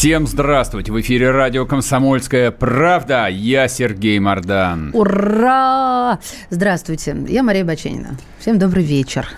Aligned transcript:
Всем 0.00 0.26
здравствуйте! 0.26 0.92
В 0.92 1.00
эфире 1.02 1.30
радио 1.30 1.66
«Комсомольская 1.66 2.50
правда». 2.52 3.26
Я 3.26 3.68
Сергей 3.68 4.18
Мордан. 4.18 4.92
Ура! 4.94 6.18
Здравствуйте, 6.48 7.14
я 7.28 7.42
Мария 7.42 7.66
Баченина. 7.66 8.16
Всем 8.38 8.58
добрый 8.58 8.82
вечер. 8.82 9.28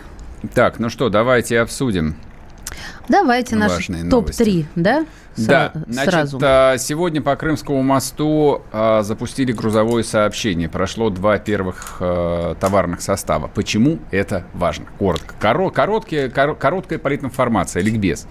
Так, 0.54 0.78
ну 0.78 0.88
что, 0.88 1.08
давайте 1.08 1.58
обсудим. 1.58 2.14
Давайте 3.08 3.56
наш 3.56 3.86
топ-3, 4.10 4.66
да? 4.76 5.06
Да, 5.36 5.72
значит, 5.88 6.12
сразу. 6.12 6.38
А, 6.42 6.76
сегодня 6.76 7.22
по 7.22 7.34
Крымскому 7.36 7.82
мосту 7.82 8.62
а, 8.70 9.02
запустили 9.02 9.52
грузовое 9.52 10.02
сообщение. 10.02 10.68
Прошло 10.68 11.10
два 11.10 11.38
первых 11.38 11.96
а, 12.00 12.54
товарных 12.56 13.00
состава. 13.00 13.48
Почему 13.48 13.98
это 14.10 14.44
важно? 14.52 14.86
Коротко. 14.98 15.34
Коро, 15.40 15.70
короткие, 15.70 16.28
кор, 16.28 16.54
короткая 16.54 16.98
политинформация, 16.98 17.82
ликбез. 17.82 18.26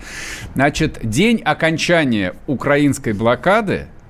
Значит, 0.53 0.99
день 1.01 1.41
окончания 1.43 2.35
украинской 2.47 3.13
блокады– 3.13 3.87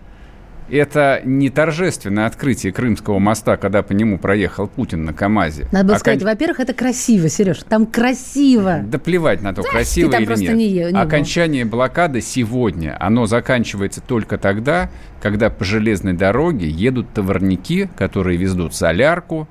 это 0.76 1.22
не 1.24 1.50
торжественное 1.50 2.26
открытие 2.26 2.72
Крымского 2.72 3.20
моста, 3.20 3.58
когда 3.58 3.84
по 3.84 3.94
нему 3.94 4.18
проехал 4.18 4.68
Путин 4.68 5.06
на 5.06 5.14
КАМАЗе. 5.14 5.68
Надо 5.72 5.86
было 5.86 5.94
Окон... 5.94 6.00
сказать, 6.00 6.24
во-первых, 6.24 6.60
это 6.60 6.74
красиво, 6.74 7.30
Сереж, 7.30 7.64
там 7.68 7.86
красиво. 7.86 8.82
Да 8.84 8.98
плевать 8.98 9.42
на 9.42 9.54
то, 9.54 9.64
красиво 9.64 10.14
или 10.14 10.36
нет. 10.40 10.56
Не, 10.56 10.70
не 10.70 11.00
Окончание 11.00 11.66
был. 11.66 11.72
блокады 11.72 12.22
сегодня, 12.22 12.96
оно 13.00 13.26
заканчивается 13.26 14.02
только 14.02 14.38
тогда, 14.38 14.90
когда 15.22 15.50
по 15.50 15.64
железной 15.64 16.14
дороге 16.14 16.68
едут 16.68 17.10
товарники, 17.14 17.90
которые 17.96 18.38
везут 18.38 18.74
солярку, 18.74 19.48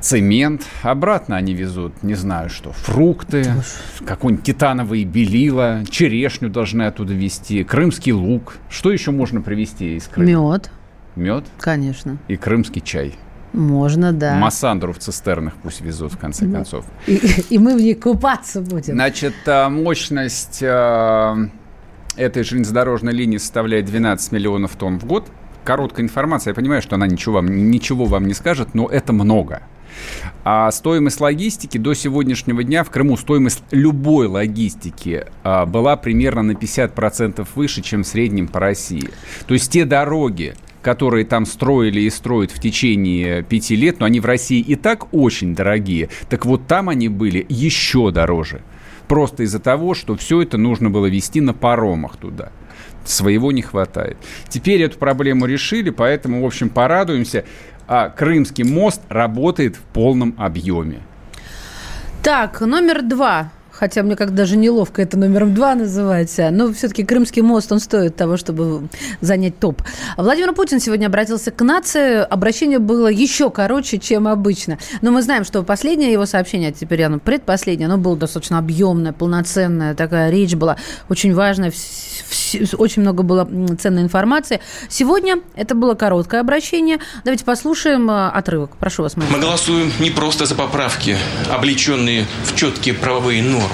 цемент. 0.00 0.62
Обратно 0.82 1.36
они 1.36 1.54
везут, 1.54 2.02
не 2.02 2.14
знаю 2.14 2.50
что, 2.50 2.72
фрукты, 2.72 3.44
какой-нибудь 4.04 4.44
титановый 4.44 5.04
белила, 5.04 5.82
черешню 5.88 6.48
должны 6.48 6.82
оттуда 6.82 7.14
везти, 7.14 7.64
крымский 7.64 8.12
лук. 8.12 8.56
Что 8.68 8.92
еще 8.92 9.10
можно 9.10 9.40
привезти 9.40 9.96
из 9.96 10.08
Крыма? 10.08 10.52
Мед. 10.52 10.70
Мед? 11.16 11.44
Конечно. 11.58 12.18
И 12.28 12.36
крымский 12.36 12.80
чай. 12.80 13.16
Можно, 13.52 14.12
да. 14.12 14.36
Массандру 14.36 14.92
в 14.92 14.98
цистернах 14.98 15.54
пусть 15.62 15.80
везут, 15.80 16.12
в 16.12 16.18
конце 16.18 16.44
да. 16.46 16.58
концов. 16.58 16.84
И, 17.06 17.20
и 17.50 17.58
мы 17.58 17.76
в 17.76 17.80
ней 17.80 17.94
купаться 17.94 18.60
будем. 18.60 18.94
Значит, 18.94 19.34
а, 19.46 19.68
мощность 19.68 20.62
а, 20.62 21.36
этой 22.16 22.44
железнодорожной 22.44 23.12
линии 23.12 23.38
составляет 23.38 23.86
12 23.86 24.32
миллионов 24.32 24.76
тонн 24.76 24.98
в 24.98 25.06
год. 25.06 25.28
Короткая 25.64 26.04
информация, 26.04 26.52
я 26.52 26.54
понимаю, 26.54 26.82
что 26.82 26.96
она 26.96 27.06
ничего 27.06 27.36
вам, 27.36 27.70
ничего 27.70 28.04
вам 28.04 28.26
не 28.26 28.34
скажет, 28.34 28.74
но 28.74 28.86
это 28.86 29.12
много. 29.12 29.62
А 30.44 30.70
стоимость 30.70 31.20
логистики 31.20 31.78
до 31.78 31.94
сегодняшнего 31.94 32.64
дня 32.64 32.84
в 32.84 32.90
Крыму, 32.90 33.16
стоимость 33.16 33.62
любой 33.70 34.26
логистики 34.26 35.26
а, 35.42 35.66
была 35.66 35.96
примерно 35.96 36.42
на 36.42 36.52
50% 36.52 37.46
выше, 37.54 37.82
чем 37.82 38.02
в 38.02 38.06
среднем 38.06 38.48
по 38.48 38.60
России. 38.60 39.10
То 39.46 39.54
есть 39.54 39.70
те 39.70 39.84
дороги, 39.84 40.54
которые 40.82 41.24
там 41.24 41.44
строили 41.44 42.00
и 42.00 42.10
строят 42.10 42.50
в 42.50 42.60
течение 42.60 43.42
пяти 43.42 43.76
лет, 43.76 44.00
но 44.00 44.06
они 44.06 44.20
в 44.20 44.26
России 44.26 44.60
и 44.60 44.74
так 44.74 45.12
очень 45.12 45.54
дорогие, 45.54 46.08
так 46.28 46.46
вот 46.46 46.66
там 46.66 46.88
они 46.88 47.08
были 47.08 47.44
еще 47.48 48.10
дороже. 48.10 48.62
Просто 49.06 49.42
из-за 49.44 49.58
того, 49.58 49.94
что 49.94 50.16
все 50.16 50.42
это 50.42 50.58
нужно 50.58 50.90
было 50.90 51.06
вести 51.06 51.40
на 51.40 51.54
паромах 51.54 52.16
туда 52.16 52.52
своего 53.04 53.52
не 53.52 53.62
хватает. 53.62 54.16
Теперь 54.48 54.82
эту 54.82 54.98
проблему 54.98 55.46
решили, 55.46 55.90
поэтому, 55.90 56.42
в 56.42 56.46
общем, 56.46 56.68
порадуемся 56.68 57.44
а 57.88 58.10
Крымский 58.10 58.64
мост 58.64 59.00
работает 59.08 59.76
в 59.76 59.80
полном 59.80 60.34
объеме. 60.38 61.00
Так, 62.22 62.60
номер 62.60 63.02
два 63.02 63.50
хотя 63.78 64.02
мне 64.02 64.16
как 64.16 64.34
даже 64.34 64.56
неловко 64.56 65.02
это 65.02 65.16
номером 65.16 65.54
два 65.54 65.74
называть, 65.74 66.34
но 66.50 66.72
все-таки 66.72 67.04
Крымский 67.04 67.42
мост, 67.42 67.70
он 67.70 67.80
стоит 67.80 68.16
того, 68.16 68.36
чтобы 68.36 68.88
занять 69.20 69.58
топ. 69.58 69.82
Владимир 70.16 70.52
Путин 70.52 70.80
сегодня 70.80 71.06
обратился 71.06 71.50
к 71.50 71.62
нации, 71.62 72.18
обращение 72.18 72.78
было 72.78 73.08
еще 73.08 73.50
короче, 73.50 73.98
чем 73.98 74.26
обычно. 74.26 74.78
Но 75.00 75.10
мы 75.10 75.22
знаем, 75.22 75.44
что 75.44 75.62
последнее 75.62 76.12
его 76.12 76.26
сообщение, 76.26 76.70
а 76.70 76.72
теперь 76.72 77.02
оно 77.04 77.18
предпоследнее, 77.18 77.86
оно 77.86 77.98
было 77.98 78.16
достаточно 78.16 78.58
объемное, 78.58 79.12
полноценное, 79.12 79.94
такая 79.94 80.30
речь 80.30 80.54
была 80.54 80.76
очень 81.08 81.34
важная, 81.34 81.72
очень 82.76 83.02
много 83.02 83.22
было 83.22 83.48
ценной 83.78 84.02
информации. 84.02 84.60
Сегодня 84.88 85.40
это 85.54 85.74
было 85.74 85.94
короткое 85.94 86.40
обращение. 86.40 86.98
Давайте 87.24 87.44
послушаем 87.44 88.10
э, 88.10 88.28
отрывок. 88.28 88.76
Прошу 88.76 89.02
вас. 89.02 89.16
Мы 89.16 89.38
голосуем 89.38 89.92
не 90.00 90.10
просто 90.10 90.46
за 90.46 90.54
поправки, 90.54 91.16
облеченные 91.50 92.26
в 92.44 92.56
четкие 92.56 92.94
правовые 92.94 93.42
нормы. 93.42 93.67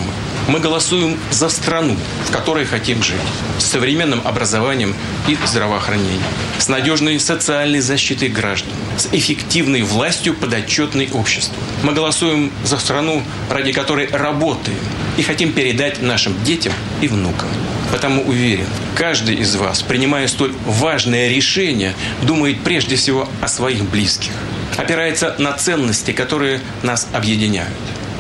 Мы 0.47 0.61
голосуем 0.61 1.19
за 1.31 1.49
страну, 1.49 1.97
в 2.27 2.31
которой 2.31 2.67
хотим 2.67 3.03
жить, 3.03 3.17
с 3.59 3.65
современным 3.65 4.21
образованием 4.25 4.95
и 5.27 5.39
здравоохранением, 5.47 6.21
с 6.59 6.69
надежной 6.69 7.19
социальной 7.19 7.81
защитой 7.81 8.29
граждан, 8.29 8.71
с 8.99 9.09
эффективной 9.11 9.83
властью 9.83 10.35
подотчетной 10.35 11.09
обществу. 11.15 11.57
Мы 11.83 11.93
голосуем 11.93 12.53
за 12.63 12.79
страну, 12.79 13.23
ради 13.51 13.73
которой 13.73 14.07
работаем 14.09 14.79
и 15.17 15.23
хотим 15.23 15.53
передать 15.53 16.03
нашим 16.03 16.35
детям 16.45 16.75
и 17.01 17.09
внукам. 17.09 17.49
Потому 17.91 18.23
уверен, 18.23 18.67
каждый 18.97 19.37
из 19.37 19.57
вас, 19.57 19.83
принимая 19.83 20.29
столь 20.29 20.53
важное 20.67 21.29
решение, 21.29 21.95
думает 22.23 22.61
прежде 22.63 22.97
всего 22.97 23.29
о 23.41 23.49
своих 23.49 23.85
близких, 23.85 24.33
опирается 24.77 25.37
на 25.39 25.53
ценности, 25.53 26.11
которые 26.11 26.61
нас 26.83 27.09
объединяют 27.13 27.73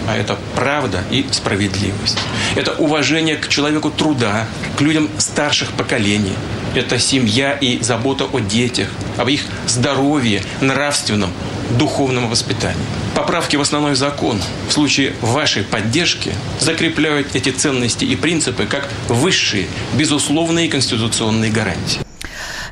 а 0.08 0.16
это 0.16 0.38
правда 0.54 1.02
и 1.10 1.26
справедливость. 1.30 2.18
Это 2.56 2.72
уважение 2.72 3.36
к 3.36 3.48
человеку 3.48 3.90
труда, 3.90 4.46
к 4.76 4.80
людям 4.80 5.08
старших 5.18 5.72
поколений. 5.72 6.34
Это 6.74 6.98
семья 6.98 7.52
и 7.52 7.82
забота 7.82 8.24
о 8.24 8.40
детях, 8.40 8.88
об 9.16 9.28
их 9.28 9.42
здоровье, 9.66 10.42
нравственном, 10.60 11.32
духовном 11.78 12.28
воспитании. 12.28 12.82
Поправки 13.14 13.56
в 13.56 13.60
основной 13.60 13.94
закон 13.94 14.40
в 14.68 14.72
случае 14.72 15.14
вашей 15.20 15.62
поддержки 15.62 16.32
закрепляют 16.58 17.36
эти 17.36 17.50
ценности 17.50 18.04
и 18.04 18.16
принципы 18.16 18.66
как 18.66 18.88
высшие, 19.08 19.66
безусловные 19.94 20.68
конституционные 20.68 21.52
гарантии. 21.52 22.03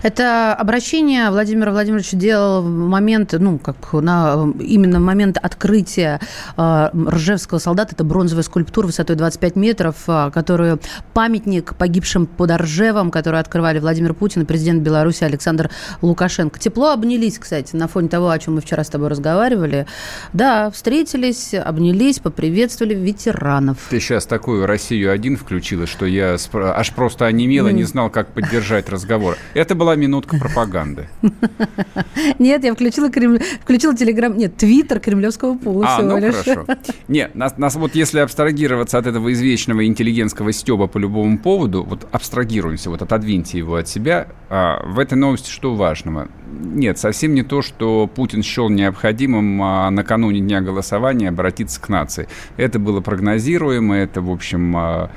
Это 0.03 0.53
обращение 0.55 1.31
Владимир 1.31 1.71
Владимирович 1.71 2.11
делал 2.11 2.63
в 2.63 2.69
момент, 2.69 3.35
ну, 3.39 3.59
как 3.59 3.93
на, 3.93 4.53
именно 4.59 4.99
в 4.99 5.03
момент 5.03 5.39
открытия 5.41 6.21
э, 6.57 6.89
Ржевского 6.93 7.59
солдата. 7.59 7.95
Это 7.95 8.03
бронзовая 8.03 8.43
скульптура 8.43 8.87
высотой 8.87 9.15
25 9.15 9.55
метров, 9.55 9.97
э, 10.09 10.31
которую 10.35 10.81
памятник 11.15 11.77
погибшим 11.77 12.27
под 12.27 12.51
Ржевом, 12.51 13.13
который 13.13 13.39
открывали 13.39 13.79
Владимир 13.79 14.13
Путин 14.13 14.43
и 14.43 14.45
президент 14.45 14.83
Беларуси 14.83 15.23
Александр 15.23 15.71
Лукашенко. 16.03 16.59
Тепло 16.59 16.91
обнялись, 16.91 17.39
кстати, 17.39 17.77
на 17.77 17.87
фоне 17.87 18.09
того, 18.09 18.31
о 18.31 18.39
чем 18.41 18.57
мы 18.57 18.61
вчера 18.61 18.83
с 18.83 18.89
тобой 18.89 19.07
разговаривали. 19.09 19.87
Да, 20.33 20.71
встретились, 20.73 21.55
обнялись, 21.55 22.19
поприветствовали 22.19 22.95
ветеранов. 22.95 23.79
Ты 23.89 24.01
сейчас 24.01 24.27
такую 24.27 24.67
Россию 24.67 25.13
один 25.13 25.37
включила, 25.37 25.87
что 25.87 26.07
я 26.07 26.37
аж 26.53 26.93
просто 26.93 27.27
онемела, 27.27 27.69
не 27.69 27.85
знал, 27.85 28.11
как 28.11 28.33
поддержать 28.33 28.89
разговор. 28.89 29.37
Это 29.55 29.77
была 29.77 29.92
была 29.93 29.97
минутка 29.97 30.37
пропаганды. 30.37 31.09
Нет, 32.39 32.65
я 32.65 32.75
включила, 32.75 33.11
Кремль... 33.11 33.41
включила 33.63 33.95
телеграм... 33.95 34.37
Нет, 34.37 34.57
твиттер 34.57 35.01
кремлевского 35.01 35.57
пула 35.57 35.87
а, 35.89 36.03
ну 36.03 36.19
лишь. 36.19 36.35
хорошо. 36.35 36.67
Нет, 37.09 37.35
нас, 37.35 37.59
нас 37.59 37.75
вот 37.77 37.95
если 37.95 38.21
абстрагироваться 38.21 38.99
от 38.99 39.07
этого 39.07 39.33
извечного 39.33 39.87
интеллигентского 39.87 40.53
стеба 40.53 40.87
по 40.87 40.99
любому 40.99 41.39
поводу, 41.39 41.83
вот 41.83 42.07
абстрагируемся, 42.11 42.91
вот 42.91 43.03
отодвиньте 43.03 43.59
его 43.59 43.77
от 43.77 43.89
себя, 43.89 44.29
а, 44.49 44.83
в 44.87 44.99
этой 44.99 45.15
новости 45.15 45.51
что 45.51 45.75
важного? 45.75 46.29
Нет, 46.51 46.99
совсем 46.99 47.35
не 47.35 47.43
то, 47.43 47.63
что 47.63 48.07
Путин 48.07 48.43
счел 48.43 48.69
необходимым 48.69 49.63
а, 49.63 49.91
накануне 49.91 50.41
дня 50.41 50.61
голосования 50.61 51.29
обратиться 51.29 51.81
к 51.81 51.89
нации. 51.89 52.29
Это 52.57 52.79
было 52.79 53.01
прогнозируемо, 53.01 53.97
это, 53.97 54.23
в 54.23 54.31
общем, 54.31 54.75
а, 54.77 55.11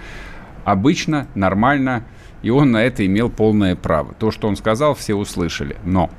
обычно, 0.64 1.28
нормально, 1.36 2.04
и 2.46 2.52
он 2.52 2.70
на 2.70 2.84
это 2.84 3.04
имел 3.04 3.32
полное 3.32 3.76
право. 3.76 4.14
То, 4.14 4.30
что 4.30 4.48
он 4.48 4.56
сказал, 4.56 4.94
все 4.94 5.16
услышали. 5.16 5.78
Но 5.84 6.12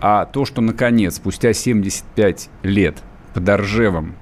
а 0.00 0.24
то, 0.24 0.46
что 0.46 0.62
наконец, 0.62 1.16
спустя 1.16 1.52
75 1.52 2.48
лет 2.62 3.02
под 3.34 3.46
Оржевом 3.46 4.14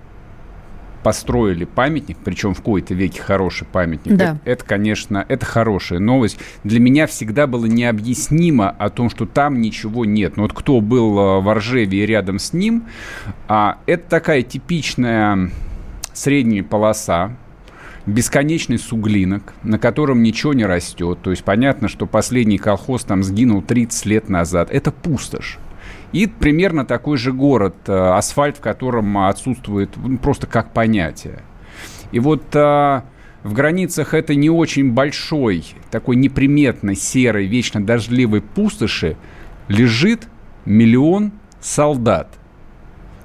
построили 1.04 1.64
памятник, 1.64 2.18
причем 2.24 2.54
в 2.54 2.62
кои-то 2.62 2.94
веке 2.94 3.22
хороший 3.22 3.68
памятник, 3.68 4.16
Да. 4.16 4.24
это, 4.24 4.40
это, 4.44 4.64
конечно, 4.64 5.24
это 5.28 5.46
хорошая 5.46 6.00
новость. 6.00 6.40
Для 6.64 6.80
меня 6.80 7.06
всегда 7.06 7.46
было 7.46 7.66
необъяснимо 7.66 8.70
о 8.70 8.90
том, 8.90 9.08
что 9.08 9.24
там 9.24 9.60
ничего 9.60 10.04
нет. 10.04 10.36
Но 10.36 10.42
вот 10.42 10.52
кто 10.52 10.80
был 10.80 11.16
э, 11.18 11.40
в 11.40 11.54
Ржеве 11.54 12.02
и 12.02 12.06
рядом 12.06 12.40
с 12.40 12.52
ним, 12.52 12.86
а, 13.46 13.78
это 13.86 14.10
такая 14.10 14.42
типичная 14.42 15.52
средняя 16.12 16.64
полоса, 16.64 17.36
бесконечный 18.06 18.78
суглинок, 18.78 19.54
на 19.62 19.78
котором 19.78 20.22
ничего 20.22 20.52
не 20.52 20.66
растет. 20.66 21.18
То 21.22 21.30
есть 21.30 21.44
понятно, 21.44 21.88
что 21.88 22.06
последний 22.06 22.58
колхоз 22.58 23.04
там 23.04 23.22
сгинул 23.22 23.62
30 23.62 24.06
лет 24.06 24.28
назад. 24.28 24.70
Это 24.70 24.90
пустошь. 24.90 25.58
И 26.12 26.26
примерно 26.26 26.84
такой 26.84 27.16
же 27.16 27.32
город, 27.32 27.74
э, 27.86 27.92
асфальт, 27.92 28.58
в 28.58 28.60
котором 28.60 29.16
отсутствует 29.18 29.90
ну, 29.96 30.18
просто 30.18 30.46
как 30.46 30.72
понятие. 30.72 31.42
И 32.10 32.20
вот 32.20 32.44
а, 32.54 33.04
в 33.42 33.54
границах 33.54 34.12
этой 34.12 34.36
не 34.36 34.50
очень 34.50 34.92
большой, 34.92 35.64
такой 35.90 36.16
неприметной, 36.16 36.94
серой, 36.94 37.46
вечно 37.46 37.82
дождливой 37.82 38.42
пустоши 38.42 39.16
лежит 39.68 40.28
миллион 40.66 41.32
солдат. 41.60 42.28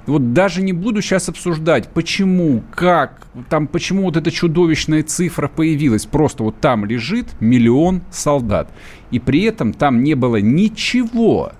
Вот 0.08 0.32
даже 0.32 0.62
не 0.62 0.72
буду 0.72 1.02
сейчас 1.02 1.28
обсуждать, 1.28 1.88
почему, 1.88 2.62
как, 2.74 3.26
там, 3.50 3.66
почему 3.66 4.04
вот 4.04 4.16
эта 4.16 4.30
чудовищная 4.30 5.02
цифра 5.02 5.48
появилась. 5.48 6.06
Просто 6.06 6.42
вот 6.42 6.60
там 6.60 6.84
лежит 6.84 7.26
миллион 7.40 8.02
солдат. 8.10 8.70
И 9.10 9.18
при 9.18 9.42
этом 9.42 9.72
там 9.72 10.02
не 10.02 10.14
было 10.14 10.36
ничего 10.36 11.52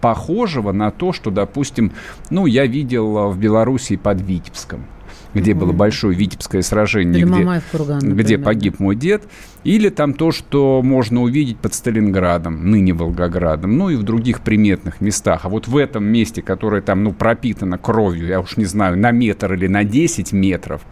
похожего 0.00 0.72
на 0.72 0.90
то, 0.90 1.12
что, 1.12 1.30
допустим, 1.30 1.92
ну, 2.30 2.46
я 2.46 2.66
видел 2.66 3.16
а, 3.16 3.28
в 3.28 3.38
Белоруссии 3.38 3.96
под 3.96 4.20
Витебском 4.20 4.84
где 5.32 5.52
было 5.52 5.72
большое 5.72 6.16
Витебское 6.16 6.62
сражение, 6.62 7.22
Или 7.22 7.98
где, 7.98 8.14
где 8.14 8.38
погиб 8.38 8.78
мой 8.78 8.94
дед, 8.94 9.24
или 9.64 9.88
там 9.88 10.12
то, 10.12 10.30
что 10.30 10.82
можно 10.82 11.22
увидеть 11.22 11.58
под 11.58 11.74
Сталинградом, 11.74 12.70
ныне 12.70 12.92
Волгоградом, 12.92 13.76
ну 13.76 13.88
и 13.88 13.96
в 13.96 14.02
других 14.02 14.40
приметных 14.42 15.00
местах. 15.00 15.40
А 15.44 15.48
вот 15.48 15.66
в 15.66 15.76
этом 15.76 16.04
месте, 16.04 16.42
которое 16.42 16.82
там, 16.82 17.02
ну, 17.02 17.12
пропитано 17.12 17.78
кровью, 17.78 18.26
я 18.26 18.40
уж 18.40 18.58
не 18.58 18.66
знаю, 18.66 18.98
на 18.98 19.10
метр 19.10 19.54
или 19.54 19.66
на 19.66 19.84
10 19.84 20.32
метров, 20.32 20.82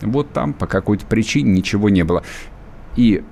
вот 0.00 0.32
там 0.32 0.52
по 0.52 0.66
какой-то 0.66 1.04
причине 1.06 1.52
ничего 1.52 1.88
не 1.88 2.04
было. 2.04 2.22
И 2.96 3.22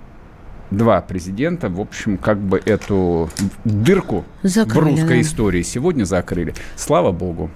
два 0.71 1.01
президента, 1.01 1.69
в 1.69 1.81
общем, 1.81 2.19
как 2.19 2.39
бы 2.39 2.61
эту 2.65 3.31
дырку 3.65 4.25
Закрыли, 4.43 4.75
в 4.75 4.89
русской 4.89 5.17
да. 5.17 5.21
истории 5.21 5.63
сегодня 5.63 6.05
закрыли. 6.05 6.55
Слава 6.77 7.13
богу. 7.13 7.51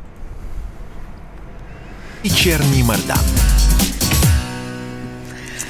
Вечерний 2.23 2.85
Мордан. 2.85 3.19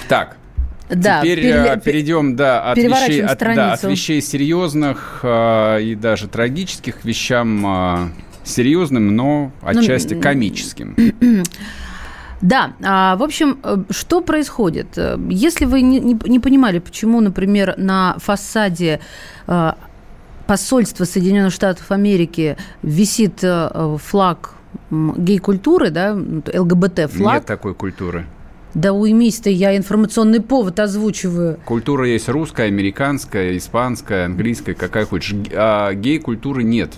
Так, 0.08 0.36
Да, 0.90 1.20
Теперь 1.20 1.40
переле- 1.40 1.76
э, 1.76 1.80
перейдем 1.80 2.36
да, 2.36 2.70
от, 2.70 2.76
вещей, 2.76 3.22
от, 3.22 3.38
да, 3.38 3.72
от 3.72 3.82
вещей 3.84 4.20
серьезных 4.20 5.20
э, 5.22 5.82
и 5.82 5.94
даже 5.94 6.28
трагических 6.28 7.00
к 7.00 7.04
вещам 7.04 7.64
э, 7.66 8.08
серьезным, 8.44 9.14
но 9.16 9.52
отчасти 9.62 10.14
комическим. 10.14 10.96
Да, 12.42 12.72
а, 12.82 13.14
в 13.16 13.22
общем, 13.22 13.60
э, 13.62 13.76
что 13.90 14.20
происходит? 14.20 14.98
Э, 14.98 15.16
Если 15.30 15.64
вы 15.64 15.80
не, 15.80 16.00
не- 16.00 16.18
не 16.28 16.40
понимали, 16.40 16.80
почему, 16.80 17.20
например, 17.20 17.74
на 17.76 18.16
фасаде 18.18 18.98
э, 19.46 19.72
посольства 20.48 21.04
Соединенных 21.04 21.52
Штатов 21.52 21.92
Америки 21.92 22.56
висит 22.82 23.38
э, 23.44 23.96
флаг 24.02 24.54
гей-культуры, 24.90 25.90
да, 25.90 26.14
ЛГБТ-флаг, 26.14 27.34
Нет 27.34 27.46
такой 27.46 27.74
культуры. 27.76 28.26
Да 28.74 28.92
уймись 28.92 29.40
ты, 29.40 29.50
я 29.50 29.76
информационный 29.76 30.40
повод 30.40 30.80
озвучиваю. 30.80 31.58
Культура 31.64 32.08
есть 32.08 32.28
русская, 32.28 32.68
американская, 32.68 33.56
испанская, 33.56 34.26
английская, 34.26 34.74
какая 34.74 35.04
хочешь. 35.04 35.34
А 35.52 35.92
гей-культуры 35.92 36.62
нет. 36.62 36.90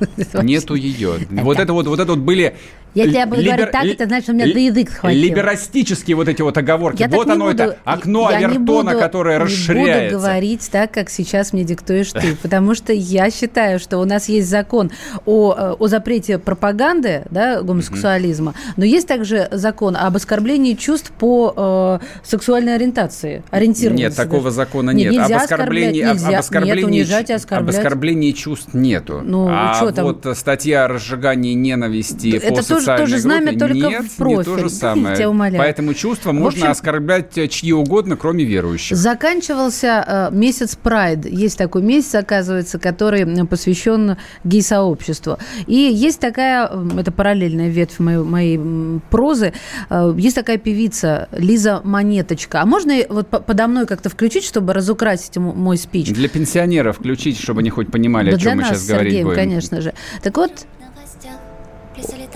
Нету 0.42 0.74
ее. 0.74 1.14
Вот 1.30 1.58
это 1.58 1.72
вот, 1.72 1.86
вот 1.86 2.00
это 2.00 2.12
вот 2.12 2.20
были... 2.20 2.56
Я 2.94 3.06
тебя 3.08 3.26
буду 3.26 3.40
либер- 3.42 3.56
говорить 3.56 3.72
так, 3.72 3.84
это 3.86 4.06
значит, 4.06 4.28
у 4.30 4.32
меня 4.32 4.46
ли- 4.46 4.52
за 4.52 4.58
язык 4.58 4.90
схватил. 4.90 5.20
Либерастические 5.20 6.16
вот 6.16 6.28
эти 6.28 6.42
вот 6.42 6.56
оговорки. 6.58 7.00
Я 7.02 7.08
вот 7.08 7.26
не 7.26 7.32
оно 7.32 7.46
буду- 7.46 7.62
это 7.62 7.78
окно 7.84 8.30
я 8.30 8.38
не 8.40 8.44
Авертона, 8.46 8.90
буду- 8.92 8.98
которое 8.98 9.38
Не 9.38 9.44
расширяется. 9.44 10.16
буду 10.16 10.26
говорить 10.26 10.68
так, 10.70 10.90
как 10.92 11.10
сейчас 11.10 11.52
мне 11.52 11.64
диктуешь 11.64 12.12
ты, 12.12 12.36
потому 12.42 12.74
что 12.74 12.92
я 12.92 13.30
считаю, 13.30 13.78
что 13.78 13.98
у 13.98 14.04
нас 14.04 14.28
есть 14.28 14.48
закон 14.48 14.90
о, 15.26 15.54
э, 15.56 15.72
о 15.78 15.86
запрете 15.88 16.38
пропаганды 16.38 17.24
да, 17.30 17.62
гомосексуализма, 17.62 18.54
но 18.76 18.84
есть 18.84 19.06
также 19.06 19.48
закон 19.50 19.96
об 19.96 20.16
оскорблении 20.16 20.74
чувств 20.74 21.12
по 21.18 21.54
э, 21.56 21.98
сексуальной 22.24 22.74
ориентации, 22.74 23.42
ориентированности. 23.50 24.02
Нет, 24.04 24.16
такого 24.16 24.50
закона 24.50 24.90
Нет, 24.90 25.12
нет. 25.12 25.30
об 25.30 25.32
оскорблении, 25.36 26.00
оскорблять, 26.02 26.14
нельзя. 26.22 26.28
об 26.28 26.40
оскорблении, 26.40 26.82
Нет, 26.82 26.84
унижать 27.06 27.30
и 27.30 27.32
об 27.32 27.36
оскорблять. 27.36 27.76
оскорблении 27.76 28.32
чувств 28.32 28.74
нету. 28.74 29.20
Ну, 29.24 29.46
а 29.48 29.76
чё 29.78 29.90
там? 29.92 30.04
вот 30.06 30.26
статья 30.36 30.84
о 30.84 30.88
разжигании 30.88 31.54
ненависти 31.54 32.36
Это 32.36 32.48
по 32.54 32.62
тоже- 32.84 33.02
тоже 33.12 33.18
знамя, 33.18 33.46
группе 33.52 33.58
только 33.58 33.74
нет, 33.88 34.04
в 34.06 34.16
профиль. 34.16 34.38
не 34.38 34.44
то 34.44 34.56
же 34.58 34.62
Я 34.64 34.68
самое. 34.70 35.16
тебя 35.16 35.30
умоляю. 35.30 35.58
Поэтому 35.58 35.94
чувства 35.94 36.30
В 36.30 36.34
можно 36.34 36.60
общем- 36.60 36.70
оскорблять 36.72 37.36
э, 37.38 37.48
чьи 37.48 37.72
угодно, 37.72 38.16
кроме 38.16 38.44
верующих. 38.44 38.96
Заканчивался 38.96 40.30
э, 40.32 40.34
месяц 40.34 40.76
Прайд. 40.76 41.26
Есть 41.26 41.58
такой 41.58 41.82
месяц, 41.82 42.14
оказывается, 42.14 42.78
который 42.78 43.26
посвящен 43.46 44.16
гей-сообществу. 44.44 45.38
И 45.66 45.74
есть 45.74 46.20
такая, 46.20 46.70
это 46.98 47.12
параллельная 47.12 47.68
ветвь 47.68 47.98
моей, 47.98 48.18
моей 48.18 49.00
прозы, 49.10 49.52
э, 49.88 50.14
есть 50.16 50.36
такая 50.36 50.58
певица 50.58 51.28
Лиза 51.32 51.80
Монеточка. 51.84 52.60
А 52.62 52.66
можно 52.66 52.94
вот 53.08 53.28
по- 53.28 53.40
подо 53.40 53.66
мной 53.66 53.86
как-то 53.86 54.08
включить, 54.10 54.44
чтобы 54.44 54.72
разукрасить 54.72 55.36
мой 55.36 55.76
спич? 55.76 56.08
Для 56.10 56.28
пенсионеров 56.28 56.98
включить, 56.98 57.38
чтобы 57.38 57.60
они 57.60 57.70
хоть 57.70 57.90
понимали, 57.90 58.30
Да 58.30 58.36
о 58.36 58.40
чем 58.40 58.56
мы 58.56 58.62
нас 58.62 58.70
сейчас 58.70 58.86
говорить 58.86 59.22
будем. 59.22 59.36
конечно 59.36 59.80
же. 59.80 59.94
Так 60.22 60.36
вот, 60.36 60.52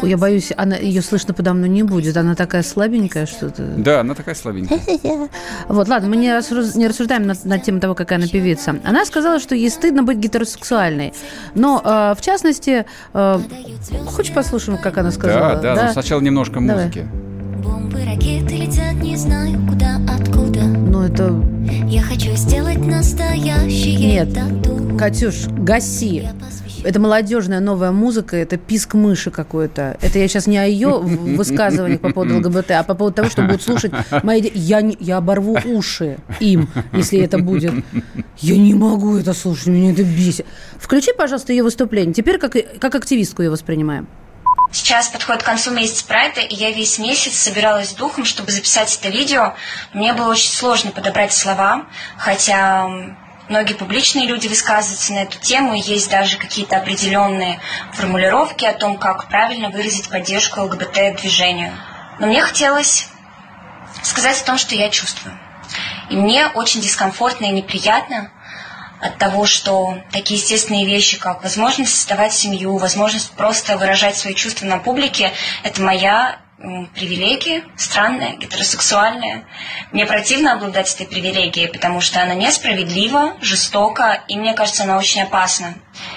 ой, 0.00 0.10
я 0.10 0.16
боюсь, 0.16 0.52
она, 0.56 0.76
ее 0.76 1.02
слышно 1.02 1.34
подо 1.34 1.54
мной 1.54 1.68
не 1.68 1.82
будет. 1.82 2.16
Она 2.16 2.34
такая 2.34 2.62
слабенькая 2.62 3.26
что-то. 3.26 3.62
Да, 3.76 4.00
она 4.00 4.14
такая 4.14 4.34
слабенькая. 4.34 4.80
Вот, 5.68 5.88
ладно, 5.88 6.08
мы 6.08 6.16
не, 6.16 6.30
рассуж- 6.30 6.76
не 6.76 6.86
рассуждаем 6.86 7.26
над, 7.26 7.44
над 7.44 7.62
тем 7.62 7.80
того, 7.80 7.94
какая 7.94 8.18
она 8.18 8.26
певица. 8.28 8.76
Она 8.84 9.04
сказала, 9.04 9.38
что 9.40 9.54
ей 9.54 9.70
стыдно 9.70 10.02
быть 10.02 10.18
гетеросексуальной. 10.18 11.12
Но, 11.54 11.80
э, 11.84 12.14
в 12.18 12.20
частности, 12.20 12.84
э, 13.12 13.38
хочешь 14.06 14.32
послушаем, 14.32 14.78
как 14.78 14.98
она 14.98 15.10
сказала? 15.10 15.56
Да, 15.56 15.74
да, 15.74 15.86
но 15.86 15.92
сначала 15.92 16.20
немножко 16.20 16.60
Давай. 16.60 16.84
музыки. 16.86 17.08
Бомбы, 17.62 18.04
ракеты 18.04 18.56
летят, 18.56 18.94
не 18.94 19.16
знаю 19.16 19.58
куда, 19.68 19.96
откуда. 20.08 20.62
Ну, 20.64 21.02
это... 21.02 21.32
Я 21.88 22.02
хочу 22.02 22.34
сделать 22.36 22.78
настоящее 22.78 24.24
Нет. 24.24 24.34
тату. 24.34 24.96
Катюш, 24.98 25.46
гаси. 25.48 26.22
Я 26.22 26.32
Это 26.84 27.00
молодежная 27.00 27.60
новая 27.60 27.90
музыка, 27.92 28.36
это 28.36 28.56
писк 28.58 28.94
мыши 28.94 29.30
какой-то. 29.30 29.96
Это 30.02 30.18
я 30.18 30.28
сейчас 30.28 30.46
не 30.46 30.58
о 30.58 30.64
ее 30.64 30.98
высказываниях 31.00 32.00
по 32.00 32.12
поводу 32.12 32.36
ЛГБТ, 32.38 32.72
а 32.72 32.82
по 32.82 32.94
поводу 32.94 33.16
того, 33.16 33.30
что 33.30 33.42
будут 33.42 33.62
слушать 33.62 33.92
мои... 34.22 34.42
Я, 34.54 34.82
не- 34.82 34.96
я 35.00 35.16
оборву 35.16 35.58
уши 35.64 36.18
им, 36.40 36.68
если 36.92 37.20
это 37.20 37.38
будет. 37.38 37.72
Я 38.38 38.56
не 38.56 38.74
могу 38.74 39.16
это 39.16 39.32
слушать, 39.32 39.68
меня 39.68 39.92
это 39.92 40.04
бесит. 40.04 40.46
Включи, 40.78 41.12
пожалуйста, 41.16 41.52
ее 41.52 41.62
выступление. 41.62 42.12
Теперь 42.12 42.38
как, 42.38 42.54
как 42.78 42.94
активистку 42.94 43.42
ее 43.42 43.50
воспринимаем. 43.50 44.06
Сейчас 44.70 45.08
подходит 45.08 45.42
к 45.42 45.46
концу 45.46 45.70
месяц 45.70 46.02
прайда, 46.02 46.40
и 46.40 46.54
я 46.54 46.70
весь 46.72 46.98
месяц 46.98 47.34
собиралась 47.34 47.92
духом, 47.94 48.24
чтобы 48.24 48.50
записать 48.50 48.98
это 49.00 49.08
видео. 49.08 49.54
Мне 49.92 50.12
было 50.12 50.30
очень 50.30 50.50
сложно 50.50 50.90
подобрать 50.90 51.32
слова, 51.32 51.86
хотя 52.18 53.16
многие 53.48 53.74
публичные 53.74 54.26
люди 54.26 54.48
высказываются 54.48 55.12
на 55.12 55.22
эту 55.22 55.38
тему, 55.38 55.74
и 55.74 55.80
есть 55.80 56.10
даже 56.10 56.36
какие-то 56.36 56.76
определенные 56.76 57.60
формулировки 57.92 58.64
о 58.64 58.72
том, 58.72 58.96
как 58.98 59.28
правильно 59.28 59.70
выразить 59.70 60.08
поддержку 60.08 60.60
ЛГБТ-движению. 60.62 61.72
Но 62.18 62.26
мне 62.26 62.40
хотелось 62.42 63.08
сказать 64.02 64.40
о 64.40 64.44
том, 64.44 64.58
что 64.58 64.74
я 64.74 64.90
чувствую. 64.90 65.38
И 66.10 66.16
мне 66.16 66.48
очень 66.48 66.80
дискомфортно 66.80 67.46
и 67.46 67.52
неприятно 67.52 68.30
от 69.00 69.18
того, 69.18 69.44
что 69.44 69.98
такие 70.12 70.40
естественные 70.40 70.86
вещи, 70.86 71.18
как 71.18 71.42
возможность 71.42 71.94
создавать 71.94 72.32
семью, 72.32 72.76
возможность 72.76 73.32
просто 73.32 73.76
выражать 73.76 74.16
свои 74.16 74.34
чувства 74.34 74.66
на 74.66 74.78
публике, 74.78 75.32
это 75.62 75.82
моя 75.82 76.38
привилегия, 76.94 77.62
странная, 77.76 78.36
гетеросексуальная. 78.36 79.44
Мне 79.92 80.06
противно 80.06 80.54
обладать 80.54 80.92
этой 80.94 81.06
привилегией, 81.06 81.68
потому 81.68 82.00
что 82.00 82.22
она 82.22 82.34
несправедлива, 82.34 83.34
жестока, 83.40 84.22
и 84.28 84.36
мне 84.36 84.54
кажется, 84.54 84.84
она 84.84 84.96
очень 84.96 85.22
опасна. 85.22 85.74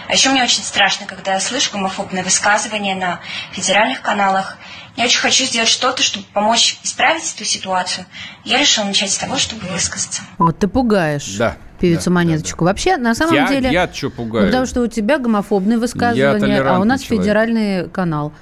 А 0.08 0.14
еще 0.14 0.30
мне 0.30 0.44
очень 0.44 0.64
страшно, 0.64 1.06
когда 1.06 1.34
я 1.34 1.40
слышу 1.40 1.72
гомофобные 1.72 2.24
высказывания 2.24 2.96
на 2.96 3.20
федеральных 3.52 4.02
каналах. 4.02 4.58
Я 4.96 5.06
очень 5.06 5.20
хочу 5.20 5.46
сделать 5.46 5.70
что-то, 5.70 6.02
чтобы 6.02 6.26
помочь 6.34 6.80
исправить 6.84 7.32
эту 7.36 7.46
ситуацию. 7.46 8.06
Я 8.44 8.60
решила 8.60 8.86
начать 8.86 9.12
с 9.12 9.18
того, 9.18 9.38
чтобы 9.38 9.68
высказаться. 9.68 10.24
Вот 10.40 10.58
ты 10.58 10.68
пугаешь 10.68 11.36
Да, 11.38 11.56
певицу 11.80 12.06
да, 12.06 12.12
Монеточку. 12.12 12.66
Вообще, 12.66 12.98
на 12.98 13.14
самом 13.14 13.36
Я, 13.36 13.48
деле... 13.48 13.72
я 13.72 13.88
что 13.94 14.08
ну, 14.08 14.12
пугаю? 14.12 14.48
потому 14.48 14.66
что 14.66 14.82
у 14.82 14.88
тебя 14.88 15.20
гомофобные 15.20 15.78
высказывания, 15.78 16.62
а 16.62 16.80
у 16.80 16.84
нас 16.84 17.02
человек. 17.02 17.24
федеральный 17.26 17.90
канал. 17.90 18.34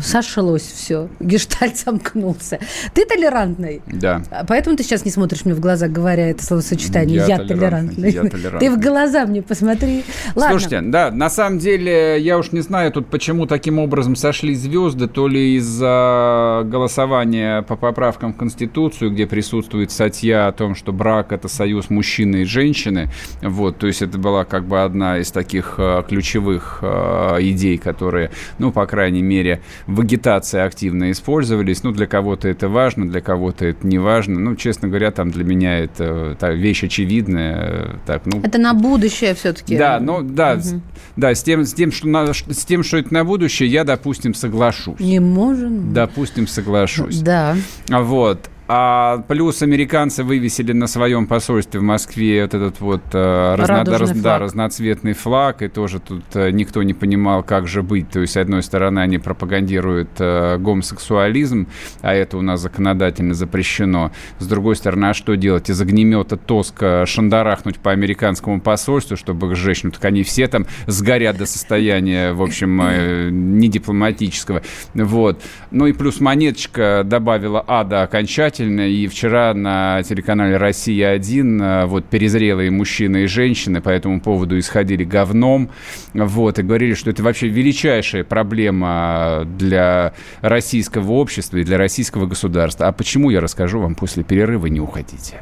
Сошлось 0.00 0.62
все, 0.62 1.08
гештальт 1.20 1.76
замкнулся. 1.78 2.58
Ты 2.94 3.04
толерантный. 3.06 3.82
Да. 3.86 4.22
Поэтому 4.48 4.76
ты 4.76 4.82
сейчас 4.82 5.04
не 5.04 5.10
смотришь 5.10 5.44
мне 5.44 5.54
в 5.54 5.60
глаза, 5.60 5.88
говоря 5.88 6.30
это 6.30 6.44
словосочетание. 6.44 7.16
Я 7.16 7.26
Я, 7.26 7.38
толерантный, 7.38 7.94
толерантный. 7.94 8.10
я 8.10 8.30
толерантный. 8.30 8.60
Ты 8.60 8.74
в 8.74 8.80
глаза 8.80 9.26
мне 9.26 9.42
посмотри. 9.42 10.04
Ладно. 10.34 10.58
Слушайте, 10.58 10.80
да, 10.82 11.10
на 11.10 11.30
самом 11.30 11.58
деле, 11.58 12.20
я 12.20 12.38
уж 12.38 12.52
не 12.52 12.60
знаю 12.60 12.92
тут, 12.92 13.08
почему 13.08 13.46
таким 13.46 13.78
образом 13.78 14.16
сошли 14.16 14.54
звезды, 14.54 15.08
то 15.08 15.28
ли 15.28 15.56
из-за 15.56 16.62
голосования 16.64 17.62
по 17.62 17.76
поправкам 17.76 18.32
в 18.32 18.36
Конституцию, 18.36 19.12
где 19.12 19.26
присутствует 19.26 19.90
статья 19.90 20.48
о 20.48 20.52
том, 20.52 20.74
что 20.74 20.92
брак– 20.92 21.32
это 21.32 21.48
союз 21.48 21.90
мужчины 21.90 22.42
и 22.42 22.44
женщины, 22.44 23.10
вот, 23.42 23.78
то 23.78 23.86
есть 23.86 24.02
это 24.02 24.18
была 24.18 24.44
как 24.44 24.66
бы 24.66 24.82
одна 24.82 25.18
из 25.18 25.30
таких 25.30 25.74
э, 25.78 26.02
ключевых 26.08 26.78
э, 26.82 27.36
идей, 27.40 27.78
которые, 27.78 28.30
ну, 28.58 28.72
по 28.72 28.86
крайней 28.86 29.22
мере, 29.22 29.60
в 29.86 30.00
агитации 30.00 30.60
активно 30.60 31.10
использовались, 31.12 31.82
ну, 31.84 31.92
для 31.92 32.06
кого-то 32.06 32.48
это 32.48 32.68
важно, 32.68 33.08
для 33.08 33.20
кого-то 33.20 33.64
это 33.66 33.86
не 33.86 33.98
важно, 33.98 34.40
ну, 34.40 34.56
честно 34.56 34.88
говоря, 34.88 35.10
там 35.12 35.30
для 35.30 35.44
меня 35.44 35.78
это 35.78 36.04
э, 36.32 36.36
та 36.38 36.50
вещь 36.50 36.82
очевидная, 36.84 37.56
э, 37.56 37.94
так, 38.06 38.22
ну, 38.26 38.40
Это 38.42 38.58
на 38.58 38.74
будущее 38.74 39.34
все-таки. 39.34 39.76
да, 39.78 40.00
ну 40.00 40.22
да, 40.22 40.58
с- 40.60 40.74
да, 41.16 41.34
с 41.34 41.42
тем, 41.42 41.64
с 41.64 41.72
тем, 41.72 41.92
что 41.92 42.08
на, 42.08 42.32
с 42.34 42.64
тем, 42.64 42.82
что 42.82 42.96
это 42.98 43.14
на 43.14 43.24
будущее, 43.24 43.68
я, 43.68 43.84
допустим, 43.84 44.34
соглашусь. 44.34 44.98
Не 44.98 45.20
можем. 45.20 45.92
Допустим, 45.92 46.46
соглашусь. 46.46 47.20
Да. 47.20 47.56
Вот. 47.88 48.50
А 48.68 49.18
плюс 49.28 49.62
американцы 49.62 50.24
вывесили 50.24 50.72
на 50.72 50.88
своем 50.88 51.28
посольстве 51.28 51.78
в 51.78 51.84
Москве 51.84 52.42
вот 52.42 52.54
этот 52.54 52.80
вот 52.80 53.02
э, 53.12 53.54
разно- 53.56 53.84
раз- 53.98 54.10
да, 54.10 54.20
флаг. 54.30 54.40
разноцветный 54.40 55.12
флаг, 55.12 55.62
и 55.62 55.68
тоже 55.68 56.00
тут 56.00 56.24
э, 56.34 56.50
никто 56.50 56.82
не 56.82 56.92
понимал, 56.92 57.44
как 57.44 57.68
же 57.68 57.82
быть. 57.84 58.10
То 58.10 58.20
есть, 58.20 58.32
с 58.32 58.36
одной 58.36 58.64
стороны, 58.64 58.98
они 58.98 59.18
пропагандируют 59.18 60.08
э, 60.18 60.58
гомосексуализм, 60.58 61.68
а 62.00 62.12
это 62.12 62.38
у 62.38 62.42
нас 62.42 62.60
законодательно 62.60 63.34
запрещено. 63.34 64.10
С 64.40 64.46
другой 64.48 64.74
стороны, 64.74 65.06
а 65.06 65.14
что 65.14 65.36
делать? 65.36 65.70
Из 65.70 65.80
огнемета 65.80 66.36
Тоска 66.36 67.06
шандарахнуть 67.06 67.78
по 67.78 67.92
американскому 67.92 68.60
посольству, 68.60 69.16
чтобы 69.16 69.46
их 69.52 69.56
сжечь? 69.56 69.84
Ну, 69.84 69.92
так 69.92 70.04
они 70.06 70.24
все 70.24 70.48
там 70.48 70.66
сгорят 70.88 71.36
до 71.36 71.46
состояния, 71.46 72.32
в 72.32 72.42
общем, 72.42 72.80
э, 72.82 73.28
недипломатического. 73.30 74.62
Вот. 74.94 75.40
Ну 75.70 75.86
и 75.86 75.92
плюс 75.92 76.18
монеточка 76.18 77.02
добавила 77.04 77.64
ада 77.64 78.02
окончательно. 78.02 78.55
И 78.60 79.06
вчера 79.08 79.54
на 79.54 80.02
телеканале 80.02 80.56
«Россия-1» 80.56 81.62
э, 81.62 81.86
вот 81.86 82.06
перезрелые 82.06 82.70
мужчины 82.70 83.24
и 83.24 83.26
женщины 83.26 83.80
по 83.80 83.88
этому 83.88 84.20
поводу 84.20 84.58
исходили 84.58 85.04
говном. 85.04 85.70
Вот, 86.14 86.58
и 86.58 86.62
говорили, 86.62 86.94
что 86.94 87.10
это 87.10 87.22
вообще 87.22 87.48
величайшая 87.48 88.24
проблема 88.24 89.42
для 89.58 90.12
российского 90.40 91.12
общества 91.12 91.58
и 91.58 91.64
для 91.64 91.78
российского 91.78 92.26
государства. 92.26 92.88
А 92.88 92.92
почему, 92.92 93.30
я 93.30 93.40
расскажу 93.40 93.80
вам 93.80 93.94
после 93.94 94.24
перерыва. 94.24 94.66
Не 94.66 94.80
уходите. 94.80 95.40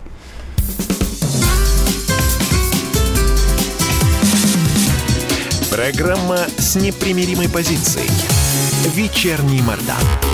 Программа 5.71 6.39
с 6.57 6.77
непримиримой 6.77 7.49
позицией. 7.49 8.09
Вечерний 8.95 9.61
Мордан. 9.63 10.34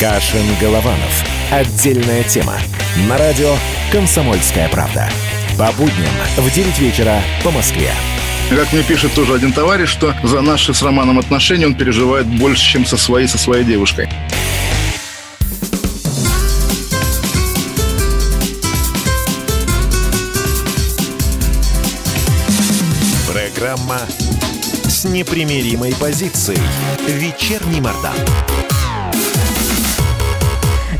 Кашин 0.00 0.46
Голованов. 0.58 1.24
Отдельная 1.50 2.22
тема. 2.22 2.54
На 3.06 3.18
радио 3.18 3.54
«Комсомольская 3.92 4.66
правда». 4.70 5.10
По 5.58 5.70
будням 5.72 6.08
в 6.38 6.50
9 6.50 6.78
вечера 6.78 7.20
по 7.44 7.50
Москве. 7.50 7.90
Как 8.48 8.72
мне 8.72 8.82
пишет 8.82 9.12
тоже 9.12 9.34
один 9.34 9.52
товарищ, 9.52 9.90
что 9.90 10.14
за 10.22 10.40
наши 10.40 10.72
с 10.72 10.80
Романом 10.80 11.18
отношения 11.18 11.66
он 11.66 11.74
переживает 11.74 12.26
больше, 12.26 12.64
чем 12.64 12.86
со 12.86 12.96
своей, 12.96 13.28
со 13.28 13.36
своей 13.36 13.62
девушкой. 13.62 14.08
Программа 23.30 24.00
с 24.88 25.04
непримиримой 25.04 25.94
позицией. 25.94 26.58
Вечерний 27.06 27.82
Мордан. 27.82 28.16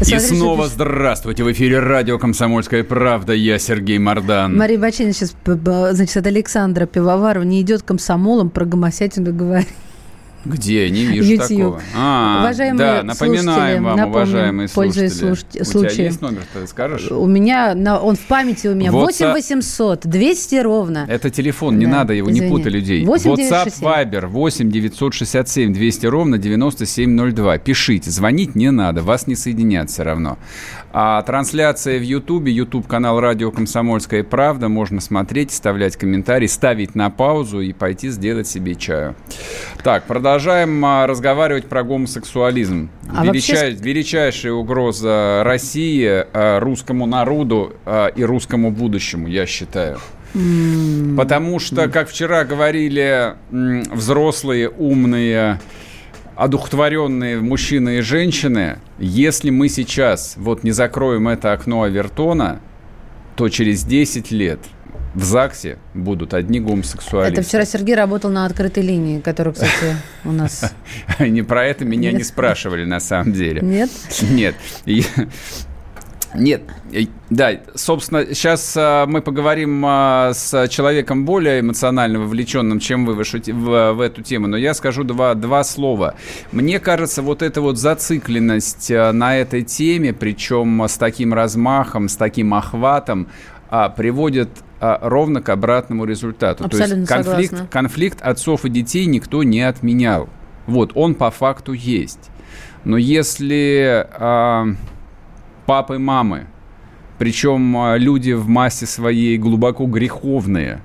И 0.00 0.04
Смотри, 0.04 0.38
снова 0.38 0.64
что 0.64 0.74
здравствуйте. 0.74 1.44
В 1.44 1.52
эфире 1.52 1.78
радио 1.78 2.18
«Комсомольская 2.18 2.84
правда». 2.84 3.34
Я 3.34 3.58
Сергей 3.58 3.98
Мордан. 3.98 4.56
Мария 4.56 4.78
Бачинина 4.78 5.12
сейчас, 5.12 5.36
значит, 5.44 6.16
от 6.16 6.26
Александра 6.26 6.86
Пивоварова 6.86 7.44
не 7.44 7.60
идет 7.60 7.82
комсомолом, 7.82 8.48
про 8.48 8.64
гомосятину 8.64 9.34
говорит. 9.34 9.68
Где? 10.44 10.88
Не 10.90 11.04
вижу 11.04 11.30
YouTube. 11.32 11.48
такого. 11.48 11.82
А, 11.96 12.38
Уважаемые 12.40 12.78
да, 12.78 13.02
напоминаем 13.02 13.44
слушатели, 13.44 13.74
вам, 13.84 13.96
напомним, 13.96 14.10
уважаемые 14.10 14.68
пользуясь 14.70 15.18
слушатели. 15.18 15.62
слуш- 15.62 15.84
У 15.84 15.88
тебя 15.90 16.04
есть 16.04 16.22
номер, 16.22 16.42
ты 16.54 16.66
скажешь? 16.66 17.10
У 17.10 17.26
меня, 17.26 17.74
на, 17.74 18.00
он 18.00 18.16
в 18.16 18.20
памяти 18.20 18.68
у 18.68 18.74
меня, 18.74 18.90
WhatsApp. 18.90 19.32
8 19.32 19.32
800, 19.32 20.06
200 20.06 20.54
ровно. 20.56 21.06
Это 21.08 21.28
телефон, 21.30 21.78
не 21.78 21.84
Да, 21.84 21.90
надо 21.92 22.14
его, 22.14 22.30
не 22.30 22.38
извини. 22.40 22.50
путай 22.50 22.72
людей. 22.72 23.04
8 23.04 23.30
WhatsApp, 23.32 23.36
967. 23.36 23.88
Viber 23.88 24.26
8 24.26 24.70
967 24.70 25.72
200 25.74 26.06
ровно 26.06 26.38
9702. 26.38 27.58
Пишите, 27.58 28.10
звонить 28.10 28.54
не 28.54 28.70
надо, 28.70 29.02
вас 29.02 29.26
не 29.26 29.34
соединят 29.36 29.90
все 29.90 30.04
равно. 30.04 30.38
А 30.92 31.20
трансляция 31.22 31.98
в 31.98 32.02
Ютубе, 32.02 32.50
YouTube 32.50 32.86
канал 32.88 33.20
Радио 33.20 33.50
Комсомольская 33.50 34.24
правда, 34.24 34.68
можно 34.68 35.00
смотреть, 35.00 35.50
вставлять 35.50 35.96
комментарии, 35.96 36.46
ставить 36.46 36.94
на 36.94 37.10
паузу 37.10 37.60
и 37.60 37.72
пойти 37.72 38.08
сделать 38.08 38.48
себе 38.48 38.74
чаю. 38.74 39.14
Так, 39.84 40.04
продолжаем 40.04 40.29
а, 40.84 41.06
разговаривать 41.06 41.66
про 41.66 41.82
гомосексуализм. 41.82 42.90
А 43.12 43.24
вообще 43.24 43.52
Величай- 43.52 43.72
Величайшая 43.74 44.52
угроза 44.52 45.42
России, 45.44 46.06
а, 46.08 46.60
русскому 46.60 47.06
народу 47.06 47.74
а, 47.86 48.06
и 48.08 48.22
русскому 48.24 48.70
будущему, 48.70 49.26
я 49.28 49.46
считаю. 49.46 49.98
Потому 51.16 51.58
что, 51.58 51.88
как 51.88 52.08
вчера 52.08 52.44
говорили 52.44 53.34
взрослые, 53.50 54.68
умные, 54.68 55.60
одухотворенные 56.36 57.40
мужчины 57.40 57.98
и 57.98 58.00
женщины, 58.00 58.78
если 58.98 59.50
мы 59.50 59.68
сейчас 59.68 60.34
вот 60.36 60.62
не 60.62 60.70
закроем 60.70 61.28
это 61.28 61.52
окно 61.52 61.82
Авертона, 61.82 62.60
то 63.36 63.48
через 63.48 63.84
10 63.84 64.30
лет 64.30 64.60
в 65.14 65.24
ЗАГСе 65.24 65.78
будут 65.94 66.34
одни 66.34 66.60
гомосексуалисты. 66.60 67.40
Это 67.40 67.48
вчера 67.48 67.64
Сергей 67.64 67.94
работал 67.96 68.30
на 68.30 68.46
открытой 68.46 68.82
линии, 68.82 69.20
которая, 69.20 69.54
кстати, 69.54 69.96
у 70.24 70.32
нас... 70.32 70.72
Не 71.18 71.42
про 71.42 71.66
это 71.66 71.84
меня 71.84 72.12
не 72.12 72.22
спрашивали 72.22 72.84
на 72.84 73.00
самом 73.00 73.32
деле. 73.32 73.60
Нет? 73.62 73.90
Нет. 74.30 74.54
Нет, 76.32 76.62
И- 76.92 77.08
да, 77.28 77.58
собственно, 77.74 78.24
сейчас 78.34 78.76
мы 78.76 79.20
поговорим 79.20 79.82
а, 79.84 80.30
с 80.32 80.68
человеком 80.68 81.24
более 81.24 81.58
эмоционально 81.58 82.20
вовлеченным, 82.20 82.78
чем 82.78 83.04
вы 83.04 83.14
в, 83.14 83.92
в- 83.94 84.00
эту 84.00 84.22
тему, 84.22 84.46
но 84.46 84.56
я 84.56 84.74
скажу 84.74 85.02
два, 85.02 85.34
два 85.34 85.64
слова. 85.64 86.14
Мне 86.52 86.78
кажется, 86.78 87.22
вот 87.22 87.42
эта 87.42 87.60
вот 87.60 87.78
зацикленность 87.78 88.90
на 88.90 89.36
этой 89.38 89.62
теме, 89.62 90.12
причем 90.12 90.80
с 90.84 90.96
таким 90.98 91.34
размахом, 91.34 92.08
с 92.08 92.14
таким 92.14 92.54
охватом, 92.54 93.26
а, 93.68 93.88
приводит 93.88 94.50
а, 94.80 94.98
ровно 95.02 95.42
к 95.42 95.48
обратному 95.50 96.04
результату. 96.04 96.64
Абсолютно 96.64 96.94
То 96.94 97.00
есть 97.00 97.08
конфликт, 97.08 97.50
согласна. 97.50 97.68
конфликт 97.70 98.22
отцов 98.22 98.64
и 98.64 98.70
детей 98.70 99.06
никто 99.06 99.42
не 99.42 99.60
отменял. 99.60 100.28
Вот, 100.66 100.92
он 100.94 101.14
по 101.14 101.30
факту 101.30 101.72
есть. 101.72 102.30
Но 102.84 102.96
если 102.96 104.06
а, 104.12 104.66
папы, 105.66 105.98
мамы, 105.98 106.46
причем 107.18 107.76
а, 107.76 107.98
люди 107.98 108.32
в 108.32 108.48
массе 108.48 108.86
своей 108.86 109.36
глубоко 109.36 109.86
греховные, 109.86 110.80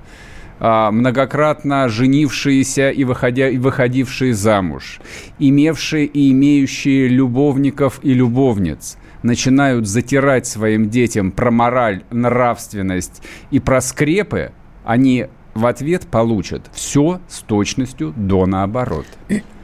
а, 0.58 0.90
многократно 0.90 1.88
женившиеся 1.88 2.90
и, 2.90 3.04
выходя, 3.04 3.48
и 3.48 3.58
выходившие 3.58 4.34
замуж, 4.34 5.00
имевшие 5.38 6.06
и 6.06 6.30
имеющие 6.32 7.08
любовников 7.08 8.00
и 8.02 8.12
любовниц, 8.12 8.98
начинают 9.22 9.86
затирать 9.86 10.46
своим 10.46 10.90
детям 10.90 11.32
про 11.32 11.50
мораль, 11.50 12.02
нравственность 12.10 13.22
и 13.50 13.60
про 13.60 13.80
скрепы, 13.80 14.52
они 14.84 15.26
в 15.54 15.66
ответ 15.66 16.06
получат 16.06 16.70
все 16.72 17.20
с 17.28 17.40
точностью 17.40 18.12
до 18.16 18.46
наоборот. 18.46 19.06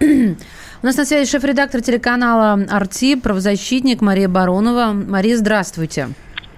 У 0.01 0.87
нас 0.87 0.97
на 0.97 1.05
связи 1.05 1.31
шеф-редактор 1.31 1.81
телеканала 1.81 2.55
«Арти», 2.71 3.15
правозащитник 3.15 4.01
Мария 4.01 4.29
Баронова. 4.29 4.93
Мария, 4.93 5.37
здравствуйте. 5.37 6.09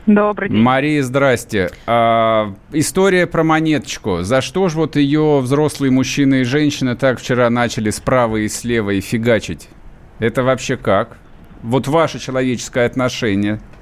Добрый 0.07 0.51
день. 0.51 0.59
Мария, 0.59 1.03
здрасте. 1.03 1.71
А, 1.87 2.55
история 2.73 3.27
про 3.27 3.43
монеточку. 3.43 4.23
За 4.23 4.41
что 4.41 4.69
же 4.69 4.77
вот 4.77 4.97
ее 4.97 5.41
взрослые 5.41 5.91
мужчины 5.91 6.43
и 6.43 6.45
женщины 6.45 6.95
так 6.95 7.19
вчера 7.19 7.49
начали 7.49 7.91
справа 7.91 8.37
и 8.37 8.49
слева 8.49 8.91
и 8.91 9.01
фигачить? 9.01 9.69
Это 10.19 10.43
вообще 10.43 10.77
как? 10.77 11.17
Вот 11.65 11.89
ваше 11.89 12.19
человеческое 12.19 12.85
отношение– 12.85 13.59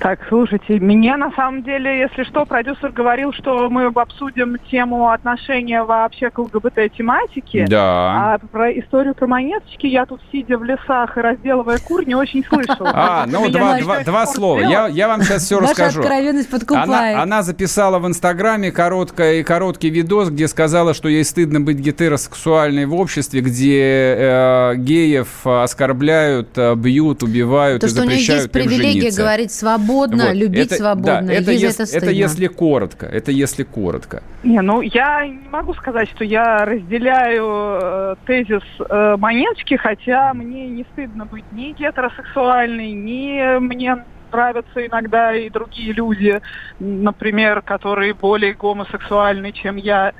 так, 0.00 0.20
слушайте, 0.30 0.78
меня 0.78 1.18
на 1.18 1.30
самом 1.32 1.62
деле, 1.62 2.00
если 2.00 2.24
что, 2.24 2.46
продюсер 2.46 2.90
говорил, 2.90 3.34
что 3.34 3.68
мы 3.68 3.84
обсудим 3.84 4.56
тему 4.70 5.10
отношения 5.10 5.82
вообще 5.82 6.30
к 6.30 6.38
ЛГБТ-тематике. 6.38 7.66
Да. 7.68 8.32
А 8.34 8.38
про 8.38 8.72
историю 8.72 9.14
про 9.14 9.26
монеточки 9.26 9.86
я 9.86 10.06
тут, 10.06 10.22
сидя 10.32 10.56
в 10.56 10.64
лесах 10.64 11.18
и 11.18 11.20
разделывая 11.20 11.78
кур, 11.78 12.06
не 12.06 12.14
очень 12.14 12.42
слышала. 12.42 12.90
А, 12.94 13.26
ну 13.26 13.50
два, 13.50 13.78
два, 13.78 14.00
два 14.00 14.26
слова. 14.26 14.60
Я, 14.60 14.86
я 14.86 15.06
вам 15.06 15.22
сейчас 15.22 15.44
все 15.44 15.60
расскажу. 15.60 16.00
откровенность 16.00 16.48
подкупает. 16.48 16.88
Она, 16.88 17.22
она 17.22 17.42
записала 17.42 17.98
в 17.98 18.06
Инстаграме 18.06 18.72
короткий, 18.72 19.42
короткий 19.42 19.90
видос, 19.90 20.30
где 20.30 20.48
сказала, 20.48 20.94
что 20.94 21.10
ей 21.10 21.24
стыдно 21.24 21.60
быть 21.60 21.76
гетеросексуальной 21.76 22.86
в 22.86 22.94
обществе, 22.94 23.42
где 23.42 24.16
э, 24.16 24.74
геев 24.76 25.46
оскорбляют, 25.46 26.56
э, 26.56 26.74
бьют, 26.74 27.22
убивают 27.22 27.82
То, 27.82 27.86
и 27.86 27.90
что 27.90 28.00
у 28.00 28.04
нее 28.06 28.16
есть 28.16 28.50
привилегия 28.50 29.10
говорить 29.10 29.52
свободно 29.52 29.89
свободно, 29.90 30.24
вот. 30.26 30.34
любить 30.34 30.66
это, 30.66 30.74
свободно. 30.76 31.22
Да, 31.22 31.32
это, 31.32 31.52
если, 31.52 31.84
это, 31.84 32.06
это 32.06 32.10
если 32.10 32.46
коротко. 32.46 33.06
Это 33.06 33.30
если 33.30 33.62
коротко. 33.62 34.22
Не, 34.42 34.60
ну 34.60 34.80
я 34.80 35.26
не 35.26 35.48
могу 35.50 35.74
сказать, 35.74 36.08
что 36.10 36.24
я 36.24 36.64
разделяю 36.64 37.78
э, 37.82 38.16
тезис 38.26 38.62
э, 38.78 39.16
Монеточки, 39.18 39.76
хотя 39.76 40.32
мне 40.34 40.68
не 40.68 40.84
стыдно 40.92 41.26
быть 41.26 41.44
ни 41.52 41.72
гетеросексуальной, 41.72 42.92
ни 42.92 43.58
мне 43.58 44.04
нравятся 44.32 44.86
иногда 44.86 45.34
и 45.34 45.50
другие 45.50 45.92
люди, 45.92 46.40
например, 46.78 47.62
которые 47.62 48.14
более 48.14 48.54
гомосексуальны, 48.54 49.52
чем 49.52 49.76
я 49.76 50.12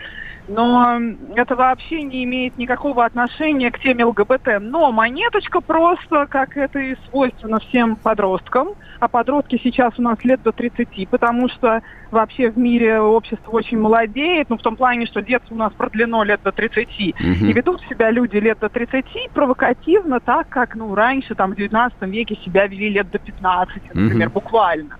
но 0.50 1.00
это 1.36 1.54
вообще 1.54 2.02
не 2.02 2.24
имеет 2.24 2.58
никакого 2.58 3.04
отношения 3.04 3.70
к 3.70 3.78
теме 3.78 4.04
ЛГБТ. 4.04 4.60
Но 4.60 4.90
монеточка 4.90 5.60
просто, 5.60 6.26
как 6.26 6.56
это 6.56 6.78
и 6.80 6.96
свойственно 7.08 7.60
всем 7.60 7.96
подросткам, 7.96 8.70
а 8.98 9.08
подростки 9.08 9.60
сейчас 9.62 9.94
у 9.98 10.02
нас 10.02 10.22
лет 10.24 10.42
до 10.42 10.52
30, 10.52 11.08
потому 11.08 11.48
что 11.48 11.82
вообще 12.10 12.50
в 12.50 12.58
мире 12.58 13.00
общество 13.00 13.52
очень 13.52 13.78
молодеет, 13.78 14.50
ну 14.50 14.58
в 14.58 14.62
том 14.62 14.76
плане, 14.76 15.06
что 15.06 15.22
детство 15.22 15.54
у 15.54 15.58
нас 15.58 15.72
продлено 15.72 16.24
лет 16.24 16.40
до 16.42 16.50
30, 16.50 16.84
угу. 16.84 17.12
и 17.20 17.52
ведут 17.52 17.80
себя 17.88 18.10
люди 18.10 18.36
лет 18.36 18.58
до 18.58 18.68
30 18.68 19.30
провокативно, 19.32 20.18
так 20.18 20.48
как, 20.48 20.74
ну, 20.74 20.94
раньше, 20.94 21.34
там, 21.34 21.52
в 21.52 21.56
19 21.56 22.02
веке 22.02 22.36
себя 22.44 22.66
вели 22.66 22.90
лет 22.90 23.10
до 23.10 23.18
15, 23.18 23.94
например, 23.94 24.28
угу. 24.28 24.34
буквально. 24.34 24.96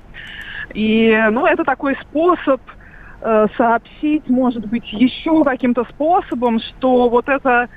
И, 0.75 1.13
ну, 1.33 1.47
это 1.47 1.65
такой 1.65 1.97
способ 1.97 2.61
сообщить, 3.57 4.29
может 4.29 4.67
быть, 4.67 4.91
еще 4.93 5.45
каким-то 5.45 5.85
способом, 5.85 6.59
что 6.59 7.09
вот 7.09 7.29
эта 7.29 7.69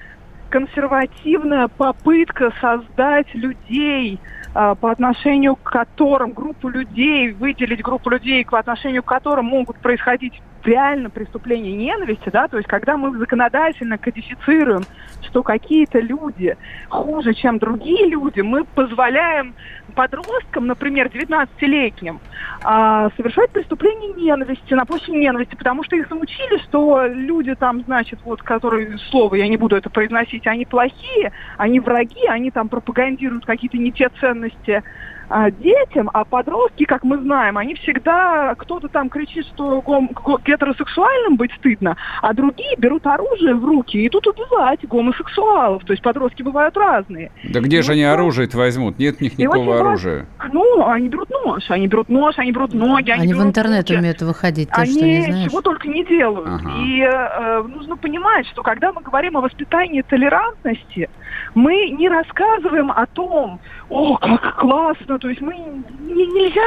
консервативная 0.54 1.68
попытка 1.68 2.54
создать 2.62 3.34
людей, 3.34 4.20
э, 4.54 4.76
по 4.80 4.92
отношению 4.92 5.56
к 5.56 5.64
которым, 5.64 6.32
группу 6.32 6.70
людей, 6.70 7.32
выделить 7.32 7.82
группу 7.82 8.12
людей, 8.12 8.46
по 8.46 8.60
отношению 8.60 9.02
к 9.02 9.08
которым 9.08 9.46
могут 9.46 9.78
происходить 9.78 10.40
реально 10.65 11.10
преступления 11.10 11.74
ненависти, 11.74 12.29
да, 12.29 12.48
то 12.48 12.58
есть 12.58 12.67
когда 12.67 12.98
мы 12.98 13.17
законодательно 13.17 13.98
кодифицируем, 13.98 14.84
что 15.22 15.43
какие-то 15.43 16.00
люди 16.00 16.55
хуже, 16.89 17.34
чем 17.34 17.58
другие 17.58 18.08
люди, 18.08 18.41
мы 18.41 18.65
позволяем 18.65 19.55
подросткам, 19.96 20.67
например, 20.67 21.08
19-летним, 21.08 22.20
а, 22.63 23.10
совершать 23.15 23.51
преступления 23.51 24.13
ненависти, 24.13 24.74
на 24.74 24.86
почве 24.86 25.15
ненависти, 25.15 25.55
потому 25.55 25.84
что 25.84 25.96
их 25.96 26.10
научили, 26.10 26.58
что 26.63 27.05
люди 27.05 27.55
там, 27.55 27.84
значит, 27.84 28.20
вот, 28.24 28.41
которые, 28.41 28.98
слово, 29.10 29.36
я 29.36 29.48
не 29.48 29.58
буду 29.58 29.75
это 29.75 29.89
произносить, 29.89 30.47
они 30.47 30.65
плохие, 30.65 31.32
они 31.58 31.80
враги, 31.80 32.26
они 32.28 32.52
там 32.52 32.69
пропагандируют 32.69 33.45
какие-то 33.45 33.78
не 33.78 33.91
те 33.91 34.10
ценности, 34.19 34.84
а, 35.30 35.50
детям, 35.52 36.10
а 36.14 36.26
подростки, 36.26 36.86
как 36.86 37.04
мы 37.04 37.18
знаем, 37.18 37.58
они 37.58 37.76
всегда, 37.76 38.56
кто-то 38.56 38.88
там 38.88 39.10
кричит, 39.10 39.46
что 39.48 39.82
гом- 39.82 40.10
гетеросексуальным 40.46 41.38
быть 41.38 41.52
стыдно, 41.54 41.96
а 42.22 42.34
другие 42.34 42.76
берут 42.78 43.06
оружие 43.08 43.56
в 43.56 43.66
руки 43.66 43.98
и 43.98 44.08
идут 44.08 44.28
убивать 44.28 44.86
гомосексуалов. 44.88 45.84
То 45.86 45.94
есть 45.94 46.04
подростки 46.04 46.44
бывают 46.44 46.76
разные. 46.78 47.32
Да 47.50 47.60
где 47.62 47.80
и 47.80 47.82
же 47.82 47.88
вот 47.88 47.94
они 47.94 48.04
оружие-то 48.04 48.58
возьмут? 48.58 49.00
Нет 49.00 49.18
у 49.20 49.24
них 49.24 49.38
никакого 49.38 49.80
оружия. 49.80 50.26
Ну, 50.52 50.88
они 50.88 51.10
берут 51.10 51.30
нож, 51.30 51.64
они 51.70 51.88
берут 51.88 52.10
нож, 52.10 52.36
они 52.38 52.52
берут 52.52 52.74
ноги, 52.74 53.12
они, 53.12 53.24
они 53.24 53.34
берут 53.34 53.46
в 53.46 53.48
интернет 53.48 53.90
руки. 53.90 54.00
умеют 54.00 54.22
выходить, 54.22 54.70
ты 54.70 54.82
они 54.82 54.92
что, 54.92 55.06
не 55.06 55.22
знаешь? 55.22 55.50
чего 55.50 55.62
только 55.62 55.88
не 55.88 56.06
делают. 56.06 56.48
Ага. 56.48 56.72
И 56.78 57.00
э, 57.02 57.64
нужно 57.64 57.98
понимать, 57.98 58.48
что 58.48 58.62
когда 58.62 58.92
мы 58.92 59.02
говорим 59.02 59.38
о 59.38 59.42
воспитании 59.42 60.02
толерантности, 60.02 61.10
мы 61.56 61.90
не 61.90 62.10
рассказываем 62.10 62.92
о 62.92 63.06
том, 63.08 63.60
о, 63.90 64.18
как 64.18 64.60
классно, 64.60 65.12
то 65.17 65.30
есть 65.30 65.41
мы 65.41 65.56
не, 65.56 66.28
нельзя, 66.28 66.62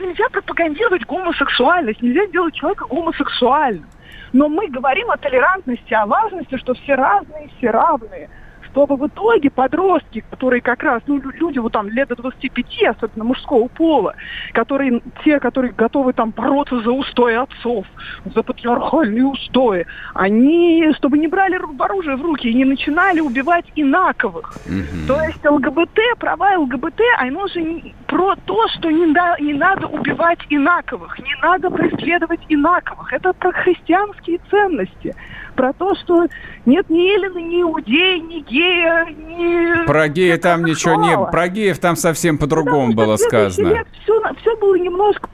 нельзя 0.00 0.28
пропагандировать 0.30 1.04
гомосексуальность, 1.06 2.02
нельзя 2.02 2.26
делать 2.28 2.54
человека 2.54 2.86
гомосексуальным. 2.88 3.86
Но 4.32 4.48
мы 4.48 4.68
говорим 4.68 5.10
о 5.10 5.16
толерантности, 5.16 5.94
о 5.94 6.06
важности, 6.06 6.56
что 6.58 6.74
все 6.74 6.94
разные, 6.94 7.48
все 7.58 7.70
равные 7.70 8.28
чтобы 8.76 8.96
в 8.96 9.06
итоге 9.06 9.48
подростки, 9.48 10.22
которые 10.28 10.60
как 10.60 10.82
раз, 10.82 11.02
ну, 11.06 11.18
люди 11.18 11.58
вот 11.58 11.72
там 11.72 11.88
лет 11.88 12.08
до 12.08 12.16
25, 12.16 12.82
особенно 12.90 13.24
мужского 13.24 13.68
пола, 13.68 14.14
которые, 14.52 15.00
те, 15.24 15.40
которые 15.40 15.72
готовы 15.72 16.12
там 16.12 16.30
бороться 16.30 16.82
за 16.82 16.90
устои 16.90 17.36
отцов, 17.36 17.86
за 18.34 18.42
патриархальные 18.42 19.24
устои, 19.24 19.86
они, 20.12 20.92
чтобы 20.98 21.16
не 21.16 21.26
брали 21.26 21.58
оружие 21.78 22.16
в 22.16 22.22
руки 22.22 22.50
и 22.50 22.54
не 22.54 22.66
начинали 22.66 23.20
убивать 23.20 23.64
инаковых. 23.76 24.52
Mm-hmm. 24.66 25.06
То 25.08 25.22
есть 25.22 25.42
ЛГБТ, 25.42 26.18
права 26.18 26.58
ЛГБТ, 26.58 27.00
оно 27.18 27.46
же 27.46 27.94
про 28.06 28.36
то, 28.44 28.68
что 28.76 28.90
не, 28.90 29.10
да, 29.14 29.36
не 29.40 29.54
надо 29.54 29.86
убивать 29.86 30.40
инаковых, 30.50 31.18
не 31.20 31.34
надо 31.40 31.70
преследовать 31.70 32.40
инаковых. 32.50 33.10
Это 33.10 33.32
про 33.32 33.52
христианские 33.52 34.38
ценности 34.50 35.14
про 35.56 35.72
то, 35.72 35.94
что 35.96 36.26
нет 36.66 36.88
ни 36.88 37.14
Эллина, 37.14 37.38
ни 37.38 37.62
Иудея, 37.62 38.20
ни 38.20 38.40
гея, 38.40 39.06
ни... 39.06 39.86
Про 39.86 40.08
гея 40.08 40.38
там 40.38 40.64
ничего 40.64 40.94
не... 40.94 41.16
Про 41.30 41.48
геев 41.48 41.78
там 41.78 41.96
совсем 41.96 42.38
по-другому 42.38 42.94
было 42.94 43.16
сказано. 43.16 43.68
Лет 43.68 43.86
все, 44.02 44.20
все 44.40 44.56
было 44.58 44.76
немножко 44.76 45.28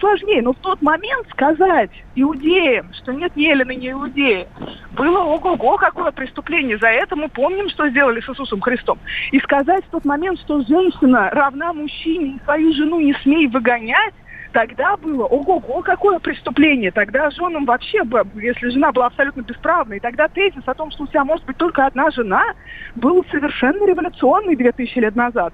сложнее, 0.00 0.42
но 0.42 0.52
в 0.52 0.58
тот 0.58 0.80
момент 0.80 1.28
сказать 1.30 1.90
иудеям, 2.14 2.92
что 2.94 3.12
нет 3.12 3.34
ни 3.36 3.50
Эллина, 3.50 3.72
ни 3.72 3.90
Иудея, 3.90 4.46
было 4.92 5.18
ого-го 5.18 5.76
какое 5.76 6.12
преступление. 6.12 6.78
За 6.78 6.88
это 6.88 7.16
мы 7.16 7.28
помним, 7.28 7.68
что 7.68 7.88
сделали 7.88 8.20
с 8.20 8.28
Иисусом 8.28 8.60
Христом. 8.60 8.98
И 9.32 9.40
сказать 9.40 9.84
в 9.86 9.90
тот 9.90 10.04
момент, 10.04 10.38
что 10.40 10.62
женщина 10.62 11.30
равна 11.30 11.72
мужчине 11.72 12.36
и 12.36 12.44
свою 12.44 12.72
жену 12.74 13.00
не 13.00 13.14
смей 13.22 13.48
выгонять, 13.48 14.14
тогда 14.54 14.96
было, 14.96 15.26
ого-го, 15.26 15.82
какое 15.82 16.20
преступление. 16.20 16.92
Тогда 16.92 17.28
женам 17.30 17.64
вообще, 17.64 18.02
если 18.36 18.68
жена 18.68 18.92
была 18.92 19.06
абсолютно 19.06 19.42
бесправной, 19.42 19.98
тогда 19.98 20.28
тезис 20.28 20.62
о 20.64 20.74
том, 20.74 20.92
что 20.92 21.02
у 21.02 21.06
тебя 21.08 21.24
может 21.24 21.44
быть 21.44 21.56
только 21.56 21.84
одна 21.84 22.10
жена, 22.12 22.54
был 22.94 23.24
совершенно 23.32 23.84
революционный 23.84 24.54
2000 24.54 24.98
лет 25.00 25.16
назад. 25.16 25.52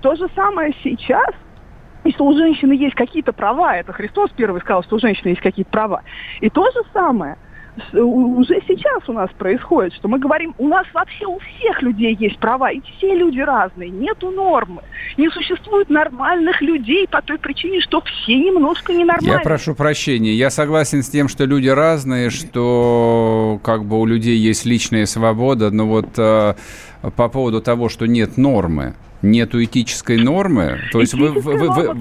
То 0.00 0.14
же 0.14 0.28
самое 0.36 0.72
сейчас, 0.84 1.28
и 2.04 2.12
что 2.12 2.24
у 2.24 2.36
женщины 2.36 2.74
есть 2.74 2.94
какие-то 2.94 3.32
права, 3.32 3.76
это 3.76 3.92
Христос 3.92 4.30
первый 4.36 4.60
сказал, 4.60 4.84
что 4.84 4.94
у 4.94 5.00
женщины 5.00 5.30
есть 5.30 5.42
какие-то 5.42 5.70
права. 5.72 6.02
И 6.40 6.48
то 6.48 6.70
же 6.70 6.82
самое– 6.92 7.36
уже 7.92 8.60
сейчас 8.66 9.08
у 9.08 9.12
нас 9.12 9.30
происходит, 9.38 9.94
что 9.94 10.08
мы 10.08 10.18
говорим, 10.18 10.54
у 10.58 10.68
нас 10.68 10.86
вообще 10.94 11.26
у 11.26 11.38
всех 11.38 11.82
людей 11.82 12.16
есть 12.18 12.38
права, 12.38 12.70
и 12.70 12.80
все 12.80 13.14
люди 13.14 13.40
разные, 13.40 13.90
нету 13.90 14.30
нормы. 14.30 14.82
Не 15.16 15.28
существует 15.30 15.88
нормальных 15.88 16.60
людей 16.62 17.06
по 17.08 17.22
той 17.22 17.38
причине, 17.38 17.80
что 17.80 18.02
все 18.02 18.36
немножко 18.36 18.92
ненормальные. 18.92 19.32
Я 19.32 19.40
прошу 19.40 19.74
прощения, 19.74 20.32
я 20.32 20.50
согласен 20.50 21.02
с 21.02 21.08
тем, 21.08 21.28
что 21.28 21.44
люди 21.44 21.68
разные, 21.68 22.30
что 22.30 23.60
как 23.62 23.84
бы 23.84 24.00
у 24.00 24.06
людей 24.06 24.36
есть 24.36 24.64
личная 24.64 25.06
свобода, 25.06 25.70
но 25.70 25.86
вот 25.86 26.18
э, 26.18 26.54
по 27.16 27.28
поводу 27.28 27.60
того, 27.60 27.88
что 27.88 28.06
нет 28.06 28.36
нормы, 28.36 28.94
нету 29.30 29.62
этической 29.62 30.18
нормы. 30.18 30.78
То 30.92 31.00
есть 31.00 31.14
вы, 31.14 31.30
вы, 31.32 31.56
вы, 31.56 31.68
вы, 31.70 31.94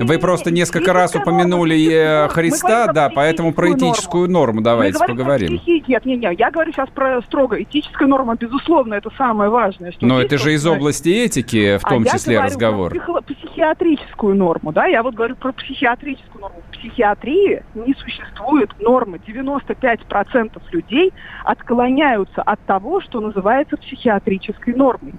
вы 0.00 0.18
просто 0.18 0.50
несколько 0.50 0.92
раз 0.92 1.14
упомянули 1.14 1.76
э, 1.90 2.28
Христа, 2.28 2.92
да, 2.92 3.10
поэтому 3.14 3.52
про 3.52 3.72
этическую 3.72 4.28
норму 4.28 4.60
давайте 4.60 4.98
поговорим. 5.04 5.60
Нет, 5.66 5.88
нет, 5.88 6.04
нет, 6.04 6.38
я 6.38 6.50
говорю 6.50 6.72
сейчас 6.72 6.88
про 6.90 7.22
строго 7.22 7.62
этическая 7.62 8.08
норма, 8.08 8.36
безусловно, 8.36 8.94
это 8.94 9.10
самое 9.16 9.50
важное. 9.50 9.92
Но 10.00 10.20
это 10.20 10.38
же 10.38 10.52
из 10.54 10.66
области 10.66 11.08
этики, 11.08 11.78
в 11.78 11.82
том 11.82 12.04
а 12.06 12.10
числе 12.10 12.34
я 12.34 12.44
разговор. 12.44 12.92
Про 12.92 13.22
психиатрическую 13.22 14.34
норму, 14.34 14.72
да, 14.72 14.86
я 14.86 15.02
вот 15.02 15.14
говорю 15.14 15.36
про 15.36 15.52
психиатрическую 15.52 16.40
норму. 16.40 16.62
В 16.68 16.78
психиатрии 16.78 17.62
не 17.74 17.94
существует 17.94 18.70
нормы. 18.80 19.20
95% 19.26 20.60
людей 20.72 21.12
отклоняются 21.44 22.42
от 22.42 22.60
того, 22.66 23.00
что 23.00 23.20
называется 23.20 23.76
психиатрической 23.76 24.74
нормой. 24.74 25.14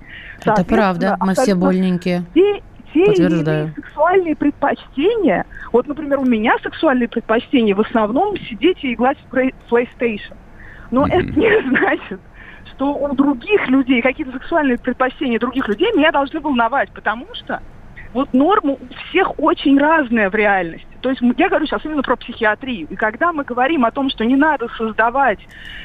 Это 0.46 0.66
правда, 0.66 1.18
мы 1.20 1.34
все 1.34 1.53
больненькие. 1.56 2.24
Те, 2.34 2.62
те 2.94 3.06
Подтверждаю. 3.06 3.74
сексуальные 3.76 4.36
предпочтения, 4.36 5.46
вот, 5.72 5.88
например, 5.88 6.20
у 6.20 6.26
меня 6.26 6.56
сексуальные 6.62 7.08
предпочтения 7.08 7.76
в 7.76 7.82
основном 7.82 8.38
сидеть 8.38 8.84
и 8.84 8.94
играть 8.94 9.18
в 9.30 9.36
PlayStation. 9.36 10.36
Но 10.92 11.06
mm-hmm. 11.06 11.12
это 11.12 11.40
не 11.40 11.70
значит, 11.70 12.20
что 12.74 12.94
у 12.94 13.14
других 13.16 13.68
людей, 13.68 14.02
какие-то 14.02 14.34
сексуальные 14.34 14.78
предпочтения 14.78 15.40
других 15.40 15.68
людей 15.68 15.92
меня 15.96 16.12
должны 16.12 16.40
волновать, 16.40 16.90
потому 16.92 17.26
что 17.34 17.62
вот 18.14 18.32
нормы 18.34 18.74
у 18.74 19.10
всех 19.10 19.40
очень 19.40 19.78
разная 19.80 20.30
в 20.30 20.36
реальности. 20.36 20.88
То 21.04 21.10
есть 21.10 21.22
я 21.38 21.50
говорю 21.50 21.66
сейчас 21.66 21.84
именно 21.84 22.02
про 22.02 22.16
психиатрию. 22.16 22.88
И 22.90 22.96
когда 22.96 23.34
мы 23.34 23.44
говорим 23.44 23.84
о 23.84 23.92
том, 23.92 24.10
что 24.10 24.24
не 24.24 24.38
надо 24.38 24.70
создавать, 24.78 25.40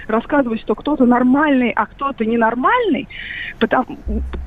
рассказывать, 0.06 0.60
что 0.60 0.76
кто-то 0.76 1.04
нормальный, 1.04 1.70
а 1.70 1.86
кто-то 1.86 2.24
ненормальный, 2.24 3.08
потому, 3.58 3.98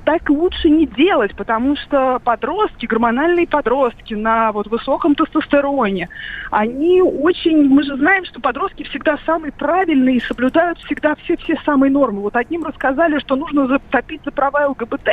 так 0.06 0.30
лучше 0.30 0.70
не 0.70 0.88
делать, 0.88 1.36
потому 1.36 1.76
что 1.76 2.20
подростки, 2.24 2.86
гормональные 2.86 3.48
подростки 3.48 4.14
на 4.14 4.54
вот 4.54 4.68
высоком 4.68 5.14
тестостероне, 5.14 6.08
они 6.52 7.02
очень, 7.02 7.68
мы 7.68 7.84
же 7.84 7.98
знаем, 7.98 8.24
что 8.24 8.40
подростки 8.40 8.84
всегда 8.84 9.18
самые 9.26 9.52
правильные 9.52 10.18
и 10.18 10.22
соблюдают 10.22 10.80
всегда 10.80 11.16
все-все 11.16 11.58
самые 11.66 11.92
нормы. 11.92 12.22
Вот 12.22 12.38
одним 12.38 12.64
рассказали, 12.64 13.20
что 13.20 13.36
нужно 13.36 13.68
затопить 13.68 14.22
за 14.24 14.32
права 14.32 14.68
ЛГБТ, 14.68 15.10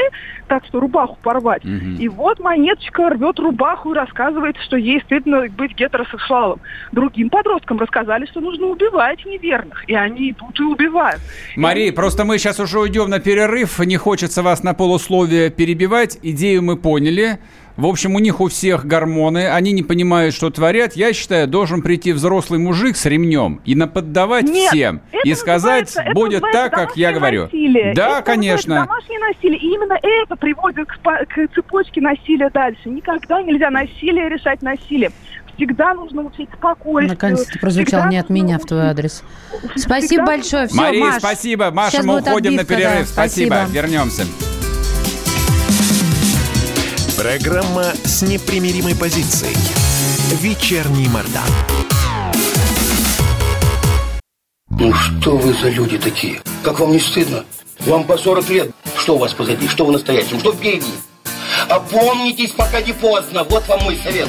так 0.46 0.64
что 0.66 0.78
рубаху 0.78 1.18
порвать. 1.20 1.64
Угу. 1.64 1.98
И 1.98 2.08
вот 2.08 2.38
монеточка 2.38 3.08
рвет 3.10 3.40
рубаху 3.40 3.92
и 3.92 3.96
рассказывает, 3.96 4.56
что 4.58 4.76
ей 4.76 5.00
стыдно 5.00 5.47
быть 5.52 5.74
гетеросексуалом. 5.76 6.60
Другим 6.92 7.30
подросткам 7.30 7.78
рассказали, 7.78 8.26
что 8.26 8.40
нужно 8.40 8.66
убивать 8.66 9.24
неверных, 9.24 9.88
и 9.88 9.94
они 9.94 10.30
идут 10.30 10.58
и 10.58 10.62
убивают. 10.62 11.20
Мария, 11.56 11.88
и... 11.88 11.94
просто 11.94 12.24
мы 12.24 12.38
сейчас 12.38 12.60
уже 12.60 12.78
уйдем 12.80 13.10
на 13.10 13.18
перерыв, 13.18 13.78
не 13.80 13.96
хочется 13.96 14.42
вас 14.42 14.62
на 14.62 14.74
полусловие 14.74 15.50
перебивать, 15.50 16.18
идею 16.22 16.62
мы 16.62 16.76
поняли. 16.76 17.38
В 17.78 17.86
общем, 17.86 18.16
у 18.16 18.18
них 18.18 18.40
у 18.40 18.48
всех 18.48 18.86
гормоны, 18.86 19.48
они 19.48 19.70
не 19.70 19.84
понимают, 19.84 20.34
что 20.34 20.50
творят. 20.50 20.94
Я 20.94 21.12
считаю, 21.12 21.46
должен 21.46 21.80
прийти 21.80 22.12
взрослый 22.12 22.58
мужик 22.58 22.96
с 22.96 23.06
ремнем 23.06 23.60
и 23.64 23.76
наподдавать 23.76 24.46
Нет, 24.46 24.72
всем. 24.72 25.00
И 25.22 25.32
сказать, 25.34 25.96
будет 26.12 26.42
так, 26.50 26.72
как 26.72 26.96
я 26.96 27.12
говорю. 27.12 27.44
Насилие. 27.44 27.94
Да, 27.94 28.18
это 28.18 28.22
конечно. 28.22 28.74
Домашнее 28.74 29.20
насилие. 29.20 29.60
И 29.60 29.66
именно 29.66 29.96
это 30.02 30.34
приводит 30.34 30.88
к, 30.88 30.96
к 30.96 31.54
цепочке 31.54 32.00
насилия 32.00 32.50
дальше. 32.50 32.88
Никогда 32.88 33.40
нельзя 33.42 33.70
насилие 33.70 34.28
решать 34.28 34.60
насилием 34.60 35.12
всегда 35.58 35.92
нужно 35.94 36.22
учить 36.22 36.48
спокойствию. 36.56 37.08
Наконец-то 37.08 37.58
прозвучал 37.58 38.08
не 38.08 38.16
от 38.16 38.30
меня 38.30 38.58
в 38.58 38.64
твой 38.64 38.88
адрес. 38.88 39.22
Спасибо 39.76 40.24
большое. 40.24 40.68
Все, 40.68 40.76
Мария, 40.76 41.04
Маш, 41.04 41.18
спасибо. 41.18 41.70
Маша, 41.70 42.02
мы 42.02 42.20
уходим 42.20 42.54
отбивка, 42.54 42.72
на 42.72 42.78
перерыв. 42.78 43.00
Да. 43.00 43.12
Спасибо. 43.12 43.54
спасибо. 43.54 43.72
Вернемся. 43.72 44.24
Программа 47.16 47.84
с 48.04 48.22
непримиримой 48.22 48.94
позицией. 48.94 49.56
Вечерний 50.40 51.08
Мордан. 51.08 51.42
Ну 54.70 54.92
что 54.94 55.36
вы 55.36 55.52
за 55.54 55.70
люди 55.70 55.98
такие? 55.98 56.40
Как 56.62 56.78
вам 56.78 56.92
не 56.92 57.00
стыдно? 57.00 57.44
Вам 57.80 58.04
по 58.04 58.16
40 58.16 58.48
лет. 58.50 58.70
Что 58.96 59.16
у 59.16 59.18
вас 59.18 59.32
позади? 59.34 59.66
Что 59.66 59.84
вы 59.84 59.92
настоящем? 59.92 60.38
Что 60.38 60.52
впереди? 60.52 60.92
Опомнитесь, 61.68 62.52
пока 62.52 62.80
не 62.80 62.92
поздно. 62.92 63.42
Вот 63.44 63.66
вам 63.66 63.82
мой 63.82 63.96
совет. 63.96 64.28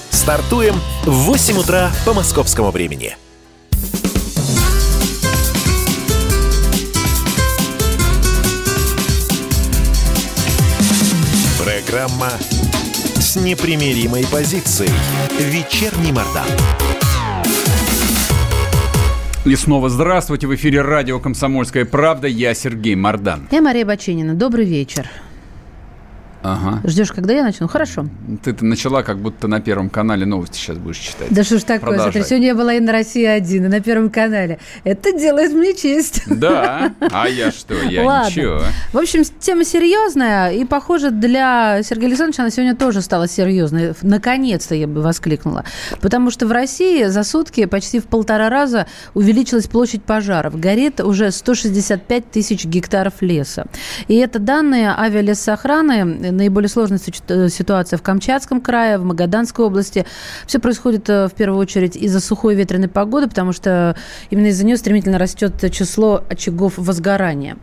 Стартуем 0.11 0.75
в 1.03 1.11
8 1.11 1.57
утра 1.57 1.89
по 2.05 2.13
московскому 2.13 2.69
времени. 2.71 3.15
Программа 11.57 12.29
с 13.15 13.35
непримиримой 13.37 14.25
позицией. 14.27 14.91
Вечерний 15.39 16.11
Мордан. 16.11 16.45
И 19.45 19.55
снова 19.55 19.89
здравствуйте. 19.89 20.45
В 20.45 20.53
эфире 20.53 20.81
радио 20.81 21.19
«Комсомольская 21.19 21.85
правда». 21.85 22.27
Я 22.27 22.53
Сергей 22.53 22.95
Мордан. 22.95 23.47
Я 23.49 23.61
Мария 23.61 23.85
Бачинина. 23.85 24.35
Добрый 24.35 24.65
вечер. 24.65 25.09
Ага. 26.43 26.81
Ждешь, 26.87 27.11
когда 27.11 27.33
я 27.33 27.43
начну? 27.43 27.67
Хорошо. 27.67 28.05
Ты-то 28.43 28.65
начала, 28.65 29.03
как 29.03 29.17
будто 29.19 29.47
на 29.47 29.61
Первом 29.61 29.89
канале 29.89 30.25
новости 30.25 30.57
сейчас 30.57 30.77
будешь 30.77 30.97
читать. 30.97 31.27
Да 31.29 31.43
что 31.43 31.59
ж 31.59 31.63
такое, 31.63 31.97
смотри, 31.99 32.23
сегодня 32.23 32.55
была 32.55 32.73
и 32.73 32.79
на 32.79 32.91
России-1, 32.91 33.55
и 33.57 33.59
на 33.59 33.79
Первом 33.79 34.09
канале. 34.09 34.59
Это 34.83 35.11
делает 35.11 35.53
мне 35.53 35.75
честь. 35.75 36.23
Да? 36.27 36.93
А 37.11 37.27
я 37.27 37.51
что? 37.51 37.75
Я 37.75 38.03
Ладно. 38.05 38.29
ничего. 38.29 38.61
В 38.93 38.97
общем, 38.97 39.23
тема 39.39 39.63
серьезная, 39.63 40.51
и, 40.51 40.65
похоже, 40.65 41.11
для 41.11 41.83
Сергея 41.83 42.07
Александровича 42.07 42.43
она 42.43 42.51
сегодня 42.51 42.75
тоже 42.75 43.01
стала 43.01 43.27
серьезной. 43.27 43.93
Наконец-то 44.01 44.73
я 44.75 44.87
бы 44.87 45.01
воскликнула. 45.01 45.63
Потому 46.01 46.31
что 46.31 46.47
в 46.47 46.51
России 46.51 47.05
за 47.05 47.23
сутки 47.23 47.65
почти 47.65 47.99
в 47.99 48.05
полтора 48.05 48.49
раза 48.49 48.87
увеличилась 49.13 49.67
площадь 49.67 50.03
пожаров. 50.03 50.59
Горит 50.59 50.99
уже 51.01 51.31
165 51.31 52.31
тысяч 52.31 52.65
гектаров 52.65 53.15
леса. 53.21 53.65
И 54.07 54.15
это 54.15 54.39
данные 54.39 54.93
авиалесохраны 54.97 56.30
наиболее 56.31 56.69
сложная 56.69 56.99
э, 57.27 57.49
ситуация 57.49 57.97
в 57.97 58.01
Камчатском 58.01 58.61
крае, 58.61 58.97
в 58.97 59.03
Магаданской 59.03 59.65
области. 59.65 60.05
Все 60.47 60.59
происходит 60.59 61.09
э, 61.09 61.27
в 61.27 61.33
первую 61.33 61.59
очередь 61.59 61.95
из-за 61.95 62.19
сухой 62.19 62.55
ветреной 62.55 62.87
погоды, 62.87 63.27
потому 63.27 63.53
что 63.53 63.95
именно 64.29 64.47
из-за 64.47 64.65
нее 64.65 64.77
стремительно 64.77 65.17
растет 65.17 65.53
число 65.71 66.23
очагов 66.29 66.73
возгорания. 66.77 67.57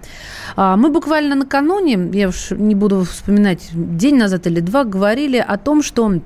А, 0.56 0.76
мы 0.76 0.90
буквально 0.90 1.34
накануне, 1.34 2.10
я 2.12 2.28
уж 2.28 2.50
не 2.50 2.74
буду 2.74 3.04
вспоминать, 3.04 3.68
день 3.72 4.16
назад 4.16 4.46
или 4.46 4.60
два, 4.60 4.84
говорили 4.84 5.38
о 5.38 5.56
том, 5.56 5.82
что 5.82 6.20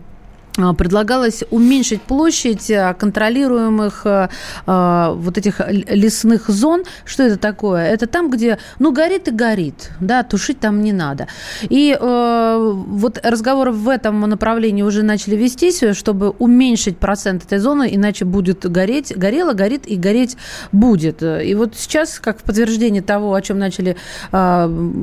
предлагалось 0.54 1.44
уменьшить 1.50 2.02
площадь 2.02 2.70
а, 2.70 2.92
контролируемых 2.94 4.02
э, 4.04 4.28
а, 4.66 5.12
вот 5.12 5.38
этих 5.38 5.60
лесных 5.68 6.48
зон. 6.48 6.84
Что 7.04 7.22
это 7.22 7.38
такое? 7.38 7.86
Это 7.86 8.06
там, 8.06 8.30
где, 8.30 8.58
ну, 8.78 8.92
горит 8.92 9.28
и 9.28 9.30
горит, 9.30 9.92
да, 10.00 10.22
тушить 10.22 10.60
там 10.60 10.82
не 10.82 10.92
надо. 10.92 11.26
И 11.62 11.96
э, 11.98 12.72
вот 12.86 13.18
разговоры 13.22 13.72
в 13.72 13.88
этом 13.88 14.20
направлении 14.20 14.82
уже 14.82 15.02
начали 15.02 15.36
вестись, 15.36 15.82
чтобы 15.94 16.30
уменьшить 16.30 16.98
процент 16.98 17.44
этой 17.44 17.58
зоны, 17.58 17.88
иначе 17.90 18.24
будет 18.24 18.70
гореть, 18.70 19.16
горело, 19.16 19.54
горит 19.54 19.86
и 19.86 19.96
гореть 19.96 20.36
будет. 20.70 21.22
И 21.22 21.54
вот 21.54 21.76
сейчас, 21.76 22.18
как 22.18 22.40
в 22.40 22.42
подтверждение 22.42 23.02
того, 23.02 23.34
о 23.34 23.40
чем 23.40 23.58
начали, 23.58 23.96
э, 24.32 24.96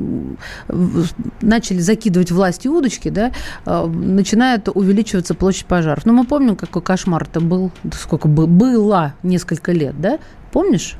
начали 1.40 1.78
закидывать 1.80 2.30
власти 2.30 2.68
удочки, 2.68 3.08
да, 3.08 3.32
э, 3.66 3.86
начинает 3.86 4.68
увеличиваться 4.72 5.34
площадь 5.40 5.64
пожаров. 5.64 6.04
Ну, 6.06 6.12
мы 6.12 6.24
помним, 6.24 6.54
какой 6.54 6.82
кошмар 6.82 7.24
это 7.24 7.40
был, 7.40 7.72
сколько 7.92 8.28
было 8.28 9.14
несколько 9.22 9.72
лет, 9.72 9.98
да? 10.00 10.18
Помнишь? 10.52 10.96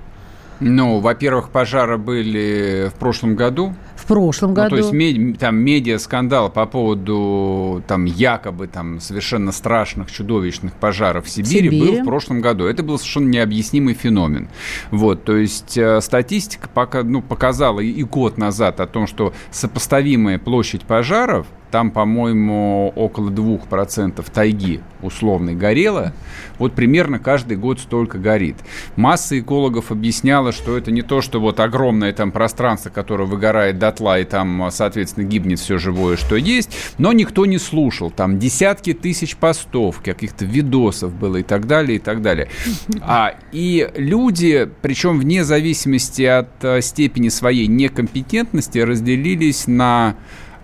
Ну, 0.61 0.99
во-первых, 0.99 1.51
пожары 1.51 1.97
были 1.97 2.91
в 2.95 2.99
прошлом 2.99 3.35
году. 3.35 3.75
В 3.97 4.07
прошлом 4.07 4.53
году. 4.53 4.77
Ну, 4.77 4.83
то 4.83 4.83
есть 4.83 4.93
мед, 4.93 5.39
там 5.39 5.57
медиа-скандал 5.57 6.51
по 6.51 6.67
поводу 6.67 7.83
там 7.87 8.05
якобы 8.05 8.67
там 8.67 9.01
совершенно 9.01 9.53
страшных, 9.53 10.11
чудовищных 10.11 10.75
пожаров 10.75 11.27
в 11.27 11.31
Сибири, 11.31 11.69
Сибири. 11.69 11.81
был 11.81 12.03
в 12.03 12.05
прошлом 12.05 12.41
году. 12.41 12.67
Это 12.67 12.83
был 12.83 12.99
совершенно 12.99 13.29
необъяснимый 13.29 13.95
феномен. 13.95 14.49
Вот, 14.91 15.25
то 15.25 15.37
есть 15.37 15.79
э, 15.79 16.01
статистика 16.03 16.69
пока, 16.73 17.03
ну, 17.03 17.23
показала 17.23 17.81
и 17.81 18.03
год 18.03 18.37
назад 18.37 18.81
о 18.81 18.87
том, 18.87 19.07
что 19.07 19.33
сопоставимая 19.51 20.39
площадь 20.39 20.83
пожаров– 20.83 21.47
там, 21.71 21.91
по-моему, 21.91 22.93
около 22.97 23.31
2% 23.31 24.25
тайги 24.33 24.81
условной 25.03 25.55
горело, 25.55 26.13
вот 26.59 26.75
примерно 26.75 27.19
каждый 27.19 27.57
год 27.57 27.81
столько 27.81 28.19
горит. 28.19 28.57
Масса 28.97 29.39
экологов 29.39 29.91
объясняла, 29.91 30.53
что 30.53 30.77
это 30.77 30.91
не 30.91 31.03
то, 31.03 31.23
что 31.23 31.41
вот 31.41 31.61
огромное 31.61 32.13
там 32.13 32.33
пространство, 32.33 32.91
которое 32.91 33.25
выгорает 33.25 33.79
дотла, 33.79 34.21
и 34.21 34.25
там, 34.25 34.69
соответственно, 34.71 35.25
гибнет 35.25 35.59
все 35.59 35.79
живое, 35.79 36.17
что 36.17 36.37
есть, 36.37 36.77
но 36.99 37.13
никто 37.13 37.47
не 37.47 37.59
слушал. 37.59 38.11
Там 38.11 38.39
десятки 38.39 38.93
тысяч 38.93 39.37
постов, 39.37 40.01
каких-то 40.03 40.45
видосов 40.45 41.15
было 41.15 41.39
и 41.39 41.43
так 41.43 41.67
далее, 41.67 41.97
и 41.97 42.01
так 42.01 42.23
далее. 42.23 42.49
А, 43.01 43.35
и 43.53 43.91
люди, 43.97 44.69
причем 44.83 45.19
вне 45.19 45.45
зависимости 45.45 46.23
от 46.23 46.63
э, 46.63 46.81
степени 46.81 47.29
своей 47.29 47.67
некомпетентности, 47.67 48.79
разделились 48.79 49.67
на 49.67 50.17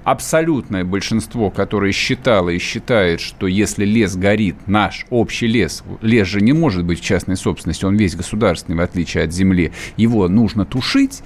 абсолютное 0.06 0.84
большинство, 0.84 1.50
которое 1.50 1.90
считало 1.90 2.50
и 2.50 2.58
считает, 2.58 3.20
что 3.20 3.48
если 3.48 3.84
лес 3.84 4.14
горит, 4.16 4.54
наш 4.66 5.04
общий 5.10 5.48
лес, 5.48 5.82
лес 6.00 6.28
же 6.28 6.40
не 6.40 6.52
может 6.52 6.84
быть 6.84 7.00
в 7.00 7.04
частной 7.04 7.36
собственности, 7.36 7.84
он 7.84 7.96
весь 7.96 8.14
государственный, 8.14 8.78
в 8.78 8.82
отличие 8.82 9.24
от 9.24 9.32
земли, 9.32 9.72
его 9.96 10.28
нужно 10.28 10.64
тушить, 10.64 11.22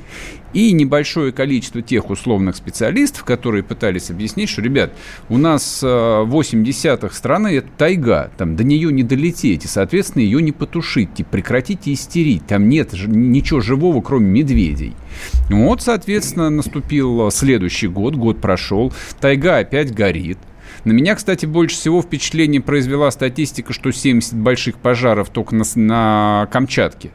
и 0.52 0.72
небольшое 0.72 1.32
количество 1.32 1.82
тех 1.82 2.10
условных 2.10 2.56
специалистов, 2.56 3.24
которые 3.24 3.62
пытались 3.62 4.10
объяснить, 4.10 4.48
что, 4.48 4.62
ребят, 4.62 4.92
у 5.28 5.38
нас 5.38 5.80
8 5.82 6.64
десятых 6.64 7.14
страны– 7.14 7.48
это 7.56 7.68
тайга, 7.76 8.30
там 8.36 8.56
до 8.56 8.64
нее 8.64 8.92
не 8.92 9.02
долететь, 9.02 9.64
и, 9.64 9.68
соответственно, 9.68 10.22
ее 10.22 10.42
не 10.42 10.52
потушить, 10.52 11.14
типа, 11.14 11.30
прекратите 11.30 11.92
истерить, 11.92 12.46
там 12.46 12.68
нет 12.68 12.92
ничего 12.92 13.60
живого, 13.60 14.00
кроме 14.00 14.26
медведей. 14.26 14.94
Вот, 15.50 15.82
соответственно, 15.82 16.50
наступил 16.50 17.30
следующий 17.30 17.88
год, 17.88 18.16
год 18.16 18.40
прошел, 18.40 18.92
тайга 19.20 19.58
опять 19.58 19.94
горит, 19.94 20.38
на 20.84 20.92
меня, 20.92 21.14
кстати, 21.14 21.46
больше 21.46 21.76
всего 21.76 22.00
впечатление 22.00 22.60
произвела 22.60 23.10
статистика, 23.10 23.72
что 23.72 23.90
70 23.90 24.34
больших 24.34 24.78
пожаров 24.78 25.28
только 25.28 25.54
на, 25.54 25.64
на 25.74 26.48
Камчатке. 26.50 27.10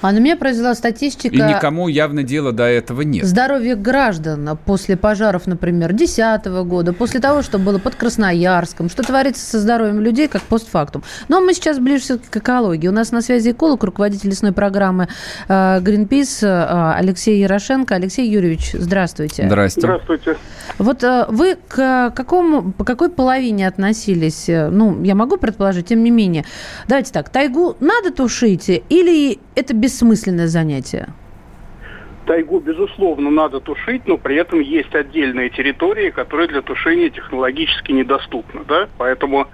А 0.00 0.12
на 0.12 0.18
меня 0.18 0.36
произвела 0.36 0.74
статистика... 0.74 1.34
И 1.34 1.38
никому 1.38 1.88
явно 1.88 2.22
дела 2.22 2.52
до 2.52 2.64
этого 2.64 3.02
нет. 3.02 3.24
Здоровье 3.24 3.74
граждан 3.74 4.56
после 4.64 4.96
пожаров, 4.96 5.46
например, 5.46 5.92
2010 5.92 6.46
года, 6.66 6.92
после 6.92 7.20
того, 7.20 7.42
что 7.42 7.58
было 7.58 7.78
под 7.78 7.96
Красноярском, 7.96 8.88
что 8.88 9.02
творится 9.02 9.44
со 9.44 9.58
здоровьем 9.58 10.00
людей, 10.00 10.28
как 10.28 10.42
постфактум. 10.42 11.02
Но 11.28 11.40
мы 11.40 11.54
сейчас 11.54 11.78
ближе 11.78 12.18
к 12.18 12.36
экологии. 12.36 12.88
У 12.88 12.92
нас 12.92 13.10
на 13.10 13.22
связи 13.22 13.50
эколог, 13.50 13.82
руководитель 13.82 14.30
лесной 14.30 14.52
программы 14.52 15.08
э, 15.48 15.52
Greenpeace 15.80 16.46
э, 16.46 16.92
Алексей 16.96 17.40
Ярошенко. 17.40 17.94
Алексей 17.94 18.28
Юрьевич, 18.28 18.72
здравствуйте. 18.72 19.46
Здравствуйте. 19.46 19.86
Здравствуйте. 19.88 20.36
Вот 20.78 21.02
э, 21.02 21.26
вы 21.28 21.56
к 21.66 22.12
какому, 22.14 22.72
по 22.72 22.84
какой 22.84 23.10
половине 23.10 23.66
относились? 23.66 24.44
Ну, 24.48 25.02
я 25.02 25.14
могу 25.14 25.36
предположить, 25.38 25.86
тем 25.86 26.04
не 26.04 26.10
менее. 26.10 26.44
Давайте 26.86 27.12
так, 27.12 27.30
тайгу 27.30 27.76
надо 27.80 28.12
тушить 28.12 28.68
или 28.88 29.38
это 29.54 29.74
бессмысленное 29.88 30.48
занятие? 30.48 31.08
Тайгу, 32.26 32.60
безусловно, 32.60 33.30
надо 33.30 33.58
тушить, 33.58 34.06
но 34.06 34.18
при 34.18 34.36
этом 34.36 34.60
есть 34.60 34.94
отдельные 34.94 35.48
территории, 35.48 36.10
которые 36.10 36.46
для 36.48 36.60
тушения 36.60 37.08
технологически 37.08 37.92
недоступны. 37.92 38.60
Да? 38.68 38.86
Поэтому 38.98 39.46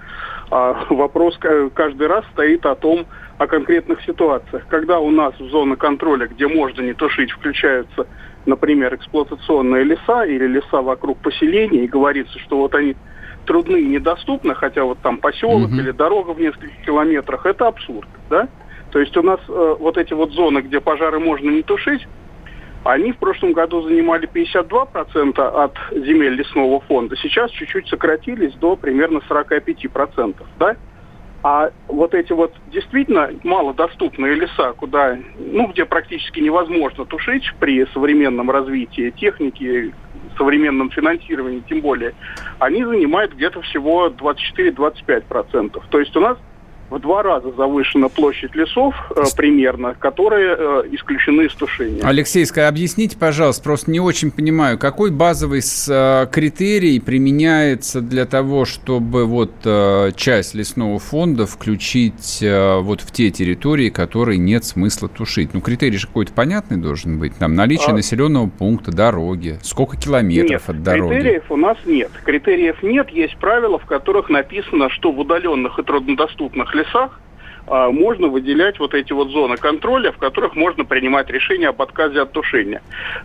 а, 0.51 0.85
вопрос 0.89 1.39
каждый 1.73 2.07
раз 2.07 2.25
стоит 2.33 2.65
о 2.65 2.75
том, 2.75 3.05
о 3.37 3.47
конкретных 3.47 4.01
ситуациях. 4.01 4.63
Когда 4.67 4.99
у 4.99 5.09
нас 5.09 5.33
в 5.39 5.49
зоны 5.49 5.77
контроля, 5.77 6.27
где 6.27 6.47
можно 6.47 6.81
не 6.81 6.93
тушить, 6.93 7.31
включаются, 7.31 8.07
например, 8.45 8.93
эксплуатационные 8.95 9.85
леса 9.85 10.25
или 10.25 10.45
леса 10.45 10.81
вокруг 10.81 11.17
поселений, 11.19 11.85
и 11.85 11.87
говорится, 11.87 12.37
что 12.39 12.57
вот 12.57 12.75
они 12.75 12.97
трудны 13.45 13.77
и 13.77 13.85
недоступны, 13.85 14.53
хотя 14.53 14.83
вот 14.83 14.99
там 14.99 15.19
поселок 15.19 15.69
угу. 15.69 15.75
или 15.75 15.91
дорога 15.91 16.31
в 16.31 16.41
нескольких 16.41 16.85
километрах, 16.85 17.45
это 17.45 17.67
абсурд, 17.67 18.09
да? 18.29 18.49
То 18.91 18.99
есть 18.99 19.15
у 19.17 19.21
нас 19.21 19.39
э, 19.47 19.75
вот 19.79 19.97
эти 19.97 20.13
вот 20.13 20.31
зоны, 20.31 20.59
где 20.59 20.79
пожары 20.79 21.19
можно 21.19 21.49
не 21.49 21.63
тушить, 21.63 22.07
они 22.85 23.13
в 23.13 23.17
прошлом 23.17 23.53
году 23.53 23.81
занимали 23.81 24.29
52% 24.29 25.39
от 25.39 25.73
земель 25.91 26.33
лесного 26.33 26.79
фонда. 26.81 27.15
Сейчас 27.17 27.49
чуть-чуть 27.51 27.87
сократились 27.87 28.53
до 28.53 28.75
примерно 28.75 29.21
45%. 29.27 30.35
Да? 30.59 30.75
А 31.41 31.71
вот 31.87 32.13
эти 32.13 32.31
вот 32.31 32.53
действительно 32.71 33.31
малодоступные 33.43 34.35
леса, 34.35 34.73
куда, 34.73 35.17
ну, 35.37 35.67
где 35.67 35.85
практически 35.85 36.39
невозможно 36.39 37.05
тушить 37.05 37.43
при 37.59 37.85
современном 37.93 38.49
развитии 38.49 39.11
техники, 39.11 39.93
современном 40.37 40.89
финансировании 40.89 41.63
тем 41.67 41.81
более, 41.81 42.13
они 42.59 42.83
занимают 42.83 43.33
где-то 43.33 43.61
всего 43.61 44.07
24-25%. 44.09 45.81
То 45.89 45.99
есть 45.99 46.15
у 46.15 46.19
нас 46.19 46.37
в 46.89 46.99
два 46.99 47.23
раза 47.23 47.51
завышена 47.51 48.09
площадь 48.09 48.55
лесов 48.55 48.95
э, 49.15 49.23
примерно, 49.35 49.95
которые 49.95 50.55
э, 50.57 50.83
исключены 50.91 51.43
из 51.43 51.53
тушения. 51.53 52.01
Алексей, 52.03 52.45
объясните, 52.45 53.17
пожалуйста, 53.17 53.63
просто 53.63 53.91
не 53.91 53.99
очень 53.99 54.31
понимаю, 54.31 54.77
какой 54.77 55.11
базовый 55.11 55.61
с, 55.61 55.87
э, 55.89 56.27
критерий 56.31 56.99
применяется 56.99 58.01
для 58.01 58.25
того, 58.25 58.65
чтобы 58.65 59.25
вот 59.25 59.51
э, 59.65 60.11
часть 60.15 60.53
лесного 60.53 60.99
фонда 60.99 61.45
включить 61.45 62.39
э, 62.41 62.79
вот 62.79 63.01
в 63.01 63.11
те 63.11 63.31
территории, 63.31 63.89
которые 63.89 64.37
нет 64.37 64.63
смысла 64.63 65.09
тушить? 65.09 65.53
Ну, 65.53 65.61
критерий 65.61 65.97
же 65.97 66.07
какой-то 66.07 66.33
понятный 66.33 66.77
должен 66.77 67.19
быть. 67.19 67.35
Там 67.37 67.55
наличие 67.55 67.89
а... 67.89 67.93
населенного 67.93 68.47
пункта, 68.47 68.91
дороги, 68.91 69.57
сколько 69.63 69.97
километров 69.97 70.49
нет, 70.49 70.69
от 70.69 70.83
дороги? 70.83 71.13
критериев 71.15 71.43
у 71.49 71.57
нас 71.57 71.77
нет. 71.85 72.11
Критериев 72.23 72.83
нет, 72.83 73.09
есть 73.09 73.37
правила, 73.37 73.79
в 73.79 73.85
которых 73.85 74.29
написано, 74.29 74.89
что 74.89 75.11
в 75.11 75.19
удаленных 75.19 75.79
и 75.79 75.83
труднодоступных 75.83 76.73
лесах 76.73 76.84
а, 77.67 77.89
можно 77.89 78.27
выделять 78.27 78.79
вот 78.79 78.93
эти 78.93 79.11
вот 79.11 79.29
зоны 79.29 79.57
контроля, 79.57 80.11
в 80.11 80.17
которых 80.17 80.55
можно 80.55 80.85
принимать 80.85 81.29
решение 81.29 81.69
об 81.69 81.81
отказе 81.81 82.21
от 82.21 82.31
тушения. 82.31 82.81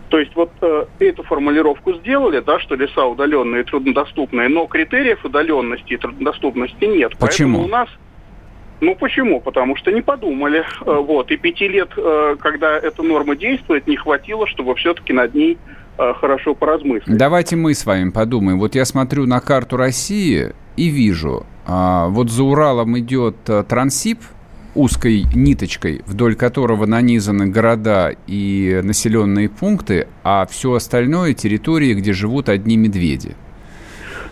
То 0.09 0.19
есть 0.19 0.35
вот 0.35 0.51
э, 0.61 0.85
эту 0.99 1.23
формулировку 1.23 1.93
сделали, 1.93 2.39
да, 2.39 2.59
что 2.59 2.75
леса 2.75 3.05
удаленные 3.05 3.61
и 3.61 3.65
труднодоступные, 3.65 4.49
но 4.49 4.65
критериев 4.65 5.23
удаленности 5.23 5.93
и 5.93 5.97
труднодоступности 5.97 6.85
нет. 6.85 7.17
Почему? 7.17 7.57
Поэтому 7.57 7.65
у 7.65 7.67
нас 7.67 7.89
ну 8.81 8.95
почему? 8.95 9.39
Потому 9.39 9.75
что 9.75 9.91
не 9.91 10.01
подумали. 10.01 10.65
Э, 10.81 10.95
вот. 10.95 11.29
И 11.29 11.37
пяти 11.37 11.67
лет, 11.67 11.89
э, 11.95 12.35
когда 12.39 12.75
эта 12.77 13.03
норма 13.03 13.35
действует, 13.35 13.85
не 13.85 13.95
хватило, 13.95 14.47
чтобы 14.47 14.73
все-таки 14.75 15.13
над 15.13 15.35
ней 15.35 15.59
хорошо 15.97 16.55
поразмыслить. 16.55 17.17
Давайте 17.17 17.55
мы 17.55 17.73
с 17.73 17.85
вами 17.85 18.09
подумаем. 18.09 18.59
Вот 18.59 18.75
я 18.75 18.85
смотрю 18.85 19.25
на 19.25 19.39
карту 19.39 19.77
России 19.77 20.53
и 20.75 20.89
вижу, 20.89 21.45
а, 21.65 22.07
вот 22.07 22.29
за 22.29 22.43
Уралом 22.43 22.97
идет 22.97 23.35
а, 23.47 23.63
Трансип 23.63 24.19
узкой 24.73 25.25
ниточкой, 25.33 26.01
вдоль 26.05 26.35
которого 26.35 26.85
нанизаны 26.85 27.47
города 27.47 28.15
и 28.27 28.79
населенные 28.83 29.49
пункты, 29.49 30.07
а 30.23 30.45
все 30.49 30.73
остальное 30.73 31.33
территории, 31.33 31.93
где 31.93 32.13
живут 32.13 32.49
одни 32.49 32.77
медведи. 32.77 33.35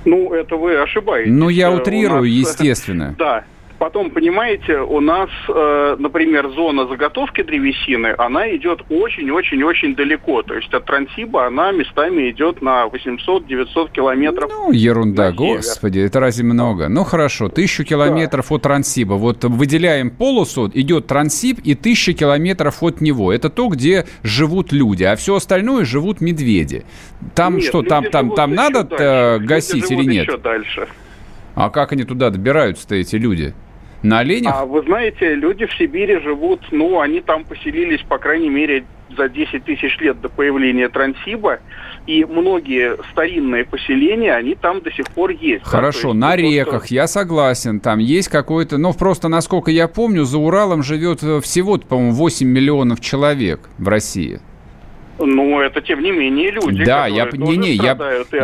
Ну, 0.05 0.33
это 0.33 0.55
вы 0.55 0.77
ошибаетесь. 0.77 1.31
Ну, 1.31 1.49
я 1.49 1.71
утрирую, 1.71 2.23
нас, 2.23 2.29
естественно. 2.29 3.15
Да, 3.19 3.43
Потом, 3.79 4.11
понимаете, 4.11 4.79
у 4.79 4.99
нас, 4.99 5.29
э, 5.47 5.95
например, 5.97 6.49
зона 6.49 6.85
заготовки 6.85 7.43
древесины, 7.43 8.13
она 8.17 8.53
идет 8.53 8.81
очень-очень-очень 8.89 9.95
далеко. 9.95 10.43
То 10.43 10.55
есть 10.55 10.73
от 10.73 10.83
Трансиба 10.83 11.47
она 11.47 11.71
местами 11.71 12.29
идет 12.29 12.61
на 12.61 12.87
800-900 12.87 13.91
километров. 13.93 14.51
Ну, 14.51 14.73
ерунда, 14.73 15.31
господи, 15.31 15.99
это 15.99 16.19
разве 16.19 16.43
много? 16.43 16.89
Ну, 16.89 17.05
хорошо, 17.05 17.47
тысячу 17.47 17.85
километров 17.85 18.47
да. 18.49 18.55
от 18.55 18.61
Трансиба. 18.63 19.13
Вот 19.13 19.45
выделяем 19.45 20.09
полосу, 20.09 20.69
идет 20.73 21.07
Трансиб 21.07 21.59
и 21.63 21.73
тысяча 21.73 22.11
километров 22.11 22.83
от 22.83 22.99
него. 22.99 23.31
Это 23.31 23.49
то, 23.49 23.69
где 23.69 24.05
живут 24.23 24.73
люди, 24.73 25.05
а 25.05 25.15
все 25.15 25.35
остальное 25.35 25.85
живут 25.85 26.19
медведи. 26.19 26.83
Там 27.33 27.55
нет, 27.55 27.63
что, 27.63 27.81
там, 27.81 28.03
там, 28.11 28.31
там 28.31 28.53
надо 28.53 28.85
э, 28.91 29.39
гасить 29.39 29.89
или 29.89 30.03
нет? 30.03 30.41
Дальше. 30.41 30.85
А 31.55 31.69
как 31.69 31.93
они 31.93 32.03
туда 32.03 32.29
добираются-то, 32.29 32.95
эти 32.95 33.15
люди? 33.15 33.53
На 34.01 34.19
оленях? 34.19 34.53
А 34.55 34.65
вы 34.65 34.81
знаете, 34.83 35.35
люди 35.35 35.65
в 35.65 35.73
Сибири 35.73 36.19
живут, 36.19 36.61
ну, 36.71 36.99
они 36.99 37.21
там 37.21 37.43
поселились, 37.43 38.01
по 38.01 38.17
крайней 38.17 38.49
мере, 38.49 38.85
за 39.15 39.27
10 39.27 39.65
тысяч 39.65 39.97
лет 39.99 40.21
до 40.21 40.29
появления 40.29 40.87
Трансиба, 40.87 41.59
и 42.07 42.23
многие 42.25 42.97
старинные 43.11 43.65
поселения, 43.65 44.33
они 44.33 44.55
там 44.55 44.81
до 44.81 44.91
сих 44.91 45.07
пор 45.07 45.31
есть. 45.31 45.65
Хорошо, 45.65 46.13
да? 46.13 46.19
на 46.19 46.35
реках, 46.35 46.85
что... 46.85 46.95
я 46.95 47.07
согласен, 47.07 47.79
там 47.79 47.99
есть 47.99 48.29
какой-то, 48.29 48.77
ну, 48.77 48.93
просто, 48.93 49.27
насколько 49.27 49.71
я 49.71 49.87
помню, 49.87 50.23
за 50.25 50.37
Уралом 50.37 50.83
живет 50.83 51.19
всего, 51.43 51.77
по-моему, 51.77 52.13
8 52.13 52.47
миллионов 52.47 53.01
человек 53.01 53.61
в 53.77 53.87
России. 53.87 54.39
Ну, 55.19 55.59
это 55.59 55.81
тем 55.81 56.01
не 56.01 56.11
менее 56.11 56.51
люди. 56.51 56.85
Да, 56.85 57.07
я, 57.07 57.29
не, 57.31 57.57
не, 57.57 57.73
я, 57.73 57.97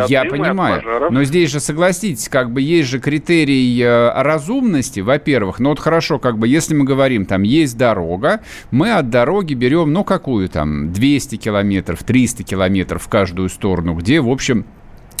я 0.08 0.24
понимаю. 0.24 0.82
Но 1.10 1.24
здесь 1.24 1.50
же, 1.50 1.60
согласитесь, 1.60 2.28
как 2.28 2.50
бы 2.50 2.60
есть 2.60 2.88
же 2.88 3.00
критерий 3.00 3.80
э, 3.80 4.22
разумности, 4.22 5.00
во-первых. 5.00 5.58
Ну 5.58 5.70
вот 5.70 5.80
хорошо, 5.80 6.18
как 6.18 6.38
бы 6.38 6.48
если 6.48 6.74
мы 6.74 6.84
говорим, 6.84 7.24
там 7.26 7.42
есть 7.42 7.76
дорога, 7.76 8.40
мы 8.70 8.92
от 8.92 9.10
дороги 9.10 9.54
берем, 9.54 9.92
ну 9.92 10.04
какую 10.04 10.48
там, 10.48 10.92
200 10.92 11.36
километров, 11.36 12.02
300 12.04 12.44
километров 12.44 13.02
в 13.02 13.08
каждую 13.08 13.48
сторону, 13.48 13.94
где, 13.94 14.20
в 14.20 14.28
общем, 14.28 14.66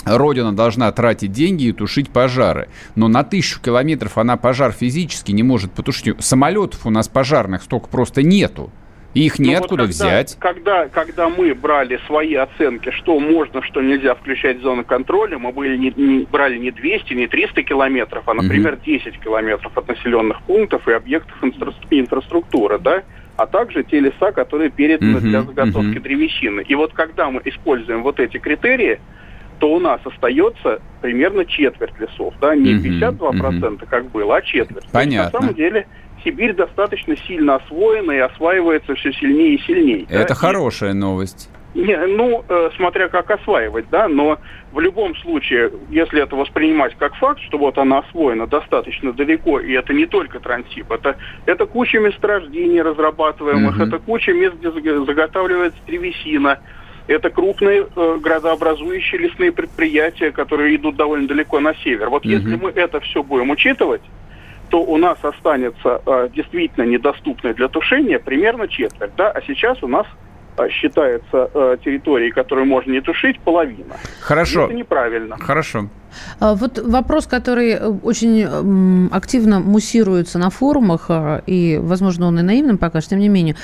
Родина 0.06 0.54
должна 0.54 0.90
тратить 0.92 1.32
деньги 1.32 1.64
и 1.64 1.72
тушить 1.72 2.10
пожары. 2.10 2.68
Но 2.94 3.08
на 3.08 3.24
тысячу 3.24 3.60
километров 3.60 4.18
она 4.18 4.36
пожар 4.36 4.72
физически 4.72 5.32
не 5.32 5.42
может 5.42 5.72
потушить. 5.72 6.14
Самолетов 6.22 6.86
у 6.86 6.90
нас 6.90 7.08
пожарных 7.08 7.62
столько 7.62 7.88
просто 7.88 8.22
нету. 8.22 8.70
Их 9.16 9.38
Ну, 9.38 9.46
неоткуда 9.46 9.84
вот 9.84 9.92
когда, 9.92 10.04
взять. 10.08 10.36
Когда, 10.38 10.88
когда 10.88 11.28
мы 11.30 11.54
брали 11.54 11.98
свои 12.06 12.34
оценки, 12.34 12.90
что 12.90 13.18
можно, 13.18 13.62
что 13.62 13.80
нельзя 13.80 14.14
включать 14.14 14.58
в 14.58 14.62
зону 14.62 14.84
контроля, 14.84 15.38
мы 15.38 15.52
были 15.52 15.78
не, 15.78 15.90
не- 15.96 16.24
брали 16.26 16.58
не 16.58 16.70
200, 16.70 17.14
не 17.14 17.26
300 17.26 17.62
километров, 17.62 18.24
а, 18.28 18.34
например, 18.34 18.76
10 18.84 19.18
километров 19.20 19.72
от 19.76 19.88
населенных 19.88 20.42
пунктов 20.42 20.86
и 20.86 20.92
объектов 20.92 21.42
инфра- 21.42 21.72
инфраструктуры, 21.90 22.78
да? 22.78 23.04
а 23.38 23.46
также 23.46 23.84
те 23.84 24.00
леса, 24.00 24.32
которые 24.32 24.70
переданы 24.70 25.12
Мгм, 25.20 25.28
для 25.30 25.42
заготовки 25.42 25.86
мгм. 25.96 26.02
древесины. 26.02 26.60
И 26.62 26.74
вот 26.74 26.92
когда 26.92 27.30
мы 27.30 27.40
используем 27.46 28.02
вот 28.02 28.20
эти 28.20 28.38
критерии, 28.38 28.98
то 29.58 29.72
у 29.74 29.80
нас 29.80 30.00
остается 30.04 30.80
примерно 31.00 31.46
четверть 31.46 31.98
лесов, 31.98 32.34
да, 32.40 32.54
не 32.54 32.74
Мгм, 32.74 32.82
52%, 32.82 33.86
как 33.88 34.10
было, 34.10 34.36
а 34.36 34.42
четверть. 34.42 34.68
То 34.68 34.74
есть, 34.82 34.92
Понятно. 34.92 35.24
на 35.24 35.40
самом 35.40 35.54
деле 35.54 35.86
Сибирь 36.26 36.54
достаточно 36.54 37.16
сильно 37.28 37.54
освоена 37.54 38.10
и 38.10 38.18
осваивается 38.18 38.96
все 38.96 39.12
сильнее 39.12 39.54
и 39.54 39.58
сильнее. 39.62 40.06
да. 40.10 40.20
Это 40.22 40.32
И- 40.32 40.36
хорошая 40.36 40.92
новость. 40.92 41.48
не, 41.74 41.94
ну, 41.96 42.42
э, 42.48 42.70
смотря 42.76 43.06
как 43.08 43.30
осваивать, 43.30 43.84
да, 43.90 44.08
но 44.08 44.38
в 44.72 44.80
любом 44.80 45.14
случае, 45.16 45.70
если 45.90 46.20
это 46.22 46.34
воспринимать 46.34 46.96
как 46.98 47.14
факт, 47.16 47.38
что 47.42 47.58
вот 47.58 47.78
она 47.78 47.98
освоена 47.98 48.46
достаточно 48.48 49.12
далеко, 49.12 49.60
и 49.60 49.72
это 49.72 49.92
не 49.92 50.06
только 50.06 50.40
Трансип, 50.40 50.90
это, 50.90 51.16
это 51.44 51.66
куча 51.66 52.00
месторождений 52.00 52.80
разрабатываемых, 52.82 53.76
Мгм. 53.76 53.88
это 53.88 53.98
куча 53.98 54.32
мест, 54.32 54.56
где 54.56 54.68
заг- 54.70 55.04
заготавливается 55.06 55.78
древесина, 55.86 56.58
это 57.06 57.30
крупные 57.30 57.86
э, 57.94 58.18
градообразующие 58.20 59.20
лесные 59.20 59.52
предприятия, 59.52 60.32
которые 60.32 60.74
идут 60.74 60.96
довольно 60.96 61.28
далеко 61.28 61.60
на 61.60 61.72
север. 61.84 62.08
Вот 62.08 62.24
если 62.24 62.54
Мгм. 62.56 62.64
мы 62.64 62.70
это 62.70 62.98
все 63.00 63.22
будем 63.22 63.50
учитывать, 63.50 64.02
то 64.68 64.80
у 64.82 64.96
нас 64.96 65.18
останется 65.22 66.02
э, 66.04 66.28
действительно 66.34 66.84
недоступной 66.84 67.54
для 67.54 67.68
тушения 67.68 68.18
примерно 68.18 68.68
четверть, 68.68 69.14
да, 69.16 69.30
а 69.30 69.40
сейчас 69.42 69.82
у 69.82 69.88
нас 69.88 70.06
считается 70.70 71.50
э, 71.54 71.76
территорией, 71.84 72.30
которую 72.30 72.66
можно 72.66 72.92
не 72.92 73.00
тушить, 73.00 73.40
половина. 73.40 73.96
Хорошо. 74.20 74.62
И 74.62 74.64
это 74.64 74.74
неправильно. 74.74 75.36
Хорошо. 75.38 75.88
А 76.40 76.54
Вот 76.54 76.78
вопрос, 76.78 77.26
который 77.26 77.70
э, 77.72 77.88
очень 78.02 79.08
активно 79.12 79.60
муссируется 79.60 80.38
на 80.38 80.50
форумах, 80.50 81.10
и, 81.46 81.78
возможно, 81.82 82.26
он 82.26 82.38
и 82.38 82.42
наивным 82.42 82.78
покажется, 82.78 83.10
тем 83.10 83.20
не 83.20 83.28
менее. 83.28 83.56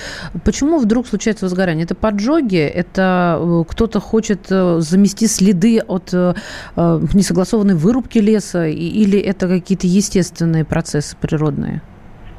Почему 0.44 0.78
вдруг 0.78 1.06
случается 1.06 1.44
возгорание? 1.44 1.84
Это 1.84 1.94
поджоги? 1.94 2.58
Это 2.58 3.38
э, 3.40 3.64
кто-то 3.68 4.00
хочет 4.00 4.46
э, 4.50 4.80
замести 4.80 5.26
следы 5.26 5.80
от 5.80 6.10
э, 6.12 6.34
э, 6.76 7.00
несогласованной 7.14 7.74
вырубки 7.74 8.18
леса? 8.18 8.66
Или 8.66 9.18
это 9.18 9.48
какие-то 9.48 9.86
естественные 9.86 10.64
процессы 10.64 11.16
природные? 11.20 11.82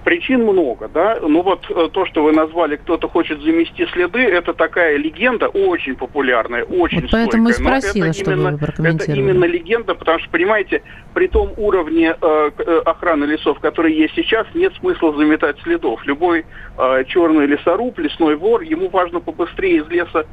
Причин 0.04 0.44
много, 0.44 0.90
да. 0.90 1.20
Ну 1.22 1.42
вот 1.42 1.66
э, 1.70 1.90
то, 1.92 2.06
что 2.06 2.24
вы 2.24 2.34
назвали, 2.34 2.76
кто-то 2.76 3.08
хочет 3.08 3.42
замести 3.42 3.86
следы, 3.88 4.20
это 4.20 4.54
такая 4.54 4.98
легенда 4.98 5.48
очень 5.48 5.96
популярная, 5.96 6.64
очень 6.64 7.02
Вот 7.02 7.12
поэтому 7.12 7.50
и 7.50 7.54
стойкая. 7.54 7.72
Но 7.72 7.80
спросила, 7.80 8.06
это 8.06 8.14
чтобы 8.14 8.34
именно, 8.34 8.60
вы 8.78 8.88
это 8.90 9.12
именно 9.14 9.46
легенда, 9.46 9.96
потому 9.96 10.20
что, 10.20 10.30
понимаете, 10.30 10.84
при 11.14 11.28
том 11.28 11.54
уровне 11.56 12.16
э, 12.20 12.52
э, 12.58 12.82
охраны 12.86 13.26
лесов, 13.26 13.60
который 13.60 13.94
есть 13.94 14.14
сейчас, 14.16 14.46
нет 14.54 14.74
смысла 14.80 15.14
заметать 15.16 15.58
следов. 15.64 16.06
Любой 16.06 16.46
э, 16.78 17.04
черный 17.08 17.46
лесоруб, 17.46 17.98
лесной 18.00 18.36
вор, 18.36 18.62
ему 18.62 18.90
важно 18.90 19.22
побыстрее 19.22 19.78
из 19.78 19.88
леса 19.88 20.26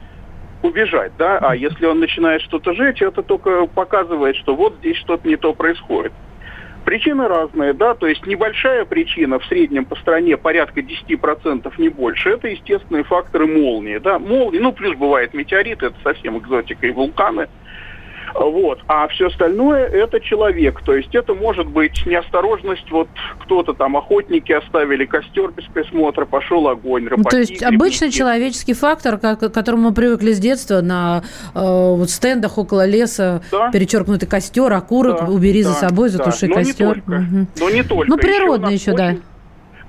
убежать, 0.62 1.12
да, 1.16 1.38
а 1.38 1.54
если 1.54 1.87
он 1.87 2.00
начинает 2.00 2.42
что-то 2.42 2.74
жечь, 2.74 3.00
это 3.00 3.22
только 3.22 3.66
показывает, 3.66 4.37
что 4.37 4.54
вот 4.54 4.74
здесь 4.80 4.96
что-то 4.98 5.26
не 5.26 5.37
то 5.37 5.54
происходит. 5.54 6.12
Причины 6.84 7.28
разные, 7.28 7.72
да, 7.72 7.94
то 7.94 8.06
есть 8.06 8.26
небольшая 8.26 8.84
причина 8.84 9.38
в 9.38 9.46
среднем 9.46 9.84
по 9.84 9.96
стране 9.96 10.36
порядка 10.36 10.80
10% 10.80 11.72
не 11.78 11.88
больше, 11.88 12.30
это 12.30 12.48
естественные 12.48 13.04
факторы 13.04 13.46
молнии, 13.46 13.98
да, 13.98 14.18
молнии, 14.18 14.58
ну 14.58 14.72
плюс 14.72 14.96
бывает 14.96 15.34
метеориты, 15.34 15.86
это 15.86 15.96
совсем 16.02 16.38
экзотика 16.38 16.86
и 16.86 16.90
вулканы, 16.90 17.48
вот. 18.34 18.78
А 18.86 19.08
все 19.08 19.26
остальное 19.28 19.84
это 19.86 20.20
человек. 20.20 20.80
То 20.84 20.94
есть 20.94 21.14
это 21.14 21.34
может 21.34 21.66
быть 21.66 22.04
неосторожность. 22.06 22.90
Вот 22.90 23.08
кто-то 23.40 23.72
там, 23.74 23.96
охотники 23.96 24.52
оставили 24.52 25.04
костер 25.04 25.50
без 25.50 25.64
присмотра, 25.64 26.24
пошел 26.26 26.68
огонь, 26.68 27.04
Ну, 27.04 27.10
рыбаки, 27.10 27.30
То 27.30 27.38
есть 27.38 27.62
обычный 27.62 28.06
грибники. 28.08 28.18
человеческий 28.18 28.74
фактор, 28.74 29.18
к 29.18 29.48
которому 29.50 29.88
мы 29.90 29.94
привыкли 29.94 30.32
с 30.32 30.38
детства, 30.38 30.80
на 30.80 31.22
э, 31.54 31.60
вот 31.60 32.10
стендах 32.10 32.58
около 32.58 32.86
леса 32.86 33.42
Да. 33.50 33.70
перечеркнутый 33.70 34.28
костер, 34.28 34.72
окурок, 34.72 35.20
Да, 35.20 35.26
убери 35.26 35.62
за 35.62 35.70
да, 35.80 35.88
собой, 35.88 36.10
да. 36.10 36.18
затуши 36.18 36.46
Но 36.46 36.56
не 36.60 36.64
костер. 36.64 36.88
только. 36.94 37.10
Мгм. 37.12 37.48
Но 37.58 37.70
не 37.70 37.82
только. 37.82 38.08
Ну, 38.10 38.16
Еще 38.16 38.26
природный 38.26 38.72
нас 38.72 38.80
еще, 38.80 38.92
да. 38.96 39.06
очень- 39.08 39.22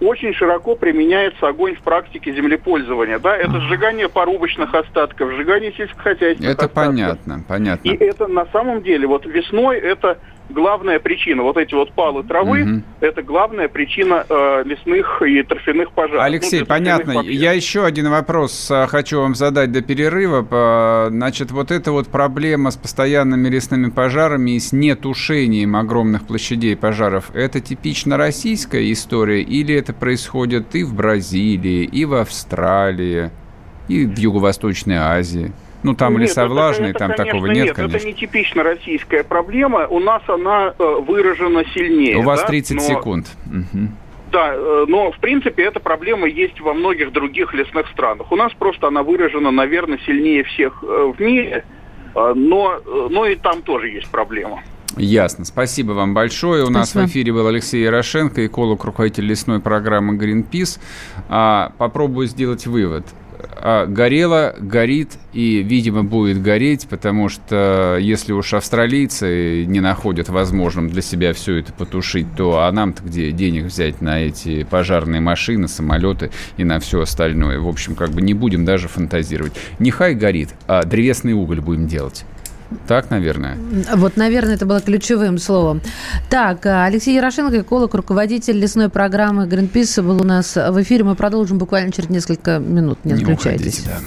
Очень 0.02 0.34
широко 0.34 0.76
применяется 0.76 1.48
огонь 1.48 1.76
в 1.76 1.82
практике 1.82 2.34
землепользования. 2.34 3.20
Да? 3.20 3.38
Это 3.38 3.62
сжигание 3.62 4.10
порубочных 4.10 4.74
остатков, 4.74 5.32
сжигание 5.34 5.72
сельскохозяйственных 5.74 6.54
Это 6.54 6.66
остатков. 6.66 6.88
понятно, 6.88 7.44
понятно. 7.48 7.88
И 7.88 7.96
это 7.96 8.28
на 8.28 8.48
самом 8.48 8.82
деле, 8.82 9.06
вот 9.06 9.28
весной 9.28 9.78
это 9.78 10.18
главная 10.52 11.00
причина. 11.00 11.44
Вот 11.44 11.58
эти 11.58 11.74
вот 11.74 11.92
палы 11.94 12.24
травы, 12.24 12.60
Мгм. 12.66 12.84
это 13.00 13.22
главная 13.24 13.68
причина 13.68 14.26
э, 14.28 14.64
лесных 14.66 15.22
и 15.22 15.42
торфяных 15.44 15.92
пожаров. 15.92 16.24
Алексей, 16.24 16.60
Ну, 16.62 16.66
понятно. 16.66 17.22
Я 17.22 17.54
еще 17.54 17.86
один 17.86 18.10
вопрос 18.10 18.70
а, 18.72 18.88
хочу 18.88 19.20
вам 19.20 19.36
задать 19.36 19.72
до 19.72 19.82
перерыва. 19.82 21.10
Значит, 21.10 21.52
вот 21.52 21.72
эта 21.72 21.92
вот 21.92 22.08
проблема 22.08 22.72
с 22.72 22.76
постоянными 22.78 23.48
лесными 23.50 23.90
пожарами 23.90 24.52
и 24.52 24.60
с 24.60 24.72
нетушением 24.72 25.76
огромных 25.76 26.28
площадей 26.28 26.76
пожаров, 26.76 27.32
это 27.34 27.60
типично 27.60 28.18
российская 28.18 28.92
история 28.92 29.42
или 29.42 29.74
это 29.76 29.94
происходит 29.94 30.76
и 30.76 30.84
в 30.84 30.94
Бразилии, 30.94 31.84
и 31.84 32.06
в 32.06 32.14
Австралии, 32.16 33.30
и 33.88 34.06
в 34.06 34.18
Юго-Восточной 34.18 34.98
Азии? 34.98 35.52
Ну, 35.84 35.96
там 35.96 36.14
Нет, 36.14 36.22
леса 36.24 36.42
это- 36.44 36.52
влажные, 36.52 36.90
это, 36.92 37.00
там 37.00 37.12
конечно, 37.12 37.26
такого 37.26 37.46
нет, 37.48 37.66
нет, 37.66 37.76
конечно. 37.76 37.98
это 37.98 38.06
не 38.06 38.14
типично 38.14 38.64
российская 38.64 39.24
проблема. 39.24 39.88
У 39.88 40.00
нас 40.00 40.22
она 40.28 40.74
э, 40.78 40.96
выражена 41.08 41.64
сильнее. 41.74 42.18
У 42.18 42.22
вас 42.22 42.42
да, 42.42 42.48
30 42.48 42.76
но- 42.78 42.82
секунд. 42.84 43.28
Мгм. 43.46 43.98
Да, 44.32 44.52
э, 44.54 44.86
но 44.88 45.12
в 45.12 45.18
принципе 45.20 45.64
эта 45.64 45.80
проблема 45.80 46.28
есть 46.28 46.62
во 46.62 46.74
многих 46.74 47.12
других 47.12 47.54
лесных 47.54 47.88
странах. 47.90 48.32
У 48.32 48.36
нас 48.36 48.54
просто 48.54 48.88
она 48.88 49.04
выражена, 49.04 49.52
наверное, 49.52 50.00
сильнее 50.06 50.44
всех 50.44 50.84
э, 50.84 51.14
в 51.18 51.20
мире, 51.20 51.66
э, 52.16 52.34
но, 52.36 52.80
но 53.10 53.26
и 53.26 53.36
там 53.36 53.62
тоже 53.62 53.90
есть 53.90 54.10
проблема. 54.10 54.62
Ясно. 54.98 55.46
Спасибо 55.46 55.94
вам 55.94 56.14
большое. 56.14 56.66
У 56.66 56.70
нас 56.70 56.94
в 56.94 57.06
эфире 57.06 57.32
был 57.32 57.48
Алексей 57.48 57.82
Ярошенко, 57.84 58.46
эколог, 58.46 58.84
руководитель 58.84 59.26
лесной 59.26 59.62
программы 59.62 60.16
Greenpeace. 60.18 60.80
А, 61.30 61.72
попробую 61.78 62.28
сделать 62.28 62.68
вывод. 62.68 63.06
А, 63.64 63.86
горело, 63.86 64.56
горит 64.60 65.20
и, 65.34 65.62
видимо, 65.62 66.04
будет 66.04 66.42
гореть, 66.42 66.88
потому 66.90 67.30
что 67.30 67.98
если 68.02 68.34
уж 68.34 68.54
австралийцы 68.56 69.66
не 69.66 69.80
находят 69.80 70.30
возможным 70.30 70.90
для 70.90 71.04
себя 71.04 71.32
все 71.34 71.58
это 71.58 71.72
потушить, 71.72 72.26
то 72.36 72.64
а 72.64 72.72
нам-то 72.72 73.04
где 73.04 73.32
денег 73.32 73.66
взять 73.66 74.02
на 74.02 74.20
эти 74.20 74.64
пожарные 74.64 75.22
машины, 75.22 75.68
самолеты 75.68 76.32
и 76.58 76.64
на 76.64 76.80
все 76.80 77.02
остальное? 77.02 77.60
В 77.60 77.68
общем, 77.68 77.94
как 77.94 78.10
бы 78.10 78.22
не 78.24 78.34
будем 78.34 78.66
даже 78.66 78.88
фантазировать. 78.88 79.54
Нехай 79.78 80.16
горит, 80.16 80.50
а 80.68 80.84
древесный 80.84 81.34
уголь 81.34 81.62
будем 81.62 81.86
делать. 81.86 82.26
Так, 82.88 83.10
наверное. 83.10 83.58
Вот, 83.96 84.18
наверное, 84.18 84.56
это 84.56 84.66
было 84.66 84.82
ключевым 84.82 85.38
словом. 85.38 85.82
Так, 86.30 86.66
а, 86.66 86.86
Алексей 86.86 87.16
Ярошенко, 87.16 87.62
эколог, 87.62 87.94
руководитель 87.94 88.58
лесной 88.58 88.90
программы 88.90 89.46
Greenpeace 89.46 90.02
был 90.02 90.22
у 90.22 90.26
нас 90.26 90.56
в 90.56 90.82
эфире. 90.82 91.04
Мы 91.04 91.16
продолжим 91.16 91.58
буквально 91.58 91.92
через 91.92 92.10
несколько 92.10 92.60
минут. 92.60 93.00
Не 93.04 93.14
отключайтесь. 93.14 93.80
уходите, 93.80 93.84
да. 93.86 94.00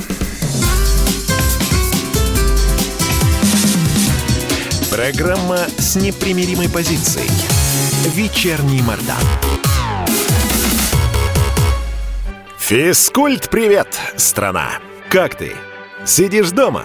Программа 4.95 5.59
с 5.77 5.97
непримиримой 5.97 6.69
позицией. 6.69 7.29
Вечерний 8.15 8.81
Мордан. 8.83 9.17
Физкульт-привет, 12.59 13.89
страна! 14.17 14.69
Как 15.11 15.35
ты? 15.35 15.53
Сидишь 16.07 16.51
дома? 16.51 16.85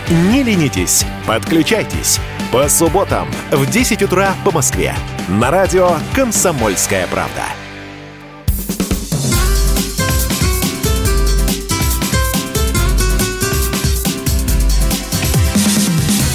не 0.11 0.43
ленитесь, 0.43 1.05
подключайтесь. 1.25 2.19
По 2.51 2.67
субботам 2.67 3.29
в 3.49 3.65
10 3.65 4.03
утра 4.03 4.33
по 4.43 4.51
Москве. 4.51 4.93
На 5.29 5.51
радио 5.51 5.91
«Комсомольская 6.13 7.07
правда». 7.07 7.43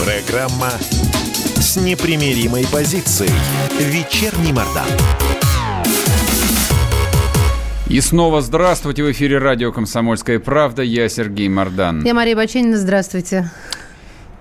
Программа 0.02 0.70
с 1.56 1.76
непримиримой 1.76 2.66
позицией. 2.72 3.30
Вечерний 3.78 4.52
Мордан. 4.52 4.88
И 7.88 8.00
снова 8.00 8.40
здравствуйте. 8.40 9.04
В 9.04 9.12
эфире 9.12 9.38
радио 9.38 9.70
«Комсомольская 9.70 10.40
правда». 10.40 10.82
Я 10.82 11.08
Сергей 11.08 11.48
Мордан. 11.48 12.02
Я 12.04 12.14
Мария 12.14 12.34
Баченина. 12.34 12.76
Здравствуйте. 12.76 13.48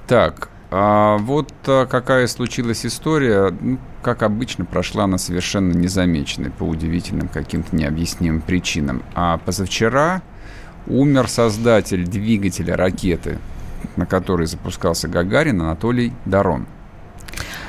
Так, 0.07 0.49
а 0.71 1.19
вот 1.19 1.53
а, 1.67 1.85
какая 1.85 2.25
случилась 2.25 2.87
история, 2.87 3.55
ну, 3.61 3.77
как 4.01 4.23
обычно, 4.23 4.65
прошла 4.65 5.03
она 5.03 5.19
совершенно 5.19 5.73
незамеченной 5.73 6.49
по 6.49 6.63
удивительным 6.63 7.27
каким-то 7.27 7.75
необъяснимым 7.75 8.41
причинам. 8.41 9.03
А 9.13 9.37
позавчера 9.37 10.23
умер 10.87 11.27
создатель 11.29 12.03
двигателя 12.07 12.75
ракеты, 12.75 13.37
на 13.95 14.07
которой 14.07 14.47
запускался 14.47 15.07
Гагарин, 15.07 15.61
Анатолий 15.61 16.13
Дарон. 16.25 16.65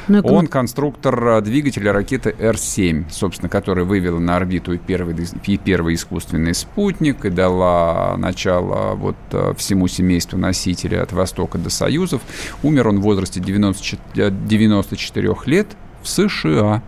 Ну, 0.08 0.20
Он 0.22 0.46
конструктор 0.46 1.28
а, 1.28 1.40
двигателя 1.40 1.92
ракеты 1.92 2.34
Р-7, 2.38 3.06
собственно, 3.10 3.48
которая 3.48 3.84
вывела 3.84 4.18
на 4.18 4.36
орбиту 4.36 4.78
первый, 4.78 5.16
первый 5.64 5.94
искусственный 5.94 6.54
спутник, 6.54 7.24
и 7.24 7.30
дала 7.30 8.16
начало 8.16 8.94
вот 8.94 9.16
а, 9.32 9.54
всему 9.54 9.88
семейству 9.88 10.38
носителя 10.38 11.02
от 11.02 11.12
Востока 11.12 11.58
до 11.58 11.70
Союзов. 11.70 12.22
Умер 12.62 12.88
он 12.88 13.00
в 13.00 13.02
возрасте 13.02 13.40
94, 13.40 14.30
94 14.30 15.34
лет 15.46 15.68
в 16.02 16.08
США. 16.08 16.82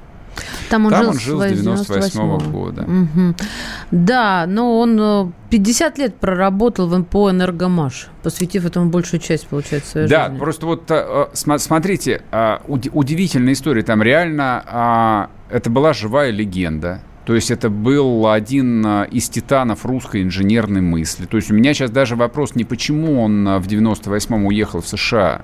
Там 0.68 0.86
он 0.86 0.92
Там 0.92 1.18
жил, 1.18 1.40
он 1.40 1.48
жил 1.48 1.56
с 1.56 1.60
98 1.60 2.20
-го 2.20 2.50
года. 2.50 2.82
Угу. 2.82 3.34
Да, 3.90 4.44
но 4.46 4.78
он 4.78 5.32
50 5.50 5.98
э, 5.98 6.02
лет 6.02 6.16
проработал 6.16 6.88
в 6.88 6.98
МПО 6.98 7.30
«Энергомаш», 7.30 8.08
посвятив 8.22 8.66
этому 8.66 8.90
большую 8.90 9.20
часть, 9.20 9.46
получается, 9.48 9.90
своей 9.90 10.08
да, 10.08 10.24
жизни. 10.24 10.34
Да, 10.34 10.42
просто 10.42 10.66
вот 10.66 10.90
э, 10.90 11.26
смотрите, 11.34 12.22
э, 12.30 12.58
удивительная 12.66 13.54
история. 13.54 13.82
Там 13.82 14.02
реально 14.02 14.62
а, 14.66 15.30
это 15.50 15.70
была 15.70 15.92
живая 15.92 16.30
легенда. 16.30 17.00
То 17.24 17.34
есть 17.34 17.50
это 17.50 17.68
был 17.68 18.26
один 18.26 18.86
из 19.04 19.28
титанов 19.28 19.84
русской 19.84 20.22
инженерной 20.22 20.80
мысли. 20.80 21.26
То 21.26 21.36
есть 21.36 21.50
у 21.50 21.54
меня 21.54 21.74
сейчас 21.74 21.90
даже 21.90 22.16
вопрос 22.16 22.54
не 22.54 22.64
почему 22.64 23.20
он 23.22 23.44
в 23.44 23.66
98-м 23.66 24.46
уехал 24.46 24.80
в 24.80 24.88
США. 24.88 25.42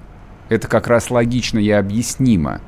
Это 0.49 0.67
как 0.67 0.89
раз 0.89 1.11
логично 1.11 1.59
и 1.59 1.71
объяснимо 1.71 2.63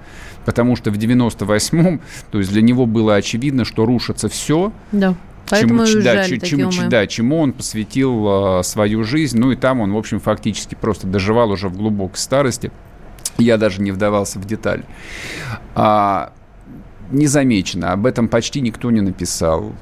потому 0.47 0.77
что 0.77 0.91
в 0.91 0.95
98-м, 0.95 2.01
то 2.31 2.39
есть 2.39 2.51
для 2.51 2.63
него 2.63 2.87
было 2.87 3.17
очевидно, 3.17 3.67
что 3.67 3.85
рушится 3.85 4.31
все. 4.31 4.73
Да. 4.93 5.15
Поэтому 5.51 5.87
чему, 5.87 6.03
да, 6.03 6.25
чему, 6.25 6.71
чему, 6.73 6.89
да, 6.89 7.07
чему 7.07 7.39
он 7.39 7.53
посвятил 7.53 8.61
э, 8.61 8.63
свою 8.63 9.05
жизнь. 9.05 9.39
Ну 9.39 9.53
и 9.53 9.57
там 9.57 9.81
он, 9.81 9.93
в 9.93 9.97
общем, 9.97 10.19
фактически 10.19 10.75
просто 10.75 11.07
доживал 11.07 11.51
уже 11.51 11.69
в 11.69 11.77
глубокой 11.77 12.17
старости. 12.17 12.73
Я 13.39 13.59
даже 13.59 13.83
не 13.83 13.93
вдавался 13.93 14.39
в 14.39 14.47
деталь. 14.47 14.83
А, 15.75 16.33
незамечено. 17.11 17.93
Об 17.93 18.07
этом 18.07 18.29
почти 18.29 18.61
никто 18.61 18.91
не 18.91 19.03
написал. 19.03 19.73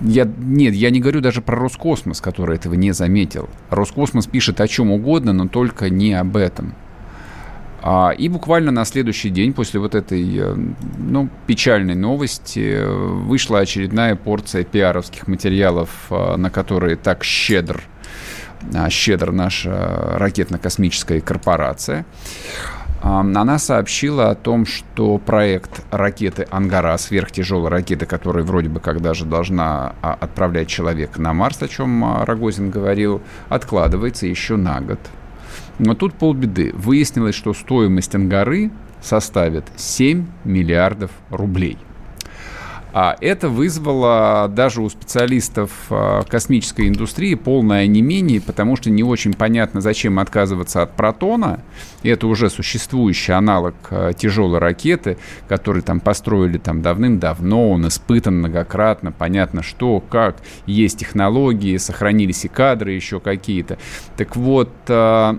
Я, 0.00 0.24
нет, 0.38 0.74
я 0.74 0.90
не 0.90 1.00
говорю 1.00 1.20
даже 1.20 1.42
про 1.42 1.56
Роскосмос, 1.56 2.20
который 2.20 2.56
этого 2.56 2.74
не 2.74 2.92
заметил. 2.92 3.48
Роскосмос 3.70 4.26
пишет 4.26 4.60
о 4.60 4.68
чем 4.68 4.90
угодно, 4.90 5.32
но 5.32 5.48
только 5.48 5.90
не 5.90 6.14
об 6.14 6.36
этом. 6.36 6.74
А, 7.82 8.10
и 8.10 8.28
буквально 8.28 8.70
на 8.70 8.84
следующий 8.84 9.30
день 9.30 9.54
после 9.54 9.80
вот 9.80 9.94
этой 9.94 10.38
э, 10.38 10.54
ну, 10.98 11.28
печальной 11.46 11.94
новости 11.94 12.74
э, 12.74 12.86
вышла 12.86 13.60
очередная 13.60 14.16
порция 14.16 14.64
пиаровских 14.64 15.26
материалов, 15.28 15.88
э, 16.10 16.36
на 16.36 16.50
которые 16.50 16.96
так 16.96 17.24
щедр, 17.24 17.80
щедр 18.90 19.32
наша 19.32 20.18
ракетно-космическая 20.18 21.20
корпорация. 21.20 22.04
Она 23.02 23.58
сообщила 23.58 24.28
о 24.28 24.34
том, 24.34 24.66
что 24.66 25.16
проект 25.16 25.82
ракеты 25.90 26.46
«Ангара», 26.50 26.98
сверхтяжелой 26.98 27.70
ракеты, 27.70 28.04
которая 28.04 28.44
вроде 28.44 28.68
бы 28.68 28.78
как 28.78 29.00
даже 29.00 29.24
должна 29.24 29.94
а, 30.02 30.18
отправлять 30.20 30.68
человека 30.68 31.18
на 31.18 31.32
Марс, 31.32 31.62
о 31.62 31.68
чем 31.68 32.24
Рогозин 32.24 32.68
говорил, 32.68 33.22
откладывается 33.48 34.26
еще 34.26 34.56
на 34.56 34.82
год. 34.82 35.00
Но 35.80 35.94
тут 35.94 36.12
полбеды. 36.12 36.72
Выяснилось, 36.74 37.34
что 37.34 37.54
стоимость 37.54 38.14
ангары 38.14 38.70
составит 39.00 39.64
7 39.76 40.26
миллиардов 40.44 41.10
рублей. 41.30 41.78
А 42.92 43.16
это 43.20 43.48
вызвало 43.48 44.50
даже 44.54 44.82
у 44.82 44.90
специалистов 44.90 45.70
а, 45.88 46.22
космической 46.24 46.88
индустрии 46.88 47.34
полное 47.34 47.84
онемение, 47.84 48.40
потому 48.40 48.76
что 48.76 48.90
не 48.90 49.02
очень 49.02 49.32
понятно, 49.32 49.80
зачем 49.80 50.18
отказываться 50.18 50.82
от 50.82 50.96
протона. 50.96 51.60
Это 52.02 52.26
уже 52.26 52.50
существующий 52.50 53.32
аналог 53.32 53.76
а, 53.90 54.12
тяжелой 54.12 54.58
ракеты, 54.58 55.16
который 55.48 55.82
там 55.82 56.00
построили 56.00 56.58
там 56.58 56.82
давным-давно, 56.82 57.70
он 57.70 57.88
испытан 57.88 58.38
многократно, 58.38 59.12
понятно 59.12 59.62
что, 59.62 60.00
как, 60.00 60.36
есть 60.66 60.98
технологии, 60.98 61.76
сохранились 61.78 62.44
и 62.44 62.48
кадры 62.48 62.92
еще 62.92 63.20
какие-то. 63.20 63.78
Так 64.16 64.34
вот, 64.34 64.72
а, 64.88 65.38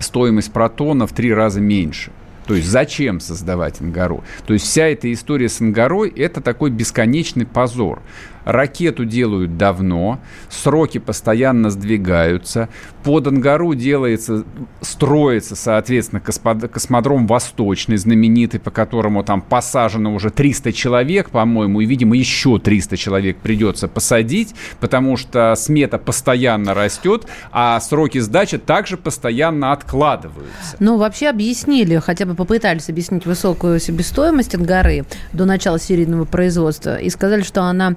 стоимость 0.00 0.52
протона 0.52 1.06
в 1.06 1.12
три 1.12 1.32
раза 1.32 1.60
меньше. 1.60 2.10
То 2.46 2.54
есть 2.56 2.68
зачем 2.68 3.20
создавать 3.20 3.80
Ангару? 3.80 4.24
То 4.44 4.54
есть 4.54 4.64
вся 4.64 4.88
эта 4.88 5.12
история 5.12 5.48
с 5.48 5.60
Ангарой– 5.60 6.08
это 6.16 6.40
такой 6.40 6.70
бесконечный 6.70 7.46
позор. 7.46 8.02
Ракету 8.44 9.04
делают 9.04 9.56
давно, 9.56 10.20
сроки 10.48 10.98
постоянно 10.98 11.70
сдвигаются. 11.70 12.68
Под 13.02 13.26
Ангару 13.26 13.74
делается, 13.74 14.44
строится, 14.80 15.56
соответственно, 15.56 16.20
космодром 16.20 17.26
Восточный, 17.26 17.96
знаменитый, 17.96 18.60
по 18.60 18.70
которому 18.70 19.22
там 19.24 19.40
посажено 19.42 20.14
уже 20.14 20.30
300 20.30 20.72
человек, 20.72 21.30
по-моему, 21.30 21.80
и, 21.80 21.86
видимо, 21.86 22.16
еще 22.16 22.58
300 22.58 22.96
человек 22.96 23.38
придется 23.38 23.88
посадить, 23.88 24.54
потому 24.80 25.16
что 25.16 25.54
смета 25.56 25.98
постоянно 25.98 26.74
растет, 26.74 27.26
а 27.52 27.80
сроки 27.80 28.18
сдачи 28.18 28.58
также 28.58 28.96
постоянно 28.96 29.72
откладываются. 29.72 30.76
Ну, 30.78 30.98
вообще 30.98 31.28
объяснили, 31.28 31.96
хотя 31.96 32.26
бы 32.26 32.34
попытались 32.34 32.88
объяснить 32.88 33.26
высокую 33.26 33.80
себестоимость 33.80 34.54
Ангары 34.54 35.04
до 35.32 35.44
начала 35.44 35.78
серийного 35.78 36.24
производства 36.24 36.96
и 36.96 37.10
сказали, 37.10 37.42
что 37.42 37.62
она 37.62 37.94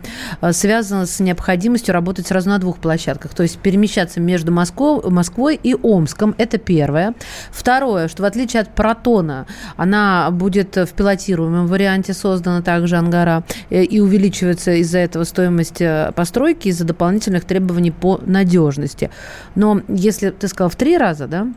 связано 0.52 1.06
с 1.06 1.20
необходимостью 1.20 1.94
работать 1.94 2.28
сразу 2.28 2.50
на 2.50 2.60
двух 2.60 2.78
площадках, 2.80 3.34
то 3.34 3.44
есть 3.44 3.60
перемещаться 3.60 4.20
между 4.20 4.52
Москвой, 4.52 5.02
Москвой 5.10 5.60
и 5.62 5.76
Омском. 5.76 6.36
Это 6.38 6.58
первое. 6.58 7.14
Второе, 7.52 8.08
что 8.08 8.24
в 8.24 8.26
отличие 8.26 8.62
от 8.62 8.70
Протона, 8.70 9.46
она 9.76 10.30
будет 10.32 10.76
в 10.76 10.90
пилотируемом 10.94 11.68
варианте 11.68 12.14
создана 12.14 12.62
также 12.62 12.98
Ангара 12.98 13.44
э, 13.70 13.84
и 13.84 14.00
увеличивается 14.00 14.72
из-за 14.74 15.00
этого 15.00 15.24
стоимость 15.24 15.82
э, 15.82 16.12
постройки 16.16 16.70
из-за 16.70 16.86
дополнительных 16.86 17.46
требований 17.46 17.92
по 17.92 18.20
надежности. 18.26 19.10
Но 19.56 19.82
если 19.88 20.30
ты 20.30 20.48
сказал 20.48 20.70
в 20.70 20.76
три 20.76 20.98
раза, 20.98 21.28
да? 21.28 21.48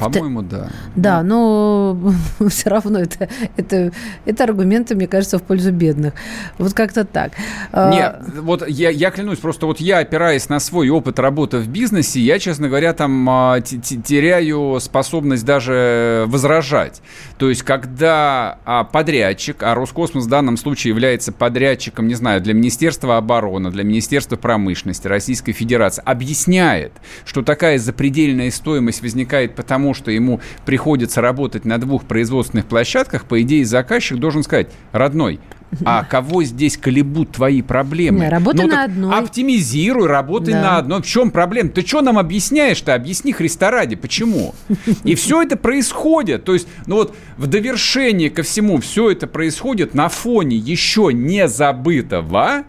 По-моему, 0.00 0.42
да. 0.42 0.68
Да, 0.96 1.22
но 1.22 1.96
все 2.48 2.70
равно 2.70 3.00
это, 3.00 3.28
это, 3.56 3.92
это 4.24 4.44
аргументы, 4.44 4.94
мне 4.94 5.06
кажется, 5.06 5.38
в 5.38 5.42
пользу 5.42 5.72
бедных. 5.72 6.14
Вот 6.58 6.74
как-то 6.74 7.04
так. 7.04 7.32
А, 7.72 7.90
Нет, 7.90 8.20
вот 8.40 8.68
я, 8.68 8.90
я 8.90 9.10
клянусь, 9.10 9.38
просто 9.38 9.66
вот 9.66 9.80
я, 9.80 9.98
опираясь 9.98 10.48
на 10.48 10.60
свой 10.60 10.88
опыт 10.88 11.18
работы 11.18 11.58
в 11.58 11.68
бизнесе, 11.68 12.20
я, 12.20 12.38
честно 12.38 12.68
говоря, 12.68 12.92
там 12.92 13.28
а, 13.28 13.60
теряю 13.60 14.78
способность 14.80 15.44
даже 15.44 16.24
возражать. 16.28 17.02
То 17.38 17.48
есть, 17.48 17.62
когда 17.62 18.58
а, 18.64 18.84
подрядчик, 18.84 19.62
а 19.62 19.74
Роскосмос 19.74 20.24
в 20.24 20.28
данном 20.28 20.56
случае 20.56 20.90
является 20.90 21.32
подрядчиком, 21.32 22.08
не 22.08 22.14
знаю, 22.14 22.40
для 22.40 22.54
Министерства 22.54 23.16
обороны, 23.16 23.70
для 23.70 23.84
Министерства 23.84 24.36
промышленности 24.36 25.06
Российской 25.06 25.52
Федерации, 25.52 26.02
объясняет, 26.04 26.92
что 27.24 27.42
такая 27.42 27.78
запредельная 27.78 28.50
стоимость 28.50 29.02
возникает 29.02 29.54
потому, 29.54 29.89
потому 29.90 29.94
что 29.94 30.10
ему 30.10 30.40
приходится 30.64 31.20
работать 31.20 31.64
на 31.64 31.78
двух 31.78 32.04
производственных 32.04 32.66
площадках, 32.66 33.24
по 33.24 33.42
идее, 33.42 33.64
заказчик 33.64 34.18
должен 34.18 34.44
сказать, 34.44 34.68
родной, 34.92 35.40
а 35.84 36.04
кого 36.08 36.44
здесь 36.44 36.76
колебут 36.76 37.32
твои 37.32 37.60
проблемы? 37.62 38.28
Работай 38.28 38.66
ну, 38.66 38.72
на 38.72 38.84
одной. 38.84 39.18
Оптимизируй, 39.18 40.06
работай 40.06 40.54
да. 40.54 40.62
на 40.62 40.76
одной. 40.78 41.02
В 41.02 41.06
чем 41.06 41.30
проблема? 41.30 41.70
Ты 41.70 41.84
что 41.84 42.02
нам 42.02 42.18
объясняешь-то? 42.18 42.94
Объясни 42.94 43.32
Христа 43.32 43.70
ради. 43.70 43.96
Почему? 43.96 44.54
И 45.04 45.14
все 45.16 45.42
это 45.42 45.56
происходит. 45.56 46.44
То 46.44 46.54
есть, 46.54 46.68
ну 46.86 46.96
вот 46.96 47.16
в 47.36 47.46
довершение 47.46 48.30
ко 48.30 48.42
всему 48.42 48.80
все 48.80 49.10
это 49.10 49.26
происходит 49.26 49.94
на 49.94 50.08
фоне 50.08 50.56
еще 50.56 51.10
не 51.12 51.48
забытого 51.48 52.64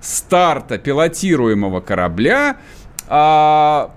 старта 0.00 0.76
пилотируемого 0.76 1.80
корабля. 1.80 2.56
А 3.08 3.92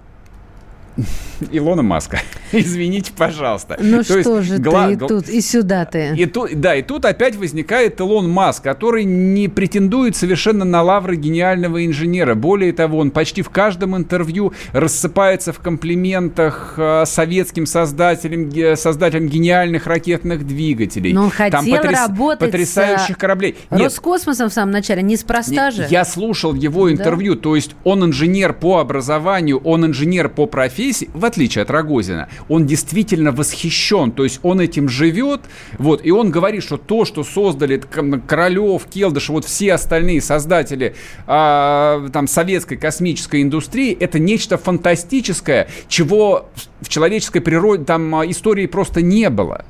Илона 1.52 1.82
Маска. 1.82 2.20
Извините, 2.52 3.12
пожалуйста. 3.16 3.78
Ну 3.80 3.98
То 3.98 4.04
что 4.22 4.38
есть, 4.40 4.50
же 4.50 4.58
гла- 4.58 4.88
ты 4.88 4.94
и 4.94 4.96
тут, 4.98 5.30
и 5.30 5.42
сюда 5.42 5.86
ты. 5.86 6.14
И 6.16 6.26
тут, 6.26 6.60
да, 6.60 6.76
и 6.76 6.82
тут 6.82 7.06
опять 7.06 7.36
возникает 7.36 8.00
Илон 8.00 8.30
Маск, 8.30 8.64
который 8.64 9.04
не 9.04 9.48
претендует 9.48 10.16
совершенно 10.16 10.66
на 10.66 10.82
лавры 10.82 11.16
гениального 11.16 11.86
инженера. 11.86 12.36
Более 12.36 12.74
того, 12.74 13.00
он 13.00 13.12
почти 13.12 13.42
в 13.42 13.50
каждом 13.50 13.96
интервью 13.96 14.54
рассыпается 14.74 15.54
в 15.54 15.60
комплиментах 15.60 16.74
э, 16.78 17.04
советским 17.06 17.66
создателям, 17.66 18.52
создателям 18.76 19.28
гениальных 19.28 19.88
ракетных 19.88 20.46
двигателей. 20.46 21.14
Но 21.14 21.24
он 21.24 21.30
хотел 21.30 21.60
Там 21.62 21.66
потряс- 21.70 22.08
работать 22.08 22.40
потрясающих 22.52 23.16
с 23.16 23.20
кораблей. 23.20 23.56
Нет, 23.72 23.82
Роскосмосом 23.82 24.50
в 24.50 24.54
самом 24.54 24.72
начале, 24.72 25.02
неспроста 25.02 25.72
же. 25.72 25.88
Я 25.90 26.06
слушал 26.06 26.54
его 26.54 26.92
интервью, 26.92 27.36
да? 27.36 27.42
то 27.42 27.56
есть 27.56 27.76
он 27.84 28.04
инженер 28.06 28.54
по 28.54 28.80
образованию, 28.80 29.58
он 29.64 29.86
инженер 29.86 30.30
по 30.30 30.46
профессии, 30.46 31.10
отличие 31.30 31.62
от 31.64 31.72
Рогозина. 31.72 32.28
Он 32.48 32.66
действительно 32.66 33.32
восхищен, 33.32 34.12
то 34.12 34.24
есть 34.24 34.40
он 34.44 34.60
этим 34.60 34.90
живет, 34.90 35.42
вот, 35.78 36.06
и 36.06 36.12
он 36.12 36.32
говорит, 36.32 36.64
что 36.64 36.78
то, 36.78 37.06
что 37.06 37.24
создали 37.24 37.82
Королев, 38.28 38.86
Келдыш, 38.86 39.30
вот 39.30 39.46
все 39.46 39.74
остальные 39.74 40.22
создатели 40.22 40.96
а, 41.26 42.08
там 42.12 42.28
советской 42.28 42.76
космической 42.76 43.42
индустрии, 43.42 43.96
это 43.98 44.20
нечто 44.20 44.58
фантастическое, 44.58 45.70
чего 45.88 46.50
в 46.82 46.90
человеческой 46.90 47.40
природе, 47.40 47.86
там, 47.86 48.14
истории 48.30 48.66
просто 48.66 49.02
не 49.02 49.30
было. 49.30 49.66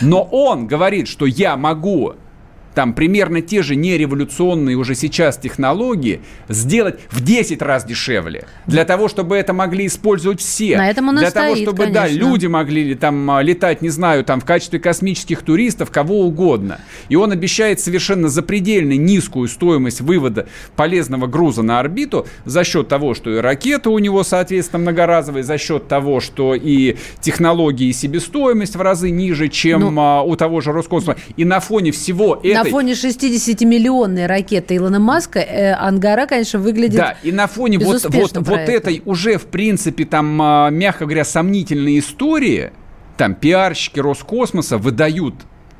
Но 0.00 0.22
он 0.22 0.66
говорит, 0.66 1.08
что 1.08 1.26
я 1.26 1.56
могу 1.56 2.14
там 2.76 2.92
примерно 2.92 3.40
те 3.40 3.62
же 3.62 3.74
нереволюционные 3.74 4.76
уже 4.76 4.94
сейчас 4.94 5.38
технологии 5.38 6.20
сделать 6.50 7.00
в 7.10 7.24
10 7.24 7.62
раз 7.62 7.86
дешевле. 7.86 8.44
Для 8.66 8.84
того, 8.84 9.08
чтобы 9.08 9.34
это 9.34 9.54
могли 9.54 9.86
использовать 9.86 10.40
все. 10.40 10.76
На 10.76 10.90
этом 10.90 11.08
он 11.08 11.16
Для 11.16 11.30
того, 11.30 11.52
стоит, 11.52 11.64
чтобы 11.64 11.84
конечно. 11.84 12.02
да, 12.02 12.08
люди 12.08 12.46
могли 12.46 12.94
там 12.94 13.30
а, 13.30 13.40
летать, 13.40 13.80
не 13.80 13.88
знаю, 13.88 14.24
там 14.24 14.42
в 14.42 14.44
качестве 14.44 14.78
космических 14.78 15.40
туристов, 15.40 15.90
кого 15.90 16.26
угодно. 16.26 16.78
И 17.08 17.16
он 17.16 17.32
обещает 17.32 17.80
совершенно 17.80 18.28
запредельно 18.28 18.92
низкую 18.92 19.48
стоимость 19.48 20.02
вывода 20.02 20.46
полезного 20.76 21.26
груза 21.26 21.62
на 21.62 21.80
орбиту 21.80 22.26
за 22.44 22.62
счет 22.62 22.88
того, 22.88 23.14
что 23.14 23.30
и 23.30 23.38
ракета 23.38 23.88
у 23.88 23.98
него, 23.98 24.22
соответственно, 24.22 24.82
многоразовая, 24.82 25.44
за 25.44 25.56
счет 25.56 25.88
того, 25.88 26.20
что 26.20 26.54
и 26.54 26.98
технологии 27.22 27.88
и 27.88 27.94
себестоимость 27.94 28.76
в 28.76 28.82
разы 28.82 29.08
ниже, 29.08 29.48
чем 29.48 29.80
ну, 29.80 29.98
а, 29.98 30.20
у 30.20 30.36
того 30.36 30.60
же 30.60 30.72
Роскосмоса. 30.72 31.18
И 31.38 31.46
на 31.46 31.60
фоне 31.60 31.90
всего 31.90 32.38
этого 32.42 32.65
фоне 32.70 32.92
60-миллионной 32.92 34.26
ракеты 34.26 34.76
Илона 34.76 34.98
Маска 34.98 35.40
э, 35.40 35.72
Ангара, 35.72 36.26
конечно, 36.26 36.58
выглядит 36.58 36.96
Да, 36.96 37.16
и 37.22 37.32
на 37.32 37.46
фоне 37.46 37.78
вот, 37.78 38.04
вот, 38.04 38.36
вот 38.36 38.58
этой 38.58 39.02
уже, 39.04 39.38
в 39.38 39.46
принципе, 39.46 40.04
там, 40.04 40.40
а, 40.40 40.70
мягко 40.70 41.04
говоря, 41.04 41.24
сомнительной 41.24 41.98
истории, 41.98 42.72
там 43.16 43.34
пиарщики 43.34 44.00
Роскосмоса 44.00 44.78
выдают 44.78 45.34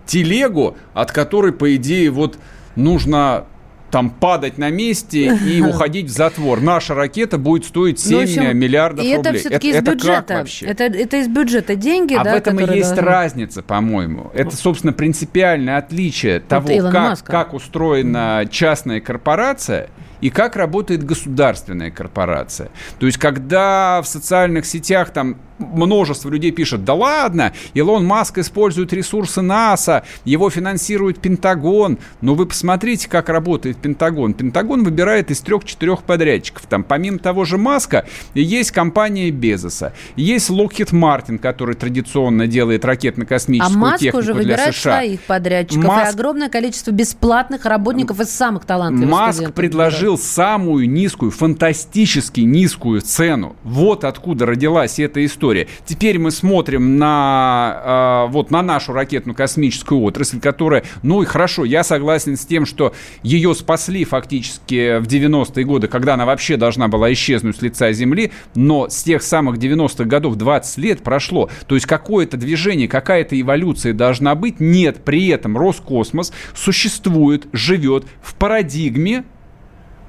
телегу, 0.06 0.76
от 0.94 1.12
которой, 1.12 1.52
по 1.52 1.74
идее, 1.76 2.10
вот 2.10 2.38
нужно 2.76 3.46
там 3.90 4.10
падать 4.10 4.58
на 4.58 4.70
месте 4.70 5.36
и 5.36 5.60
уходить 5.62 6.06
в 6.06 6.10
затвор. 6.10 6.60
Наша 6.60 6.94
ракета 6.94 7.38
будет 7.38 7.64
стоить 7.64 8.00
7 8.00 8.16
ну, 8.16 8.22
общем, 8.22 8.58
миллиардов 8.58 9.04
и 9.04 9.08
это 9.08 9.30
рублей. 9.30 9.40
Все-таки 9.40 9.68
это, 9.68 9.78
из 9.78 9.94
бюджета. 9.94 10.22
Как 10.22 10.38
вообще? 10.38 10.66
Это, 10.66 10.84
это 10.84 11.16
из 11.18 11.28
бюджета 11.28 11.76
деньги, 11.76 12.14
а 12.14 12.24
да, 12.24 12.32
в 12.32 12.36
этом 12.36 12.58
и 12.58 12.62
есть 12.76 12.94
должны... 12.94 13.02
разница, 13.02 13.62
по-моему. 13.62 14.30
Это, 14.34 14.56
собственно, 14.56 14.92
принципиальное 14.92 15.78
отличие 15.78 16.40
вот 16.40 16.48
того, 16.48 16.90
как, 16.90 17.22
как 17.22 17.54
устроена 17.54 18.46
частная 18.50 19.00
корпорация 19.00 19.88
и 20.20 20.30
как 20.30 20.56
работает 20.56 21.04
государственная 21.04 21.90
корпорация. 21.90 22.70
То 22.98 23.06
есть, 23.06 23.18
когда 23.18 24.00
в 24.02 24.08
социальных 24.08 24.66
сетях 24.66 25.10
там 25.10 25.36
множество 25.58 26.28
людей 26.28 26.50
пишет, 26.50 26.84
да 26.84 26.94
ладно, 26.94 27.52
Илон 27.74 28.04
Маск 28.04 28.38
использует 28.38 28.92
ресурсы 28.92 29.42
НАСА, 29.42 30.04
его 30.24 30.50
финансирует 30.50 31.18
Пентагон. 31.18 31.98
Но 32.20 32.34
вы 32.34 32.46
посмотрите, 32.46 33.08
как 33.08 33.28
работает 33.28 33.76
Пентагон. 33.78 34.34
Пентагон 34.34 34.84
выбирает 34.84 35.30
из 35.30 35.40
трех-четырех 35.40 36.02
подрядчиков. 36.02 36.66
Там 36.66 36.84
помимо 36.84 37.18
того 37.18 37.44
же 37.44 37.58
Маска 37.58 38.06
есть 38.34 38.70
компания 38.70 39.30
Безоса, 39.30 39.92
есть 40.16 40.50
Lockheed 40.50 40.92
Martin, 40.92 41.38
который 41.38 41.74
традиционно 41.74 42.46
делает 42.46 42.84
ракетно-космическую 42.84 43.76
а 43.76 43.78
Маск 43.78 44.00
технику 44.00 44.18
уже 44.18 44.34
выбирает 44.34 44.74
США. 44.74 44.98
своих 44.98 45.20
подрядчиков 45.22 45.84
Маск... 45.84 46.12
и 46.12 46.14
огромное 46.14 46.48
количество 46.48 46.90
бесплатных 46.90 47.64
работников 47.64 48.20
из 48.20 48.30
самых 48.30 48.64
талантливых 48.64 49.10
Маск 49.10 49.52
предложил 49.52 50.18
самую 50.18 50.88
низкую, 50.88 51.30
фантастически 51.30 52.40
низкую 52.40 53.00
цену. 53.00 53.56
Вот 53.62 54.04
откуда 54.04 54.46
родилась 54.46 54.98
эта 54.98 55.24
история 55.24 55.45
история. 55.46 55.68
Теперь 55.84 56.18
мы 56.18 56.30
смотрим 56.32 56.98
на, 56.98 58.24
э, 58.26 58.32
вот, 58.32 58.50
на 58.50 58.62
нашу 58.62 58.92
ракетно-космическую 58.92 60.00
отрасль, 60.00 60.40
которая, 60.40 60.82
ну 61.02 61.22
и 61.22 61.24
хорошо, 61.24 61.64
я 61.64 61.84
согласен 61.84 62.36
с 62.36 62.44
тем, 62.44 62.66
что 62.66 62.92
ее 63.22 63.54
спасли 63.54 64.04
фактически 64.04 64.98
в 64.98 65.06
90-е 65.06 65.64
годы, 65.64 65.86
когда 65.86 66.14
она 66.14 66.26
вообще 66.26 66.56
должна 66.56 66.88
была 66.88 67.12
исчезнуть 67.12 67.56
с 67.56 67.62
лица 67.62 67.92
Земли, 67.92 68.32
но 68.56 68.88
с 68.88 69.04
тех 69.04 69.22
самых 69.22 69.58
90-х 69.58 70.04
годов 70.04 70.34
20 70.34 70.78
лет 70.78 71.02
прошло. 71.02 71.48
То 71.66 71.76
есть 71.76 71.86
какое-то 71.86 72.36
движение, 72.36 72.88
какая-то 72.88 73.40
эволюция 73.40 73.92
должна 73.92 74.34
быть. 74.34 74.58
Нет, 74.58 75.04
при 75.04 75.28
этом 75.28 75.56
Роскосмос 75.56 76.32
существует, 76.54 77.46
живет 77.52 78.04
в 78.20 78.34
парадигме 78.34 79.24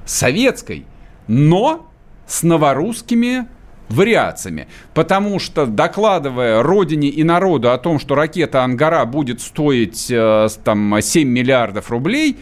советской, 0.06 0.86
но 1.28 1.92
с 2.26 2.42
новорусскими 2.42 3.48
вариациями. 3.90 4.68
Потому 4.94 5.40
что, 5.40 5.66
докладывая 5.66 6.62
родине 6.64 7.08
и 7.10 7.24
народу 7.24 7.72
о 7.72 7.78
том, 7.78 8.00
что 8.00 8.16
ракета 8.16 8.64
«Ангара» 8.64 9.06
будет 9.06 9.42
стоить 9.42 10.08
э, 10.10 10.48
там, 10.64 11.02
7 11.02 11.28
миллиардов 11.28 11.90
рублей, 11.90 12.38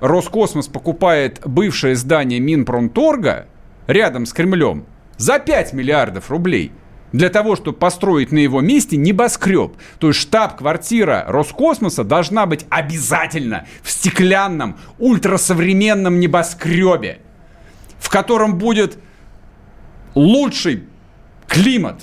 Роскосмос 0.00 0.68
покупает 0.68 1.40
бывшее 1.44 1.94
здание 1.94 2.40
Минпромторга 2.40 3.46
рядом 3.86 4.24
с 4.26 4.32
Кремлем 4.32 4.86
за 5.18 5.38
5 5.38 5.74
миллиардов 5.74 6.30
рублей 6.30 6.72
для 7.12 7.28
того, 7.28 7.56
чтобы 7.56 7.76
построить 7.76 8.32
на 8.32 8.38
его 8.38 8.60
месте 8.60 8.96
небоскреб. 8.96 9.76
То 9.98 10.08
есть 10.08 10.20
штаб-квартира 10.20 11.24
Роскосмоса 11.28 12.04
должна 12.04 12.46
быть 12.46 12.66
обязательно 12.70 13.66
в 13.82 13.90
стеклянном, 13.90 14.78
ультрасовременном 14.98 16.20
небоскребе, 16.20 17.18
в 17.98 18.08
котором 18.08 18.58
будет 18.58 18.98
лучший 20.14 20.84
климат, 21.50 22.00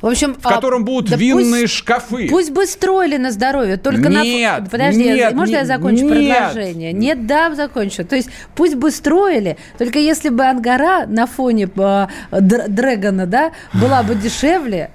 в, 0.00 0.06
общем, 0.06 0.34
в 0.34 0.42
котором 0.42 0.82
а, 0.82 0.84
будут 0.86 1.10
да 1.10 1.16
винные 1.16 1.62
пусть, 1.62 1.74
шкафы. 1.74 2.28
Пусть 2.30 2.50
бы 2.50 2.64
строили 2.66 3.18
на 3.18 3.30
здоровье, 3.30 3.76
только 3.76 4.08
нет, 4.08 4.60
на... 4.62 4.70
Подожди, 4.70 5.04
нет, 5.04 5.34
можно 5.34 5.52
нет, 5.52 5.60
я 5.60 5.66
закончу 5.66 6.04
нет. 6.04 6.12
предложение? 6.12 6.92
Нет, 6.94 7.26
да, 7.26 7.54
закончу. 7.54 8.06
То 8.06 8.16
есть 8.16 8.30
пусть 8.54 8.74
бы 8.74 8.90
строили, 8.90 9.58
только 9.76 9.98
если 9.98 10.30
бы 10.30 10.46
Ангара 10.46 11.06
на 11.06 11.26
фоне 11.26 11.68
э, 11.76 12.06
Дрэгона, 12.30 13.26
да, 13.26 13.52
была 13.74 14.02
бы 14.02 14.14
дешевле, 14.14 14.90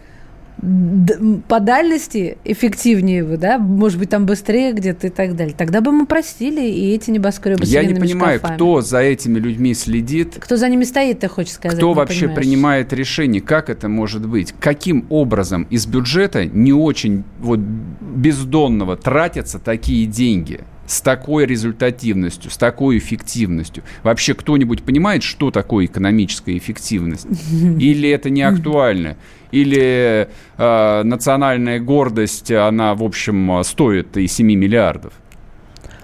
по 1.47 1.59
дальности 1.59 2.37
эффективнее 2.43 3.23
вы, 3.23 3.37
да, 3.37 3.57
может 3.57 3.97
быть, 3.97 4.11
там 4.11 4.27
быстрее 4.27 4.73
где-то 4.73 5.07
и 5.07 5.09
так 5.09 5.35
далее. 5.35 5.55
Тогда 5.57 5.81
бы 5.81 5.91
мы 5.91 6.05
простили 6.05 6.61
и 6.61 6.93
эти 6.93 7.09
небоскребы 7.09 7.63
Я 7.65 7.83
не 7.83 7.95
понимаю, 7.95 8.37
шкафами. 8.37 8.57
кто 8.57 8.81
за 8.81 8.99
этими 8.99 9.39
людьми 9.39 9.73
следит. 9.73 10.35
Кто 10.39 10.57
за 10.57 10.69
ними 10.69 10.83
стоит, 10.83 11.19
ты 11.19 11.27
хочешь 11.27 11.53
сказать? 11.53 11.77
Кто 11.77 11.93
вообще 11.93 12.27
понимаешь? 12.27 12.39
принимает 12.39 12.93
решение, 12.93 13.41
как 13.41 13.69
это 13.71 13.89
может 13.89 14.27
быть? 14.27 14.53
Каким 14.59 15.07
образом 15.09 15.63
из 15.71 15.87
бюджета 15.87 16.45
не 16.45 16.73
очень 16.73 17.23
вот 17.39 17.59
бездонного 17.59 18.97
тратятся 18.97 19.57
такие 19.57 20.05
деньги? 20.05 20.61
С 20.91 20.99
такой 21.01 21.45
результативностью, 21.45 22.51
с 22.51 22.57
такой 22.57 22.97
эффективностью. 22.97 23.83
Вообще 24.03 24.33
кто-нибудь 24.33 24.83
понимает, 24.83 25.23
что 25.23 25.49
такое 25.49 25.85
экономическая 25.85 26.57
эффективность? 26.57 27.27
Или 27.51 28.09
это 28.09 28.29
не 28.29 28.41
актуально? 28.41 29.15
Или 29.51 30.27
э, 30.57 31.03
национальная 31.03 31.79
гордость, 31.79 32.51
она, 32.51 32.93
в 32.95 33.03
общем, 33.03 33.63
стоит 33.63 34.17
и 34.17 34.27
7 34.27 34.45
миллиардов? 34.47 35.13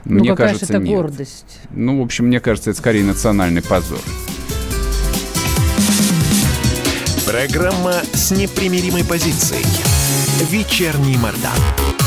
Ну, 0.06 0.20
мне 0.20 0.30
какая 0.30 0.54
кажется, 0.54 0.74
это 0.74 0.82
нет. 0.82 0.96
гордость? 0.96 1.60
Ну, 1.72 2.00
в 2.00 2.06
общем, 2.06 2.28
мне 2.28 2.40
кажется, 2.40 2.70
это 2.70 2.80
скорее 2.80 3.04
национальный 3.04 3.62
позор. 3.62 4.00
Программа 7.26 7.96
с 8.14 8.32
непримиримой 8.32 9.04
позицией. 9.04 9.66
Вечерний 10.50 11.18
Мордан. 11.18 12.07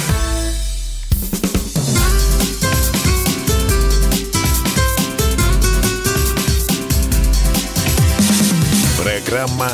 Программа 9.31 9.69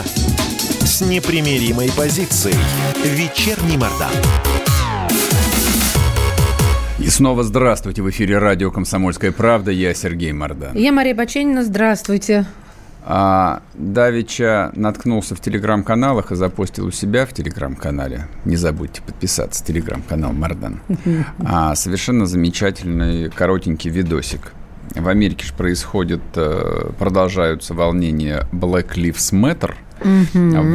с 0.86 1.02
непримиримой 1.02 1.90
позицией. 1.98 2.54
Вечерний 3.04 3.76
Мордан. 3.76 4.12
И 7.00 7.10
снова 7.10 7.42
здравствуйте. 7.42 8.04
В 8.04 8.10
эфире 8.12 8.38
радио 8.38 8.70
«Комсомольская 8.70 9.32
правда». 9.32 9.72
Я 9.72 9.96
Сергей 9.96 10.32
Мордан. 10.32 10.76
Я 10.76 10.92
Мария 10.92 11.16
Баченина. 11.16 11.64
Здравствуйте. 11.64 12.46
А, 13.04 13.64
Давича 13.74 14.72
наткнулся 14.76 15.34
в 15.34 15.40
телеграм-каналах 15.40 16.32
и 16.32 16.36
запустил 16.36 16.86
у 16.86 16.92
себя 16.92 17.26
в 17.26 17.34
телеграм-канале. 17.34 18.28
Не 18.46 18.58
забудьте 18.58 19.02
подписаться. 19.02 19.66
Телеграм-канал 19.66 20.34
Мардан. 20.34 20.82
А, 21.44 21.74
совершенно 21.74 22.28
замечательный 22.28 23.32
коротенький 23.32 23.90
видосик. 23.90 24.54
В 24.96 25.08
Америке 25.08 25.46
же 25.46 25.54
происходит, 25.54 26.22
э, 26.36 26.90
продолжаются 26.98 27.74
волнения 27.74 28.48
Black 28.52 28.96
Lives 28.96 29.34
Matter. 29.34 29.76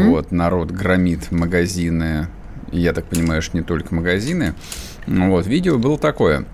Вот, 0.08 0.32
народ 0.32 0.70
громит 0.70 1.30
магазины. 1.30 2.28
Я 2.70 2.92
так 2.92 3.04
понимаю, 3.06 3.42
что 3.42 3.56
не 3.56 3.62
только 3.62 3.94
магазины. 3.94 4.54
Вот, 5.06 5.46
видео 5.46 5.78
было 5.78 5.98
такое. 5.98 6.44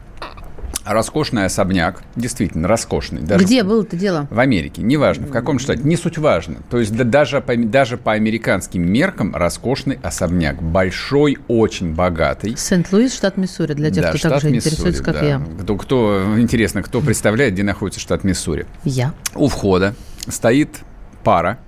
Роскошный 0.89 1.45
особняк, 1.45 2.03
действительно 2.17 2.67
роскошный. 2.67 3.21
Даже 3.21 3.45
Где 3.45 3.63
было 3.63 3.83
это 3.83 3.97
дело? 3.97 4.27
В 4.31 4.39
Америке, 4.41 4.83
неважно, 4.83 5.27
в 5.27 5.31
каком 5.31 5.59
штате, 5.59 5.83
не 5.85 5.97
суть 5.97 6.17
важно. 6.19 6.57
То 6.71 6.79
есть 6.79 6.97
да, 6.97 7.05
даже, 7.05 7.41
по, 7.41 7.57
даже 7.57 7.99
по 7.99 8.13
американским 8.13 8.91
меркам 8.91 9.37
роскошный 9.37 9.99
особняк, 10.03 10.63
большой, 10.63 11.39
очень 11.47 11.95
богатый. 11.95 12.57
Сент-Луис, 12.57 13.15
штат 13.15 13.37
Миссури, 13.37 13.75
для 13.75 13.91
тех, 13.91 14.03
да, 14.03 14.13
кто 14.13 14.31
также 14.31 14.51
Миссури, 14.51 14.73
интересуется, 14.73 15.05
как 15.05 15.21
да. 15.21 15.27
я. 15.27 15.43
Кто, 15.61 15.77
кто, 15.77 16.39
интересно, 16.39 16.83
кто 16.83 17.01
представляет, 17.01 17.53
где 17.53 17.63
находится 17.63 18.01
штат 18.01 18.25
Миссури? 18.25 18.67
Я. 18.85 19.13
У 19.35 19.49
входа 19.49 19.95
стоит 20.29 20.81
пара, 21.23 21.59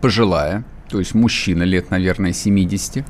пожилая, 0.00 0.64
то 0.88 0.98
есть 0.98 1.14
мужчина 1.14 1.62
лет, 1.64 1.90
наверное, 1.90 2.32
70, 2.32 3.04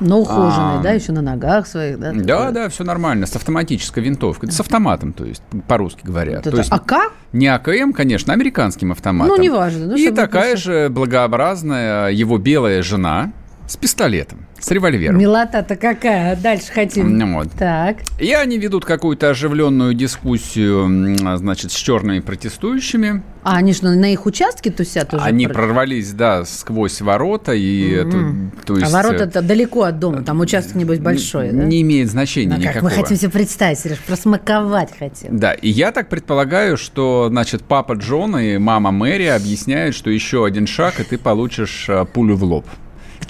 но 0.00 0.20
ухоженный, 0.20 0.78
а, 0.78 0.82
да, 0.82 0.92
еще 0.92 1.12
на 1.12 1.22
ногах 1.22 1.66
своих, 1.66 1.98
да? 1.98 2.12
Да, 2.12 2.20
такое? 2.20 2.52
да, 2.52 2.68
все 2.68 2.84
нормально, 2.84 3.26
с 3.26 3.36
автоматической 3.36 4.02
винтовкой, 4.02 4.50
с 4.50 4.60
автоматом, 4.60 5.12
то 5.12 5.24
есть, 5.24 5.42
по-русски 5.68 6.00
говоря. 6.02 6.40
Вот 6.42 6.50
то 6.50 6.56
есть, 6.56 6.72
АК? 6.72 7.12
Не 7.32 7.48
АКМ, 7.48 7.92
конечно, 7.92 8.32
американским 8.32 8.92
автоматом. 8.92 9.36
Ну, 9.36 9.42
неважно. 9.42 9.86
Ну, 9.86 9.96
И 9.96 10.10
такая 10.10 10.56
же 10.56 10.88
благообразная 10.88 12.10
его 12.10 12.38
белая 12.38 12.82
жена 12.82 13.32
с 13.70 13.76
пистолетом. 13.76 14.46
С 14.58 14.68
револьвером. 14.72 15.16
Милота-то 15.16 15.76
какая? 15.76 16.34
Дальше 16.34 16.72
хотим. 16.72 17.16
Ну, 17.16 17.34
вот. 17.34 17.52
Так. 17.52 17.98
И 18.18 18.32
они 18.32 18.58
ведут 18.58 18.84
какую-то 18.84 19.30
оживленную 19.30 19.94
дискуссию, 19.94 21.16
значит, 21.38 21.70
с 21.70 21.76
черными 21.76 22.18
протестующими. 22.18 23.22
А 23.44 23.56
они 23.56 23.72
же 23.72 23.84
на 23.84 24.12
их 24.12 24.26
участке 24.26 24.72
тусят 24.72 25.10
тоже? 25.10 25.22
Они 25.22 25.46
про... 25.46 25.54
прорвались, 25.54 26.12
да, 26.12 26.44
сквозь 26.44 27.00
ворота. 27.00 27.52
И 27.52 27.92
mm-hmm. 27.92 28.48
это, 28.48 28.66
то 28.66 28.76
есть... 28.76 28.86
А 28.88 28.90
ворота-то 28.90 29.40
далеко 29.40 29.84
от 29.84 30.00
дома, 30.00 30.22
там 30.24 30.40
участок, 30.40 30.74
небось, 30.74 30.98
большой, 30.98 31.52
не, 31.52 31.52
да? 31.52 31.64
Не 31.64 31.82
имеет 31.82 32.10
значения 32.10 32.56
ну, 32.56 32.60
никакого. 32.60 32.84
Мы 32.84 32.90
хотим 32.90 33.16
себе 33.16 33.30
представить, 33.30 33.78
Сереж, 33.78 33.98
просмаковать 34.00 34.90
хотим. 34.98 35.38
Да, 35.38 35.52
и 35.52 35.70
я 35.70 35.92
так 35.92 36.08
предполагаю, 36.08 36.76
что, 36.76 37.28
значит, 37.30 37.62
папа 37.62 37.92
Джон 37.92 38.36
и 38.36 38.58
мама 38.58 38.90
Мэри 38.90 39.26
объясняют, 39.26 39.94
что 39.94 40.10
еще 40.10 40.44
один 40.44 40.66
шаг, 40.66 40.98
и 40.98 41.04
ты 41.04 41.16
получишь 41.18 41.86
а, 41.88 42.04
пулю 42.04 42.34
в 42.34 42.42
лоб 42.42 42.66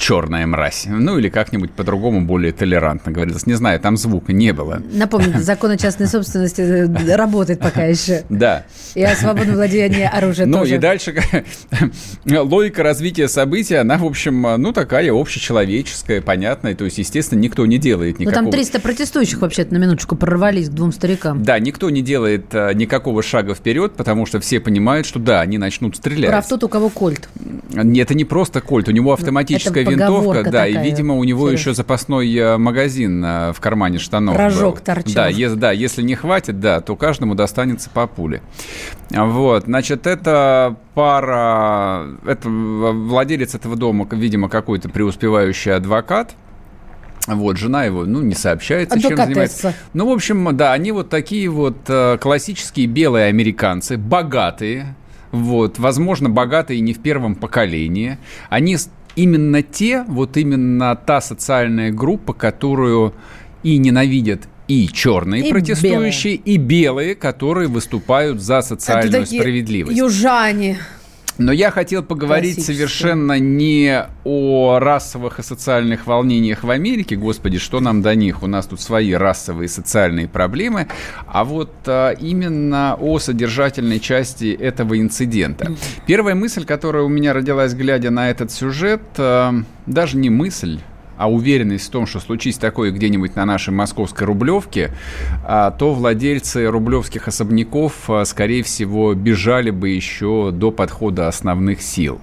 черная 0.01 0.46
мразь. 0.46 0.86
Ну, 0.88 1.18
или 1.18 1.28
как-нибудь 1.28 1.70
по-другому, 1.72 2.22
более 2.22 2.53
толерантно 2.53 3.12
говорится. 3.12 3.48
Не 3.48 3.55
знаю, 3.55 3.78
там 3.80 3.96
звука 3.96 4.32
не 4.32 4.53
было. 4.53 4.82
Напомню, 4.92 5.38
закон 5.40 5.70
о 5.72 5.76
частной 5.76 6.07
собственности 6.07 6.62
э, 6.62 7.16
работает 7.16 7.61
пока 7.61 7.84
еще. 7.84 8.24
Да. 8.30 8.64
И 8.94 9.03
о 9.03 9.14
свободном 9.14 9.57
владении 9.57 10.03
оружием 10.03 10.51
Ну, 10.51 10.64
и 10.64 10.78
дальше 10.78 11.14
логика 12.24 12.82
развития 12.82 13.28
событий, 13.28 13.74
она, 13.74 13.98
в 13.98 14.05
общем, 14.05 14.40
ну, 14.40 14.72
такая 14.72 15.12
общечеловеческая, 15.12 16.22
понятная. 16.22 16.74
То 16.74 16.86
есть, 16.86 16.98
естественно, 16.98 17.38
никто 17.38 17.66
не 17.66 17.78
делает 17.78 18.18
никакого... 18.18 18.44
Ну, 18.44 18.51
там 18.51 18.59
300 18.59 18.80
протестующих, 18.80 19.42
вообще-то, 19.42 19.74
на 19.74 19.78
минуточку 19.78 20.16
прорвались 20.16 20.70
к 20.70 20.72
двум 20.72 20.92
старикам. 20.92 21.44
Да, 21.44 21.59
никто 21.59 21.90
не 21.90 22.01
делает 22.01 22.46
а, 22.55 22.72
никакого 22.72 23.22
шага 23.22 23.55
вперед, 23.55 23.92
потому 23.96 24.24
что 24.24 24.40
все 24.40 24.61
понимают, 24.61 25.07
что, 25.07 25.18
да, 25.18 25.42
они 25.42 25.59
начнут 25.59 25.96
стрелять. 25.96 26.30
Прав 26.30 26.48
тот, 26.48 26.64
у 26.64 26.68
кого 26.68 26.88
кольт. 26.88 27.28
Это 27.74 28.14
не 28.14 28.24
просто 28.24 28.62
кольт, 28.62 28.88
у 28.88 28.92
него 28.92 29.12
автоматическая 29.12 29.89
винтовка, 29.91 30.45
да, 30.45 30.51
такая, 30.51 30.70
и, 30.70 30.78
видимо, 30.78 31.14
у 31.14 31.24
него 31.24 31.51
еще 31.51 31.74
запасной 31.74 32.34
э, 32.34 32.57
магазин 32.57 33.24
э, 33.24 33.53
в 33.53 33.61
кармане 33.61 33.99
штанов. 33.99 34.36
Рожок 34.36 34.76
был. 34.76 34.82
торчал. 34.82 35.14
Да, 35.14 35.28
е- 35.28 35.55
да, 35.55 35.72
если 35.72 36.03
не 36.03 36.14
хватит, 36.14 36.61
да, 36.61 36.80
то 36.80 36.97
каждому 36.97 37.34
достанется 37.34 37.91
по 37.91 38.07
пуле. 38.07 38.43
Вот, 39.11 39.64
значит, 39.64 40.07
это 40.07 40.76
пара, 40.95 42.07
это 42.26 42.49
владелец 42.49 43.55
этого 43.55 43.76
дома, 43.76 44.07
видимо, 44.11 44.49
какой-то 44.49 44.88
преуспевающий 44.88 45.74
адвокат, 45.74 46.34
вот, 47.26 47.59
жена 47.59 47.84
его, 47.84 48.05
ну, 48.07 48.22
не 48.22 48.34
сообщается, 48.34 49.01
чем 49.01 49.16
занимается. 49.16 49.74
Ну, 49.93 50.09
в 50.09 50.12
общем, 50.12 50.57
да, 50.57 50.72
они 50.72 50.91
вот 50.93 51.11
такие 51.11 51.49
вот 51.49 51.76
э, 51.88 52.18
классические 52.18 52.86
белые 52.86 53.26
американцы, 53.26 53.99
богатые, 53.99 54.95
вот, 55.30 55.78
возможно, 55.78 56.28
богатые 56.28 56.80
не 56.80 56.93
в 56.93 57.01
первом 57.01 57.34
поколении. 57.34 58.18
Они 58.49 58.76
именно 59.16 59.62
те, 59.62 60.04
вот 60.08 60.36
именно 60.36 60.96
та 60.96 61.20
социальная 61.20 61.92
группа, 61.92 62.32
которую 62.32 63.14
и 63.62 63.78
ненавидят 63.78 64.48
и 64.68 64.88
черные 64.88 65.48
И 65.48 65.50
протестующие, 65.50 66.34
и 66.34 66.56
белые, 66.56 67.14
которые 67.16 67.68
выступают 67.68 68.40
за 68.40 68.62
социальную 68.62 69.26
справедливость. 69.26 69.98
Южане. 69.98 70.78
Но 71.41 71.53
я 71.53 71.70
хотел 71.70 72.03
поговорить 72.03 72.62
совершенно 72.62 73.38
не 73.38 74.07
о 74.24 74.78
расовых 74.78 75.38
и 75.38 75.43
социальных 75.43 76.07
волнениях 76.07 76.64
в 76.64 76.70
Америке, 76.70 77.16
господи, 77.16 77.57
что 77.57 77.80
нам 77.80 78.03
до 78.03 78.14
них, 78.14 78.43
у 78.43 78.47
нас 78.47 78.66
тут 78.66 78.78
свои 78.78 79.12
расовые 79.12 79.64
и 79.64 79.68
социальные 79.68 80.28
проблемы, 80.28 80.88
а 81.26 81.45
вот 81.45 81.72
а, 81.86 82.11
именно 82.11 82.95
о 83.01 83.18
содержательной 83.18 84.01
части 84.01 84.53
этого 84.53 85.01
инцидента. 85.01 85.72
Первая 86.07 86.34
мысль, 86.34 86.66
которая 86.66 87.05
у 87.05 87.09
меня 87.09 87.32
родилась, 87.32 87.72
глядя 87.72 88.11
на 88.11 88.28
этот 88.28 88.53
сюжет, 88.53 89.01
а, 89.16 89.55
даже 89.86 90.18
не 90.18 90.28
мысль, 90.28 90.78
а 91.20 91.30
уверенность 91.30 91.88
в 91.88 91.90
том, 91.90 92.06
что 92.06 92.18
случись 92.18 92.56
такое 92.56 92.92
где-нибудь 92.92 93.36
на 93.36 93.44
нашей 93.44 93.74
московской 93.74 94.26
Рублевке, 94.26 94.90
а, 95.44 95.70
то 95.70 95.92
владельцы 95.92 96.64
рублевских 96.64 97.28
особняков, 97.28 98.08
а, 98.08 98.24
скорее 98.24 98.62
всего, 98.62 99.12
бежали 99.12 99.68
бы 99.68 99.90
еще 99.90 100.50
до 100.50 100.70
подхода 100.70 101.28
основных 101.28 101.82
сил. 101.82 102.22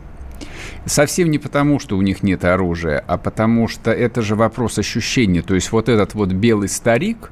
Совсем 0.87 1.29
не 1.29 1.37
потому, 1.37 1.77
что 1.77 1.95
у 1.95 2.01
них 2.01 2.23
нет 2.23 2.43
оружия, 2.43 3.03
а 3.05 3.19
потому 3.19 3.67
что 3.67 3.91
это 3.91 4.23
же 4.23 4.33
вопрос 4.33 4.79
ощущения. 4.79 5.43
То 5.43 5.53
есть 5.53 5.71
вот 5.71 5.89
этот 5.89 6.15
вот 6.15 6.29
белый 6.29 6.67
старик, 6.67 7.29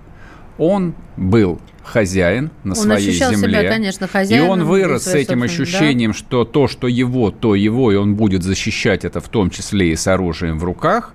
он 0.60 0.94
был 1.18 1.60
хозяин 1.84 2.52
на 2.64 2.72
он 2.72 2.76
своей 2.76 3.12
земле. 3.12 3.60
себя, 3.60 3.70
конечно, 3.70 4.06
И 4.06 4.08
хозяином. 4.08 4.50
он 4.50 4.64
вырос 4.66 5.06
с 5.06 5.16
этим 5.16 5.44
ощущением, 5.44 6.14
что 6.14 6.46
то, 6.46 6.68
что 6.68 6.88
его, 6.88 7.32
то 7.32 7.56
его, 7.56 7.92
и 7.92 7.96
он 7.96 8.16
будет 8.16 8.44
защищать 8.44 9.04
это 9.06 9.20
в 9.20 9.30
том 9.30 9.50
числе 9.50 9.92
и 9.92 9.96
с 9.96 10.08
оружием 10.08 10.60
в 10.60 10.64
руках. 10.64 11.14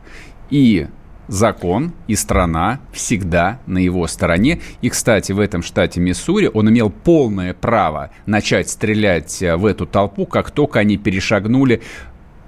И 0.51 0.88
закон 1.28 1.92
и 2.09 2.16
страна 2.16 2.80
всегда 2.92 3.61
на 3.66 3.78
его 3.78 4.07
стороне. 4.07 4.61
И, 4.82 4.90
кстати, 4.90 5.32
в 5.32 5.38
этом 5.38 5.62
штате 5.62 6.01
Миссури 6.01 6.51
он 6.53 6.68
имел 6.68 6.90
полное 6.90 7.55
право 7.55 8.11
начать 8.26 8.68
стрелять 8.68 9.40
э, 9.42 9.57
в 9.57 9.64
эту 9.64 9.86
толпу, 9.86 10.26
как 10.26 10.51
только 10.51 10.80
они 10.80 10.96
перешагнули 10.96 11.82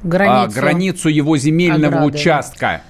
а, 0.03 0.07
Границу. 0.07 0.61
границу 0.61 1.09
его 1.09 1.37
земельного 1.37 1.99
Ограды. 1.99 2.17
участка. 2.19 2.83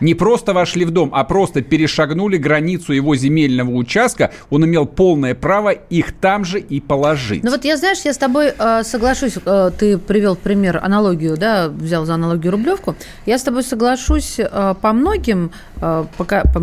Не 0.00 0.14
просто 0.14 0.52
вошли 0.52 0.84
в 0.84 0.90
дом, 0.90 1.10
а 1.12 1.24
просто 1.24 1.62
перешагнули 1.62 2.36
границу 2.36 2.92
его 2.92 3.16
земельного 3.16 3.70
участка. 3.70 4.32
Он 4.50 4.64
имел 4.64 4.86
полное 4.86 5.34
право 5.34 5.70
их 5.70 6.12
там 6.12 6.44
же 6.44 6.60
и 6.60 6.80
положить. 6.80 7.42
Ну 7.44 7.50
вот 7.50 7.64
я, 7.64 7.76
знаешь, 7.76 7.98
я 8.04 8.12
с 8.12 8.18
тобой 8.18 8.52
э, 8.56 8.82
соглашусь, 8.84 9.34
э, 9.44 9.70
ты 9.78 9.98
привел 9.98 10.36
пример 10.36 10.80
аналогию, 10.82 11.36
да, 11.36 11.68
взял 11.68 12.04
за 12.04 12.14
аналогию 12.14 12.52
Рублевку. 12.52 12.94
Я 13.26 13.38
с 13.38 13.42
тобой 13.42 13.62
соглашусь 13.62 14.38
э, 14.38 14.74
по 14.80 14.92
многим 14.92 15.50
э, 15.80 16.04
пока, 16.16 16.42
по, 16.44 16.60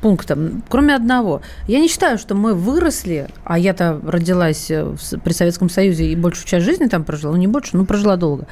пунктам, 0.00 0.62
кроме 0.68 0.94
одного. 0.94 1.42
Я 1.66 1.80
не 1.80 1.88
считаю, 1.88 2.18
что 2.18 2.34
мы 2.34 2.54
выросли, 2.54 3.28
а 3.44 3.58
я-то 3.58 4.00
родилась 4.04 4.70
э, 4.70 4.84
в 4.84 5.18
при 5.20 5.32
Советском 5.32 5.68
Союзе 5.68 6.06
и 6.06 6.16
большую 6.16 6.46
часть 6.46 6.64
жизни 6.64 6.86
там 6.86 7.04
прожила, 7.04 7.32
ну 7.32 7.38
не 7.38 7.46
больше, 7.46 7.76
ну 7.76 7.84
прожила 7.84 8.16
долго. 8.16 8.46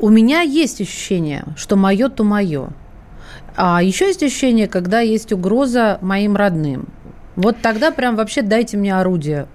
У 0.00 0.10
меня 0.10 0.42
есть 0.42 0.80
ощущение, 0.80 1.44
что 1.56 1.76
мое, 1.76 2.08
то 2.08 2.24
мое. 2.24 2.68
А 3.60 3.82
еще 3.82 4.06
есть 4.06 4.22
ощущение, 4.22 4.68
когда 4.68 5.00
есть 5.00 5.32
угроза 5.32 5.98
моим 6.00 6.36
родным. 6.36 6.86
Вот 7.34 7.56
тогда 7.60 7.90
прям 7.90 8.14
вообще 8.14 8.42
дайте 8.42 8.76
мне 8.76 8.96
орудие. 8.96 9.48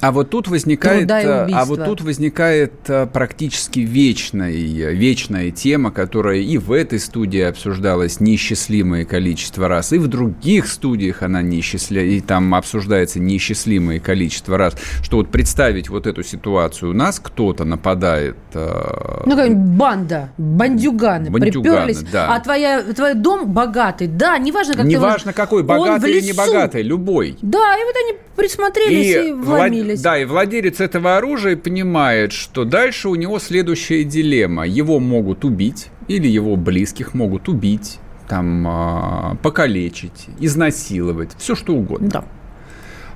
А 0.00 0.12
вот 0.12 0.30
тут 0.30 0.48
возникает, 0.48 1.02
и 1.10 1.52
а 1.52 1.64
вот 1.66 1.84
тут 1.84 2.00
возникает 2.00 2.72
э, 2.88 3.06
практически 3.06 3.80
вечная, 3.80 4.50
вечная 4.50 5.50
тема, 5.50 5.90
которая 5.90 6.38
и 6.38 6.56
в 6.58 6.72
этой 6.72 6.98
студии 6.98 7.40
обсуждалась 7.40 8.18
неисчислимое 8.20 9.04
количество 9.04 9.68
раз, 9.68 9.92
и 9.92 9.98
в 9.98 10.06
других 10.08 10.68
студиях 10.68 11.22
она 11.22 11.42
неисчисля... 11.42 12.02
и 12.02 12.20
там 12.20 12.54
обсуждается 12.54 13.20
неисчислимое 13.20 14.00
количество 14.00 14.56
раз, 14.56 14.74
что 15.02 15.18
вот 15.18 15.28
представить 15.30 15.88
вот 15.90 16.06
эту 16.06 16.22
ситуацию, 16.22 16.90
у 16.90 16.94
нас 16.94 17.20
кто-то 17.20 17.64
нападает... 17.64 18.36
э, 18.54 19.22
Ну, 19.26 19.30
какая-нибудь 19.32 19.76
банда, 19.76 20.30
бандюганы, 20.38 21.30
Бандюганы, 21.30 21.86
приперлись. 21.86 22.10
да. 22.10 22.34
А 22.34 22.40
твоя, 22.40 22.82
твой 22.82 23.14
дом 23.14 23.52
богатый. 23.52 24.06
Да, 24.06 24.38
неважно, 24.38 24.74
как 24.74 24.82
ты 24.84 24.88
Неважно 24.88 25.32
какой, 25.32 25.62
богатый 25.62 26.10
или 26.10 26.20
не 26.20 26.28
лесу. 26.28 26.38
богатый, 26.38 26.82
любой. 26.82 27.36
Да, 27.42 27.76
и 27.78 27.84
вот 27.84 27.94
они 28.04 28.18
присмотрелись 28.36 29.06
и, 29.28 29.32
влад- 29.32 29.60
вломились. 29.90 30.02
Да, 30.02 30.18
и 30.18 30.24
владелец 30.24 30.80
этого 30.80 31.16
оружия 31.16 31.56
понимает, 31.56 32.32
что 32.32 32.64
дальше 32.64 33.08
у 33.08 33.14
него 33.14 33.38
следующая 33.38 34.04
дилемма. 34.04 34.66
Его 34.66 35.00
могут 35.00 35.44
убить, 35.44 35.88
или 36.08 36.28
его 36.28 36.56
близких 36.56 37.14
могут 37.14 37.48
убить, 37.48 37.98
там, 38.28 38.66
а, 38.66 39.36
покалечить, 39.42 40.28
изнасиловать, 40.38 41.30
все 41.38 41.54
что 41.54 41.74
угодно. 41.74 42.08
Да. 42.08 42.24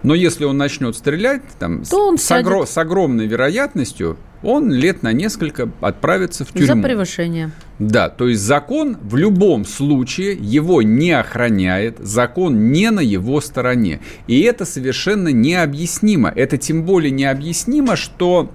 Но 0.04 0.14
если 0.14 0.44
он 0.44 0.56
начнет 0.58 0.94
стрелять, 0.94 1.42
там, 1.58 1.84
с- 1.84 1.88
То 1.88 2.06
он 2.08 2.18
с, 2.18 2.30
огро- 2.30 2.58
сядет. 2.58 2.68
с 2.68 2.78
огромной 2.78 3.26
вероятностью, 3.26 4.16
он 4.42 4.70
лет 4.70 5.02
на 5.02 5.12
несколько 5.14 5.70
отправится 5.80 6.44
в 6.44 6.48
За 6.48 6.66
тюрьму. 6.66 6.82
превышение. 6.82 7.50
Да, 7.78 8.10
то 8.10 8.28
есть 8.28 8.42
закон 8.42 8.98
в 9.00 9.16
любом 9.16 9.64
случае 9.64 10.34
его 10.38 10.82
не 10.82 11.10
охраняет, 11.12 11.98
закон 12.00 12.70
не 12.70 12.90
на 12.90 13.00
его 13.00 13.40
стороне. 13.40 14.00
И 14.26 14.42
это 14.42 14.66
совершенно 14.66 15.28
необъяснимо. 15.30 16.28
Это 16.28 16.58
тем 16.58 16.84
более 16.84 17.10
необъяснимо, 17.10 17.96
что 17.96 18.52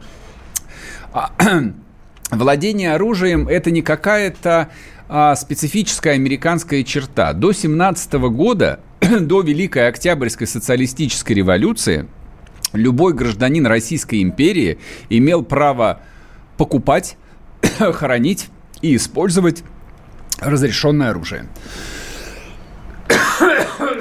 а, 1.12 1.32
владение 2.32 2.94
оружием 2.94 3.48
это 3.48 3.72
не 3.72 3.82
какая-то 3.82 4.70
а, 5.08 5.36
специфическая 5.36 6.14
американская 6.14 6.84
черта. 6.84 7.34
До 7.34 7.52
17 7.52 8.14
года, 8.14 8.80
до 9.22 9.42
Великой 9.42 9.88
Октябрьской 9.88 10.48
социалистической 10.48 11.36
революции, 11.36 12.08
любой 12.74 13.14
гражданин 13.14 13.66
Российской 13.66 14.22
империи 14.22 14.80
имел 15.10 15.44
право 15.44 16.02
покупать, 16.58 17.18
хранить 17.80 18.48
и 18.82 18.96
использовать 18.96 19.64
разрешенное 20.40 21.10
оружие. 21.12 21.46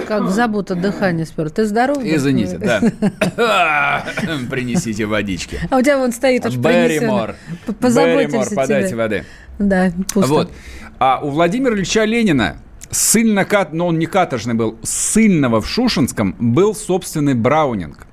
Как 0.07 0.31
забуто 0.31 0.75
дыхание 0.75 1.27
спер. 1.27 1.51
Ты 1.51 1.67
здоров? 1.67 1.99
Извините, 2.03 2.59
да. 2.59 2.81
Принесите 4.51 5.05
водички. 5.05 5.61
А 5.71 5.77
у 5.77 5.83
тебя 5.83 5.99
вон 5.99 6.13
стоит 6.13 6.47
уж 6.47 6.57
Берримор. 6.57 7.35
принесено. 7.35 7.35
П- 7.67 7.73
Позаботились 7.75 8.33
Берримор, 8.33 8.55
подайте 8.55 8.97
воды. 8.97 9.25
Да, 9.59 9.93
пусто. 10.13 10.31
Вот. 10.31 10.53
А 10.99 11.21
у 11.23 11.31
Владимира 11.31 11.75
Ильича 11.75 12.05
Ленина 12.05 12.57
ссыльно 12.91 13.45
кат, 13.45 13.73
но 13.73 13.87
он 13.87 13.99
не 13.99 14.07
каторжный 14.07 14.55
был, 14.55 14.79
ссыльного 14.83 15.61
в 15.61 15.69
Шушинском 15.69 16.35
был 16.39 16.75
собственный 16.75 17.35
Браунинг 17.35 18.07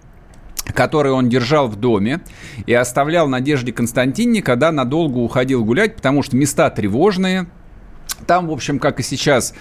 который 0.74 1.12
он 1.12 1.30
держал 1.30 1.68
в 1.68 1.76
доме 1.76 2.22
и 2.66 2.74
оставлял 2.74 3.28
Надежде 3.28 3.72
Константине, 3.72 4.42
когда 4.42 4.72
надолго 4.72 5.20
уходил 5.20 5.64
гулять, 5.64 5.96
потому 5.96 6.24
что 6.24 6.36
места 6.36 6.70
тревожные. 6.72 7.48
Там, 8.26 8.48
в 8.48 8.52
общем, 8.52 8.80
как 8.80 9.00
и 9.00 9.04
сейчас, 9.04 9.54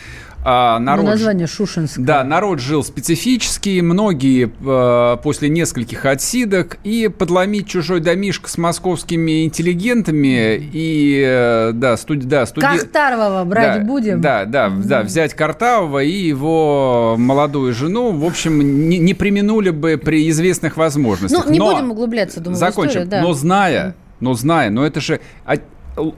а, 0.45 0.79
Ну, 0.79 0.85
народ... 0.85 1.05
название 1.07 1.47
Шушинск. 1.47 1.99
Да, 1.99 2.23
народ 2.23 2.61
жил 2.61 2.85
специфически, 2.85 3.81
многие 3.81 4.51
э, 4.61 5.17
после 5.23 5.49
нескольких 5.49 6.05
отсидок, 6.05 6.79
и 6.85 7.09
подломить 7.09 7.67
чужой 7.67 8.01
домишко 8.01 8.51
с 8.51 8.59
московскими 8.59 9.45
интеллигентами 9.45 10.57
и, 10.73 11.25
э, 11.27 11.71
да, 11.73 11.97
студ... 11.97 12.21
да, 12.21 12.45
студи... 12.45 12.67
Кахтарова 12.67 13.45
брать 13.45 13.81
да, 13.81 13.85
будем? 13.87 14.21
Да, 14.21 14.45
да, 14.45 14.69
да, 14.71 15.03
взять 15.03 15.33
Картавого 15.35 16.03
и 16.03 16.13
его 16.13 17.17
молодую 17.19 17.73
жену, 17.73 18.13
в 18.13 18.25
общем, 18.25 18.89
не, 18.89 18.99
не 18.99 19.15
применули 19.15 19.71
бы 19.71 19.97
при 19.97 20.29
известных 20.29 20.77
возможностях. 20.77 21.47
Ну, 21.47 21.53
не 21.53 21.59
Но- 21.59 21.73
будем 21.73 21.91
углубляться, 21.91 22.41
думаю, 22.41 22.59
Закончим. 22.59 22.91
историю, 22.91 23.09
да. 23.11 23.23
Но 23.23 23.33
зная, 23.33 23.95
но 24.21 24.35
зная, 24.35 24.71
но 24.71 24.87
это 24.87 25.01
же 25.01 25.21
а, 25.47 25.57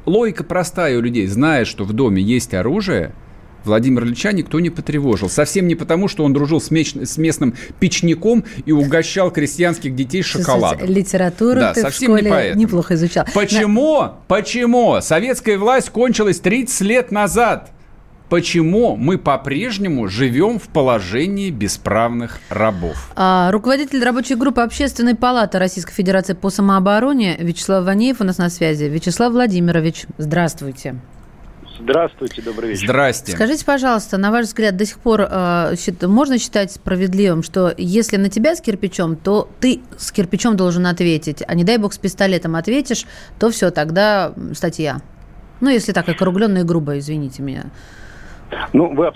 логика 0.05 0.45
простая 0.45 0.99
у 0.99 1.01
людей, 1.01 1.27
зная, 1.27 1.65
что 1.65 1.85
в 1.85 1.93
доме 1.93 2.23
есть 2.23 2.55
оружие, 2.55 3.13
Владимира 3.67 4.07
Ильича 4.07 4.33
никто 4.33 4.61
не 4.61 4.71
потревожил. 4.71 5.29
Совсем 5.29 5.67
не 5.67 5.75
потому, 5.75 6.09
что 6.09 6.25
он 6.25 6.33
дружил 6.33 6.61
с, 6.61 6.71
меч- 6.71 7.05
с 7.05 7.19
местным 7.19 7.55
печником 7.81 8.45
и 8.65 8.73
угощал 8.73 9.31
крестьянских 9.31 9.95
детей 9.95 10.23
шоколадом. 10.23 10.89
Литературу 10.89 11.61
Да, 11.61 11.73
ты 11.75 11.81
в 11.81 11.83
совсем 11.85 12.13
не 12.13 12.17
школе 12.19 12.31
поэтому. 12.31 12.63
неплохо 12.63 12.95
изучал. 12.95 13.27
Почему? 13.35 14.09
Почему? 14.29 14.99
Советская 15.01 15.59
власть 15.59 15.91
кончилась 15.91 16.41
30 16.41 16.81
лет 16.83 17.11
назад. 17.13 17.71
Почему 18.29 18.97
мы 18.97 19.19
по-прежнему 19.19 20.09
живем 20.09 20.59
в 20.59 20.65
положении 20.69 21.51
бесправных 21.51 22.41
рабов? 22.49 23.13
А, 23.15 23.53
руководитель 23.53 24.03
рабочей 24.03 24.35
группы 24.35 24.63
Общественной 24.63 25.15
палаты 25.15 25.61
Российской 25.61 25.93
Федерации 25.93 26.33
по 26.33 26.51
самообороне 26.51 27.37
Вячеслав 27.39 27.85
Ванеев 27.85 28.21
у 28.21 28.25
нас 28.25 28.39
на 28.39 28.51
связи. 28.51 28.85
Вячеслав 28.85 29.33
Владимирович, 29.33 30.07
здравствуйте. 30.19 30.97
Здравствуйте, 31.79 32.43
добрый 32.43 32.71
вечер. 32.71 32.87
Здрасте. 32.87 33.33
Скажите, 33.33 33.65
пожалуйста, 33.65 34.17
на 34.19 34.31
ваш 34.31 34.47
взгляд, 34.47 34.77
до 34.77 34.85
сих 34.85 34.99
пор 34.99 35.23
э, 35.23 35.75
можно 36.03 36.39
считать 36.39 36.73
справедливым, 36.73 37.43
что 37.43 37.75
если 37.77 38.17
на 38.17 38.29
тебя 38.29 38.57
с 38.57 38.61
кирпичом, 38.61 39.17
то 39.17 39.49
ты 39.61 39.81
с 39.99 40.11
кирпичом 40.13 40.57
должен 40.57 40.87
ответить, 40.87 41.43
а 41.47 41.55
не 41.55 41.65
дай 41.65 41.79
бог 41.79 41.93
с 41.93 41.99
пистолетом 41.99 42.57
ответишь, 42.57 43.07
то 43.39 43.51
все, 43.51 43.71
тогда 43.71 44.33
статья. 44.55 45.01
Ну, 45.61 45.71
если 45.71 45.93
так 45.93 46.09
округленно 46.09 46.59
и 46.59 46.63
грубо, 46.63 46.99
извините 46.99 47.43
меня. 47.43 47.65
Ну, 48.73 48.95
вы, 48.95 49.11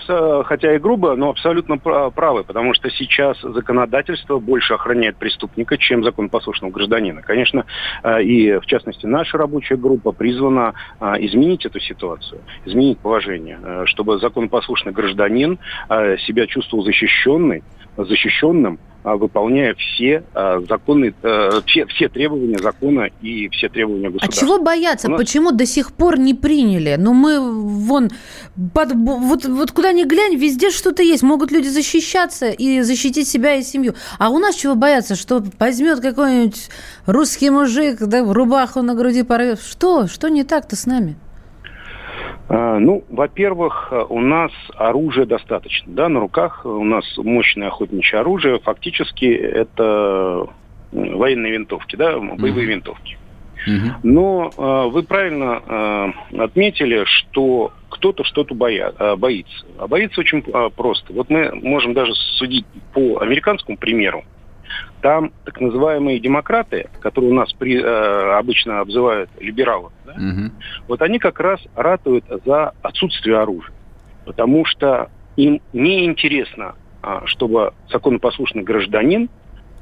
хотя 0.45 0.75
и 0.75 0.79
грубо, 0.79 1.15
но 1.15 1.29
абсолютно 1.29 1.77
пра- 1.77 2.09
правы, 2.09 2.43
потому 2.43 2.73
что 2.73 2.89
сейчас 2.89 3.39
законодательство 3.41 4.39
больше 4.39 4.73
охраняет 4.73 5.17
преступника, 5.17 5.77
чем 5.77 6.03
законопослушного 6.03 6.71
гражданина. 6.71 7.21
Конечно, 7.21 7.65
э, 8.03 8.23
и 8.23 8.57
в 8.59 8.65
частности 8.65 9.05
наша 9.05 9.37
рабочая 9.37 9.77
группа 9.77 10.11
призвана 10.11 10.73
э, 10.99 11.05
изменить 11.19 11.65
эту 11.65 11.79
ситуацию, 11.79 12.41
изменить 12.65 12.99
положение, 12.99 13.59
э, 13.61 13.83
чтобы 13.85 14.19
законопослушный 14.19 14.91
гражданин 14.91 15.59
себя 15.89 16.47
чувствовал 16.47 16.83
защищенный, 16.83 17.63
защищенным, 17.97 18.79
э, 19.03 19.13
выполняя 19.15 19.73
все 19.75 20.23
э, 20.33 20.61
законы, 20.69 21.13
э, 21.23 21.49
все, 21.65 21.85
все 21.87 22.07
требования 22.09 22.57
закона 22.59 23.09
и 23.21 23.49
все 23.49 23.67
требования 23.69 24.07
А 24.07 24.11
государства. 24.11 24.47
чего 24.47 24.59
бояться? 24.61 25.07
У 25.07 25.11
нас- 25.11 25.19
Почему 25.19 25.51
до 25.51 25.65
сих 25.65 25.91
пор 25.93 26.17
не 26.19 26.33
приняли? 26.33 26.95
Ну, 26.99 27.13
мы 27.13 27.39
вон, 27.39 28.09
под- 28.73 28.93
вот, 28.93 29.45
вот 29.45 29.71
куда 29.71 29.91
ни 29.91 30.03
глянь, 30.03 30.35
везде 30.35 30.69
что-то 30.71 31.03
есть. 31.03 31.23
Могут 31.23 31.51
люди 31.51 31.67
защищаться 31.67 32.49
и 32.49 32.81
защитить 32.81 33.27
себя 33.27 33.55
и 33.55 33.63
семью. 33.63 33.95
А 34.19 34.29
у 34.29 34.39
нас 34.39 34.55
чего 34.55 34.75
бояться? 34.75 35.15
Что 35.15 35.43
возьмет 35.59 35.99
какой-нибудь 35.99 36.69
русский 37.05 37.49
мужик, 37.49 37.99
да, 37.99 38.23
в 38.23 38.31
рубаху 38.31 38.81
на 38.81 38.93
груди 38.95 39.23
порвет? 39.23 39.59
Что? 39.61 40.07
Что 40.07 40.29
не 40.29 40.43
так-то 40.43 40.75
с 40.75 40.85
нами? 40.85 41.15
А, 42.53 42.79
Ну, 42.79 43.05
во-первых, 43.09 43.87
э, 43.91 44.05
у 44.09 44.19
нас 44.19 44.51
оружия 44.75 45.25
достаточно. 45.25 45.93
Да, 45.93 46.09
на 46.09 46.19
руках 46.19 46.65
у 46.65 46.83
нас 46.83 47.05
мощное 47.17 47.69
охотничье 47.69 48.19
оружие. 48.19 48.59
Фактически 48.59 49.25
это 49.25 50.47
военные 50.91 51.53
винтовки, 51.53 51.95
да, 51.95 52.19
боевые 52.19 52.65
винтовки. 52.67 53.17
Но 54.03 54.53
э, 54.57 54.89
вы 54.91 55.03
правильно 55.03 55.61
э, 55.65 56.37
отметили, 56.39 57.05
что 57.05 57.71
кто-то 57.89 58.23
что-то 58.25 58.53
боя- 58.53 59.15
боится. 59.15 59.65
А 59.77 59.87
боится 59.87 60.19
очень 60.19 60.43
э, 60.45 60.69
просто. 60.75 61.13
Вот 61.13 61.29
мы 61.29 61.53
можем 61.55 61.93
даже 61.93 62.13
судить 62.37 62.65
по 62.93 63.19
американскому 63.19 63.77
примеру. 63.77 64.25
Там 65.01 65.31
так 65.45 65.59
называемые 65.59 66.19
демократы, 66.19 66.87
которые 66.99 67.31
у 67.31 67.33
нас 67.33 67.51
при, 67.53 67.81
э, 67.81 68.37
обычно 68.37 68.81
обзывают 68.81 69.29
либералов, 69.39 69.91
да, 70.05 70.13
вот 70.87 71.01
они 71.01 71.17
как 71.17 71.39
раз 71.39 71.59
ратуют 71.75 72.25
за 72.45 72.73
отсутствие 72.81 73.37
оружия. 73.39 73.73
Потому 74.25 74.65
что 74.65 75.09
им 75.35 75.61
не 75.73 76.05
интересно, 76.05 76.75
а, 77.01 77.25
чтобы 77.25 77.73
законопослушный 77.89 78.63
гражданин 78.63 79.29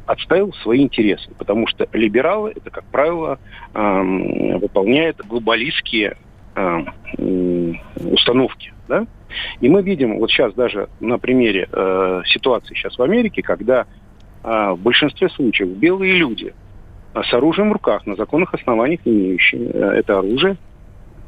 отстаивал 0.06 0.54
свои 0.54 0.82
интересы. 0.82 1.30
Потому 1.38 1.68
что 1.68 1.88
либералы, 1.92 2.54
это, 2.56 2.70
как 2.70 2.86
правило, 2.86 3.40
ам, 3.74 4.58
выполняют 4.60 5.18
глобалистские 5.18 6.18
м, 6.56 7.80
установки. 7.96 8.74
Да? 8.88 9.06
И 9.62 9.70
мы 9.70 9.82
видим 9.84 10.18
вот 10.18 10.32
сейчас 10.32 10.54
даже 10.56 10.90
на 11.00 11.20
примере 11.20 11.70
э, 11.72 12.22
ситуации 12.26 12.74
сейчас 12.74 12.98
в 12.98 13.02
Америке, 13.02 13.42
когда 13.42 13.86
а, 14.44 14.74
в 14.74 14.80
большинстве 14.80 15.30
случаев 15.30 15.70
белые 15.70 16.14
люди 16.14 16.54
а, 17.14 17.24
с 17.24 17.34
оружием 17.34 17.70
в 17.70 17.74
руках, 17.74 18.06
на 18.06 18.16
законных 18.16 18.54
основаниях 18.54 19.02
имеющие 19.06 19.66
э, 19.66 19.80
это 19.98 20.20
оружие, 20.20 20.58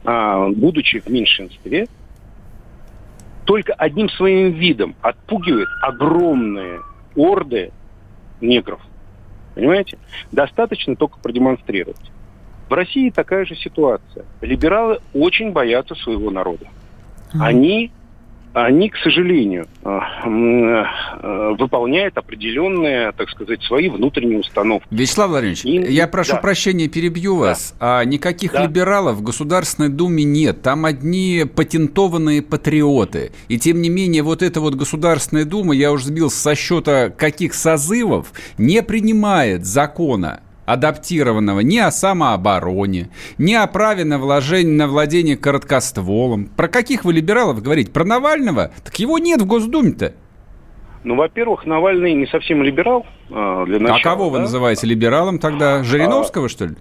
а, 0.04 0.48
будучи 0.50 1.00
в 1.00 1.08
меньшинстве, 1.08 1.88
только 3.46 3.74
одним 3.74 4.10
своим 4.10 4.52
видом 4.52 4.96
отпугивает 5.02 5.68
огромные 5.82 6.82
орды 7.16 7.72
негров. 8.40 8.82
Понимаете? 9.56 9.98
Достаточно 10.32 10.96
только 10.96 11.20
продемонстрировать. 11.20 12.12
В 12.70 12.74
России 12.74 13.10
такая 13.10 13.46
же 13.46 13.56
ситуация. 13.56 14.26
Либералы 14.40 15.00
очень 15.14 15.52
боятся 15.52 15.94
своего 15.96 16.32
народа. 16.32 16.68
Они 17.34 17.92
они, 18.54 18.90
к 18.90 18.98
сожалению, 18.98 19.68
э, 19.84 20.00
э, 20.24 21.56
выполняют 21.58 22.18
определенные, 22.18 23.12
так 23.14 23.30
сказать, 23.30 23.62
свои 23.64 23.90
внутренние 23.90 24.40
установки. 24.40 24.88
Вячеслав 24.92 25.30
Владимирович, 25.30 25.66
И, 25.66 25.94
я 25.94 26.08
прошу 26.08 26.34
да. 26.34 26.40
прощения, 26.40 26.88
перебью 26.88 27.36
да. 27.36 27.40
вас. 27.40 27.76
А 27.80 28.04
никаких 28.04 28.54
да. 28.54 28.64
либералов 28.64 29.18
в 29.18 29.24
Государственной 29.24 29.90
Думе 29.90 30.24
нет. 30.24 30.62
Там 30.62 30.86
одни 30.86 31.46
патентованные 31.46 32.42
патриоты. 32.42 33.32
И 33.48 33.58
тем 33.58 33.82
не 33.82 33.90
менее, 33.90 34.24
вот 34.24 34.42
эта 34.42 34.60
вот 34.60 34.76
Государственная 34.76 35.46
Дума, 35.46 35.74
я 35.74 35.92
уже 35.92 36.06
сбил 36.06 36.30
со 36.30 36.56
счета 36.56 37.10
каких 37.10 37.54
созывов, 37.54 38.34
не 38.58 38.82
принимает 38.84 39.66
закона 39.66 40.42
адаптированного 40.74 41.62
ни 41.62 41.78
о 41.78 41.92
самообороне, 41.92 43.10
ни 43.38 43.54
о 43.54 43.68
праве 43.68 44.06
на, 44.06 44.18
вложение, 44.18 44.74
на 44.74 44.88
владение 44.88 45.38
короткостволом. 45.38 46.46
Про 46.46 46.68
каких 46.68 47.06
вы 47.06 47.14
либералов 47.14 47.62
говорите? 47.62 47.92
Про 47.92 48.06
Навального? 48.06 48.72
Так 48.84 48.98
его 49.00 49.18
нет 49.18 49.42
в 49.42 49.46
Госдуме-то. 49.46 50.14
Ну, 51.04 51.16
во-первых, 51.16 51.66
Навальный 51.66 52.14
не 52.14 52.28
совсем 52.28 52.62
либерал. 52.62 53.06
Э, 53.30 53.64
для 53.66 53.80
начала, 53.80 54.00
а 54.00 54.04
кого 54.04 54.26
да? 54.26 54.32
вы 54.32 54.40
называете 54.40 54.86
либералом 54.86 55.40
тогда? 55.40 55.84
Жириновского, 55.84 56.46
а... 56.46 56.50
что 56.50 56.66
ли? 56.66 56.76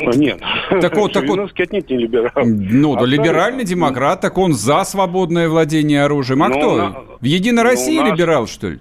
Нет. 0.00 0.40
Так 0.80 0.96
вот, 0.96 1.12
так 1.12 1.26
вот, 1.26 1.50
отнюдь 1.58 1.90
не 1.90 1.96
либерал. 1.96 2.44
Ну, 2.44 2.94
да, 2.94 3.04
либеральный 3.04 3.64
демократ, 3.64 4.20
так 4.20 4.38
он 4.38 4.52
за 4.52 4.84
свободное 4.84 5.48
владение 5.48 6.04
оружием. 6.04 6.42
А 6.44 6.48
ну, 6.48 6.56
кто? 6.56 6.76
На... 6.76 6.90
В 7.20 7.24
Единой 7.24 7.64
ну, 7.64 7.68
России 7.68 7.98
либерал, 7.98 8.46
что 8.46 8.68
ли? 8.68 8.78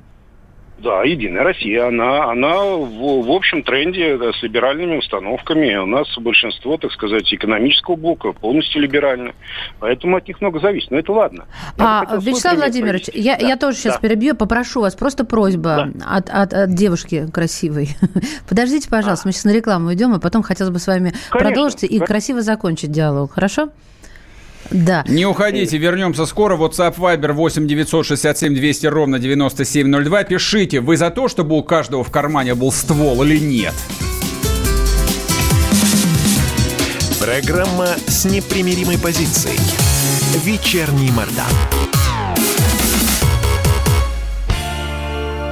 Да, 0.79 1.03
Единая 1.03 1.43
Россия, 1.43 1.87
она, 1.87 2.29
она 2.31 2.63
в, 2.63 3.25
в 3.25 3.31
общем 3.31 3.63
тренде 3.63 4.17
да, 4.17 4.31
с 4.31 4.43
либеральными 4.43 4.97
установками. 4.97 5.75
У 5.75 5.87
нас 5.87 6.07
большинство, 6.19 6.77
так 6.77 6.91
сказать, 6.91 7.33
экономического 7.33 7.95
блока 7.95 8.31
полностью 8.31 8.81
либерально. 8.81 9.33
Поэтому 9.79 10.17
от 10.17 10.27
них 10.27 10.39
много 10.39 10.59
зависит. 10.59 10.91
Но 10.91 10.99
это 10.99 11.11
ладно. 11.11 11.45
Я 11.77 12.05
а, 12.07 12.17
Вячеслав 12.17 12.57
Владимирович, 12.57 13.09
я, 13.13 13.37
да. 13.37 13.47
я 13.47 13.57
тоже 13.57 13.77
сейчас 13.77 13.95
да. 13.95 14.07
перебью, 14.07 14.35
попрошу 14.35 14.81
вас, 14.81 14.95
просто 14.95 15.25
просьба 15.25 15.89
да. 15.93 16.05
от, 16.15 16.29
от, 16.29 16.53
от 16.53 16.73
девушки 16.75 17.27
красивой. 17.31 17.89
Подождите, 18.49 18.87
пожалуйста, 18.87 19.23
а. 19.25 19.27
мы 19.27 19.31
сейчас 19.33 19.45
на 19.45 19.53
рекламу 19.53 19.93
идем, 19.93 20.13
и 20.13 20.19
потом 20.19 20.43
хотелось 20.43 20.71
бы 20.71 20.79
с 20.79 20.85
вами 20.85 21.13
Конечно. 21.29 21.39
продолжить 21.39 21.83
и 21.83 21.99
красиво 21.99 22.41
закончить 22.41 22.91
диалог. 22.91 23.31
Хорошо? 23.31 23.69
Да. 24.71 25.03
Не 25.07 25.25
уходите, 25.25 25.77
вернемся 25.77 26.25
скоро. 26.25 26.57
WhatsApp 26.57 26.95
Viber 26.97 27.33
8 27.33 27.67
967 27.67 28.53
200 28.53 28.87
ровно 28.87 29.19
9702. 29.19 30.23
Пишите, 30.23 30.79
вы 30.79 30.97
за 30.97 31.09
то, 31.09 31.27
чтобы 31.27 31.57
у 31.57 31.63
каждого 31.63 32.03
в 32.03 32.11
кармане 32.11 32.55
был 32.55 32.71
ствол 32.71 33.23
или 33.23 33.39
нет? 33.39 33.73
Программа 37.19 37.87
с 38.07 38.25
непримиримой 38.25 38.97
позицией. 38.97 39.59
Вечерний 40.43 41.11
Мордан. 41.11 41.45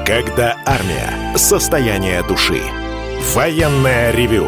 Когда 0.05 0.57
армия. 0.65 1.35
Состояние 1.35 2.23
души. 2.23 2.61
Военное 3.33 4.11
ревю 4.11 4.47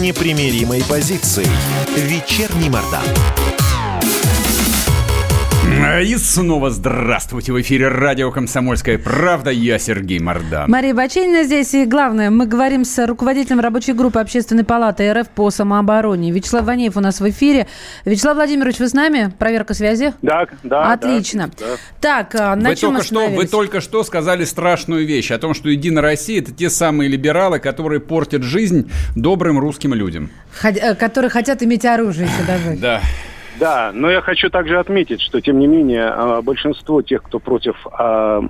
непримиримой 0.00 0.82
позицией. 0.82 1.48
Вечерний 1.96 2.68
Мордан. 2.70 3.04
И 5.74 6.16
снова 6.16 6.70
здравствуйте. 6.70 7.52
В 7.52 7.60
эфире 7.60 7.88
радио 7.88 8.30
«Комсомольская 8.30 8.98
правда». 8.98 9.50
Я 9.50 9.78
Сергей 9.78 10.18
Мордан. 10.18 10.70
Мария 10.70 10.94
Баченина 10.94 11.44
здесь. 11.44 11.74
И 11.74 11.84
главное, 11.84 12.30
мы 12.30 12.46
говорим 12.46 12.84
с 12.84 13.06
руководителем 13.06 13.60
рабочей 13.60 13.92
группы 13.92 14.18
Общественной 14.18 14.64
палаты 14.64 15.12
РФ 15.12 15.28
по 15.30 15.50
самообороне. 15.50 16.30
Вячеслав 16.30 16.64
Ванеев 16.64 16.96
у 16.96 17.00
нас 17.00 17.20
в 17.20 17.30
эфире. 17.30 17.66
Вячеслав 18.04 18.36
Владимирович, 18.36 18.78
вы 18.78 18.88
с 18.88 18.92
нами? 18.92 19.32
Проверка 19.38 19.74
связи? 19.74 20.14
Да, 20.22 20.46
да. 20.62 20.92
Отлично. 20.92 21.50
Да, 21.58 21.66
Так, 22.00 22.34
а, 22.34 22.54
на 22.54 22.70
вы 22.70 22.76
чем 22.76 22.90
только 22.92 23.04
что, 23.04 23.28
Вы 23.28 23.46
только 23.46 23.80
что 23.80 24.04
сказали 24.04 24.44
страшную 24.44 25.06
вещь 25.06 25.30
о 25.30 25.38
том, 25.38 25.54
что 25.54 25.68
Единая 25.68 26.02
Россия– 26.02 26.40
это 26.42 26.52
те 26.52 26.70
самые 26.70 27.08
либералы, 27.08 27.58
которые 27.58 28.00
портят 28.00 28.42
жизнь 28.42 28.90
добрым 29.16 29.58
русским 29.58 29.94
людям. 29.94 30.30
Э, 30.62 30.94
которые 30.94 31.30
хотят 31.30 31.62
иметь 31.62 31.84
оружие 31.84 32.28
еще 32.28 32.46
добавить. 32.46 32.80
Да. 32.80 33.00
Да, 33.58 33.92
но 33.92 34.10
я 34.10 34.20
хочу 34.20 34.50
также 34.50 34.78
отметить, 34.78 35.20
что, 35.20 35.40
тем 35.40 35.58
не 35.58 35.66
менее, 35.66 36.06
а, 36.08 36.42
большинство 36.42 37.02
тех, 37.02 37.22
кто 37.22 37.38
против 37.38 37.76
а, 37.92 38.42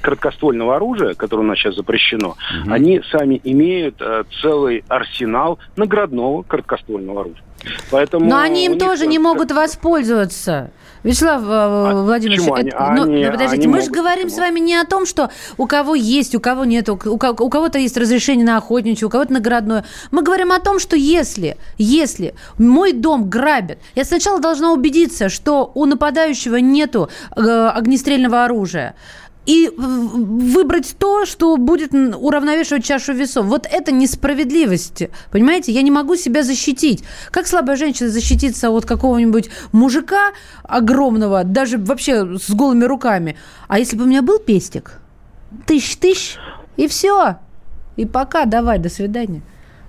короткоствольного 0.00 0.76
оружия, 0.76 1.14
которое 1.14 1.42
у 1.42 1.46
нас 1.46 1.58
сейчас 1.58 1.76
запрещено, 1.76 2.28
угу. 2.28 2.72
они 2.72 3.00
сами 3.10 3.40
имеют 3.44 3.96
а, 4.00 4.24
целый 4.40 4.84
арсенал 4.88 5.58
наградного 5.76 6.42
короткоствольного 6.42 7.20
оружия. 7.22 7.42
Поэтому 7.90 8.26
Но 8.26 8.38
они 8.38 8.66
им 8.66 8.78
тоже 8.78 9.06
не 9.06 9.18
могут 9.18 9.52
воспользоваться. 9.52 10.70
Вячеслав 11.06 11.42
э, 11.42 11.46
а 11.48 12.02
Владимирович, 12.02 12.42
это, 12.42 12.54
они, 12.54 12.70
ну, 12.96 13.02
они, 13.04 13.24
ну, 13.24 13.30
подождите, 13.30 13.62
они 13.62 13.68
мы 13.68 13.80
же 13.80 13.90
говорим 13.90 14.28
с 14.28 14.36
вами 14.36 14.58
не 14.58 14.74
о 14.74 14.84
том, 14.84 15.06
что 15.06 15.30
у 15.56 15.66
кого 15.66 15.94
есть, 15.94 16.34
у 16.34 16.40
кого 16.40 16.64
нет, 16.64 16.88
у, 16.88 16.94
у 16.94 17.18
кого-то 17.18 17.78
есть 17.78 17.96
разрешение 17.96 18.44
на 18.44 18.56
охотничье, 18.56 19.06
у 19.06 19.10
кого-то 19.10 19.32
наградное. 19.32 19.84
Мы 20.10 20.22
говорим 20.22 20.50
о 20.50 20.58
том, 20.58 20.80
что 20.80 20.96
если, 20.96 21.58
если 21.78 22.34
мой 22.58 22.92
дом 22.92 23.30
грабят, 23.30 23.78
я 23.94 24.04
сначала 24.04 24.40
должна 24.40 24.72
убедиться, 24.72 25.28
что 25.28 25.70
у 25.74 25.86
нападающего 25.86 26.56
нету 26.56 27.08
э, 27.36 27.40
огнестрельного 27.40 28.44
оружия 28.44 28.96
и 29.46 29.70
выбрать 29.76 30.96
то, 30.98 31.24
что 31.24 31.56
будет 31.56 31.94
уравновешивать 31.94 32.84
чашу 32.84 33.12
весов. 33.12 33.46
Вот 33.46 33.66
это 33.70 33.92
несправедливость. 33.92 35.04
Понимаете? 35.30 35.72
Я 35.72 35.82
не 35.82 35.90
могу 35.90 36.16
себя 36.16 36.42
защитить. 36.42 37.04
Как 37.30 37.46
слабая 37.46 37.76
женщина 37.76 38.10
защититься 38.10 38.70
от 38.70 38.84
какого-нибудь 38.84 39.48
мужика 39.72 40.32
огромного, 40.64 41.44
даже 41.44 41.78
вообще 41.78 42.36
с 42.38 42.50
голыми 42.50 42.84
руками? 42.84 43.36
А 43.68 43.78
если 43.78 43.96
бы 43.96 44.04
у 44.04 44.06
меня 44.06 44.22
был 44.22 44.38
пестик? 44.38 45.00
Тысяч-тысяч, 45.66 46.36
и 46.76 46.88
все. 46.88 47.36
И 47.96 48.04
пока, 48.04 48.44
давай, 48.44 48.78
до 48.78 48.88
свидания. 48.88 49.42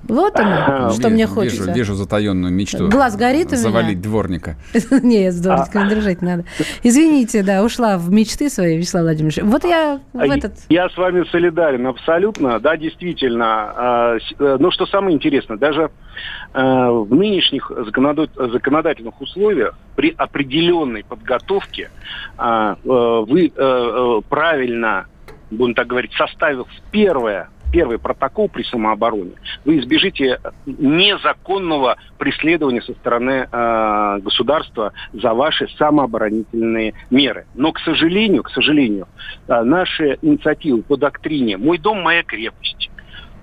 Вот 0.07 0.39
оно, 0.39 0.89
что 0.91 1.09
мне 1.09 1.27
хочется. 1.27 1.63
Вижу, 1.63 1.73
вижу 1.73 1.93
затаенную 1.95 2.53
мечту. 2.53 2.89
Глаз 2.89 3.15
горит 3.15 3.47
у 3.47 3.51
меня? 3.51 3.57
Завалить 3.57 4.01
дворника. 4.01 4.55
Нет, 5.03 5.33
с 5.33 5.39
дворником 5.39 5.89
держать 5.89 6.21
надо. 6.21 6.45
Извините, 6.83 7.43
да, 7.43 7.63
ушла 7.63 7.97
в 7.97 8.11
мечты 8.11 8.49
свои, 8.49 8.77
Вячеслав 8.77 9.03
Владимирович. 9.03 9.39
Вот 9.43 9.63
я 9.63 9.99
в 10.13 10.19
этот... 10.19 10.53
Я 10.69 10.89
с 10.89 10.97
вами 10.97 11.25
солидарен 11.31 11.87
абсолютно. 11.87 12.59
Да, 12.59 12.77
действительно. 12.77 13.45
А, 13.45 14.17
э, 14.39 14.57
но 14.59 14.71
что 14.71 14.85
самое 14.85 15.15
интересное, 15.15 15.57
даже 15.57 15.91
э, 16.53 16.61
в 16.61 17.13
нынешних 17.13 17.71
законодательных 18.51 19.19
условиях 19.21 19.77
при 19.95 20.13
определенной 20.17 21.03
подготовке 21.03 21.91
а, 22.37 22.73
э, 22.73 22.77
вы 22.83 23.51
правильно, 24.29 25.05
будем 25.51 25.73
так 25.73 25.87
говорить, 25.87 26.11
составив 26.13 26.67
первое 26.91 27.49
первый 27.71 27.99
протокол 27.99 28.49
при 28.49 28.63
самообороне, 28.63 29.33
вы 29.65 29.79
избежите 29.79 30.39
незаконного 30.65 31.97
преследования 32.17 32.81
со 32.81 32.93
стороны 32.93 33.47
э, 33.51 34.19
государства 34.21 34.93
за 35.13 35.33
ваши 35.33 35.67
самооборонительные 35.77 36.93
меры. 37.09 37.45
Но, 37.55 37.71
к 37.71 37.79
сожалению, 37.79 38.43
к 38.43 38.49
сожалению, 38.49 39.07
э, 39.47 39.61
наши 39.63 40.17
инициативы 40.21 40.81
по 40.81 40.97
доктрине 40.97 41.57
«Мой 41.57 41.77
дом– 41.77 42.01
моя 42.03 42.23
крепость», 42.23 42.89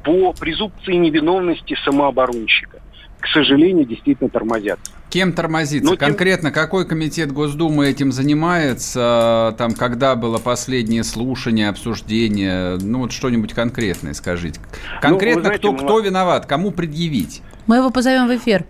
по 0.04 0.32
презумпции 0.34 0.94
невиновности 0.94 1.76
самооборонщика, 1.84 2.82
к 3.24 3.28
сожалению, 3.32 3.86
действительно 3.86 4.28
тормозятся. 4.28 4.92
Кем 5.08 5.32
тормозится? 5.32 5.90
Ну, 5.90 5.96
тем- 5.96 6.08
Конкретно 6.08 6.50
какой 6.50 6.86
комитет 6.86 7.32
Госдумы 7.32 7.86
этим 7.88 8.12
занимается? 8.12 9.54
Там, 9.58 9.72
когда 9.72 10.14
было 10.14 10.38
последнее 10.38 11.04
слушание, 11.04 11.68
обсуждение? 11.68 12.76
Ну, 12.80 13.00
вот 13.00 13.12
что-нибудь 13.12 13.54
конкретное 13.54 14.12
скажите. 14.14 14.60
Конкретно 15.00 15.42
знаете, 15.44 15.58
кто, 15.60 15.72
мы- 15.72 15.78
кто 15.78 16.00
виноват? 16.00 16.46
Кому 16.46 16.70
предъявить? 16.70 17.42
Мы 17.66 17.76
его 17.76 17.90
позовем 17.90 18.26
в 18.28 18.36
эфир. 18.36 18.64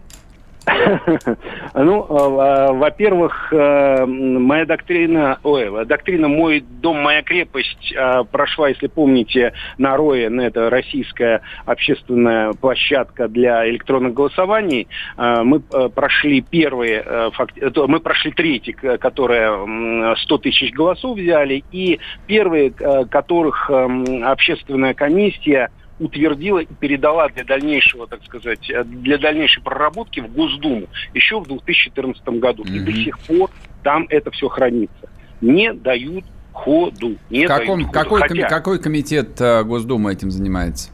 Ну, 1.75 2.07
э, 2.09 2.15
э, 2.15 2.73
во-первых, 2.73 3.53
э, 3.53 4.07
моя 4.07 4.65
доктрина, 4.65 5.39
ой, 5.43 5.85
доктрина 5.87 6.29
«Мой 6.29 6.61
дом, 6.61 6.99
моя 7.03 7.23
крепость» 7.23 7.93
э, 7.95 8.25
прошла, 8.31 8.69
если 8.69 8.87
помните, 8.87 9.53
на 9.79 9.97
РОЕ, 9.97 10.31
на 10.31 10.43
это 10.43 10.71
российская 10.71 11.43
общественная 11.67 12.53
площадка 12.55 13.29
для 13.29 13.69
электронных 13.69 14.15
голосований. 14.15 14.89
Э, 15.19 15.43
Мы 15.43 15.62
э, 15.73 15.89
прошли 15.95 16.41
первые, 16.41 17.05
мы 17.87 18.01
прошли 18.01 18.31
третий, 18.33 18.73
к- 18.73 18.99
которая 18.99 19.51
м, 19.51 20.17
100 20.17 20.39
тысяч 20.39 20.73
голосов 20.73 21.19
взяли, 21.19 21.65
и 21.73 22.01
первые, 22.27 22.71
которых 22.71 23.69
м, 23.71 24.25
общественная 24.25 24.95
комиссия 24.95 25.71
утвердила 25.99 26.59
и 26.59 26.67
передала 26.67 27.29
для 27.29 27.45
дальнейшего, 27.45 28.07
так 28.07 28.25
сказать, 28.25 28.69
э, 28.71 28.83
для 28.85 29.17
дальнейшей 29.19 29.63
проработки 29.63 30.21
в 30.21 30.33
Госдуму 30.33 30.87
еще 31.15 31.41
в 31.41 31.47
2014 31.47 32.41
году. 32.41 32.65
И 32.65 32.81
до 32.81 32.93
сих 32.93 33.19
пор 33.21 33.51
там 33.83 34.07
это 34.11 34.31
все 34.33 34.49
хранится. 34.49 35.09
Не 35.41 35.73
дают 35.73 36.25
ходу. 36.53 37.17
Не 37.31 37.47
каком- 37.47 37.67
дают 37.81 37.87
ходу. 37.89 37.93
какой, 37.93 38.21
коми- 38.23 38.41
Хотя, 38.43 38.49
какой 38.49 38.79
комитет 38.81 39.41
э, 39.41 39.63
Госдумы 39.65 40.13
этим 40.13 40.31
занимается? 40.31 40.91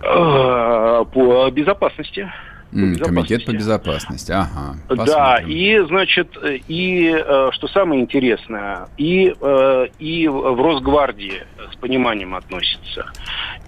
э, 0.00 1.04
по 1.12 1.50
безопасности. 1.50 2.30
Комитет 2.74 3.44
по 3.46 3.52
безопасности. 3.52 4.32
Ага. 4.32 4.76
Да, 4.88 4.96
посмотрим. 4.96 5.48
и, 5.48 5.78
значит, 5.86 6.36
и, 6.68 7.14
э, 7.16 7.50
что 7.52 7.68
самое 7.68 8.00
интересное, 8.00 8.88
и, 8.96 9.32
э, 9.40 9.86
и 9.98 10.26
в 10.28 10.60
Росгвардии 10.60 11.44
с 11.72 11.76
пониманием 11.76 12.34
относится, 12.34 13.06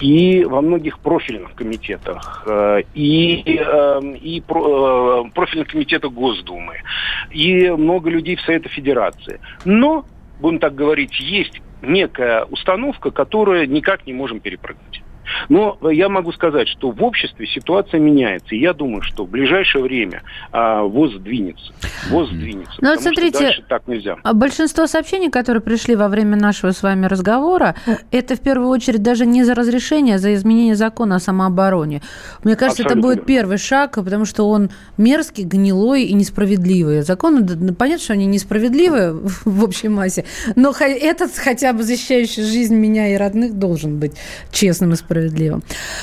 и 0.01 0.45
во 0.45 0.61
многих 0.61 0.99
профильных 0.99 1.55
комитетах, 1.55 2.43
э, 2.47 2.83
и, 2.95 3.59
э, 3.59 4.01
и 4.21 4.41
про- 4.41 5.25
профильных 5.35 5.69
комитетах 5.69 6.13
Госдумы, 6.13 6.75
и 7.31 7.71
много 7.71 8.11
людей 8.11 8.37
в 8.37 8.41
Совете 8.41 8.69
Федерации. 8.69 9.41
Но, 9.65 10.05
будем 10.41 10.59
так 10.59 10.75
говорить, 10.75 11.19
есть 11.21 11.61
некая 11.83 12.45
установка, 12.45 13.11
которую 13.11 13.71
никак 13.71 14.07
не 14.07 14.13
можем 14.13 14.41
перепрыгнуть. 14.41 15.03
Но 15.49 15.79
я 15.91 16.09
могу 16.09 16.33
сказать, 16.33 16.69
что 16.69 16.91
в 16.91 17.03
обществе 17.03 17.47
ситуация 17.47 18.01
меняется. 18.01 18.55
И 18.55 18.61
я 18.61 18.73
думаю, 18.73 19.03
что 19.03 19.25
в 19.25 19.31
ближайшее 19.31 19.83
время 19.83 20.23
а, 20.53 20.83
ВОЗ 20.83 21.17
сдвинется. 21.17 21.73
ВОЗ 22.11 22.31
сдвинется. 22.31 22.75
Ну, 22.81 22.91
вот 22.91 23.01
смотрите, 23.03 23.65
так 23.69 23.87
нельзя. 23.87 24.17
А 24.23 24.35
Большинство 24.35 24.87
сообщений, 24.87 25.31
которые 25.31 25.61
пришли 25.61 25.97
во 25.97 26.09
время 26.09 26.37
нашего 26.37 26.73
с 26.73 26.83
вами 26.83 27.07
разговора, 27.07 27.75
это 28.11 28.37
в 28.37 28.41
первую 28.41 28.69
очередь 28.69 29.03
даже 29.03 29.27
не 29.27 29.45
за 29.45 29.55
разрешение, 29.55 30.17
а 30.17 30.19
за 30.19 30.35
изменение 30.35 30.77
закона 30.77 31.17
о 31.17 31.21
самообороне. 31.21 32.03
Мне 32.45 32.57
кажется, 32.57 32.83
это 32.83 32.93
Абсолютно 32.93 33.09
будет 33.09 33.19
верно. 33.19 33.27
первый 33.27 33.59
шаг, 33.59 33.95
потому 33.97 34.25
что 34.25 34.49
он 34.49 34.71
мерзкий, 34.97 35.45
гнилой 35.45 36.05
и 36.05 36.15
несправедливый. 36.15 37.03
Законы, 37.03 37.47
понятно, 37.75 38.03
что 38.03 38.13
они 38.13 38.27
несправедливы 38.27 39.13
в 39.45 39.65
общей 39.65 39.89
массе, 39.89 40.25
но 40.55 40.73
этот, 40.79 41.37
хотя 41.37 41.73
бы 41.73 41.83
защищающий 41.83 42.43
жизнь 42.43 42.75
меня 42.77 43.09
и 43.09 43.17
родных, 43.17 43.55
должен 43.55 43.99
быть 43.99 44.13
честным 44.51 44.93
и 44.93 44.97
справедливым. 44.97 45.26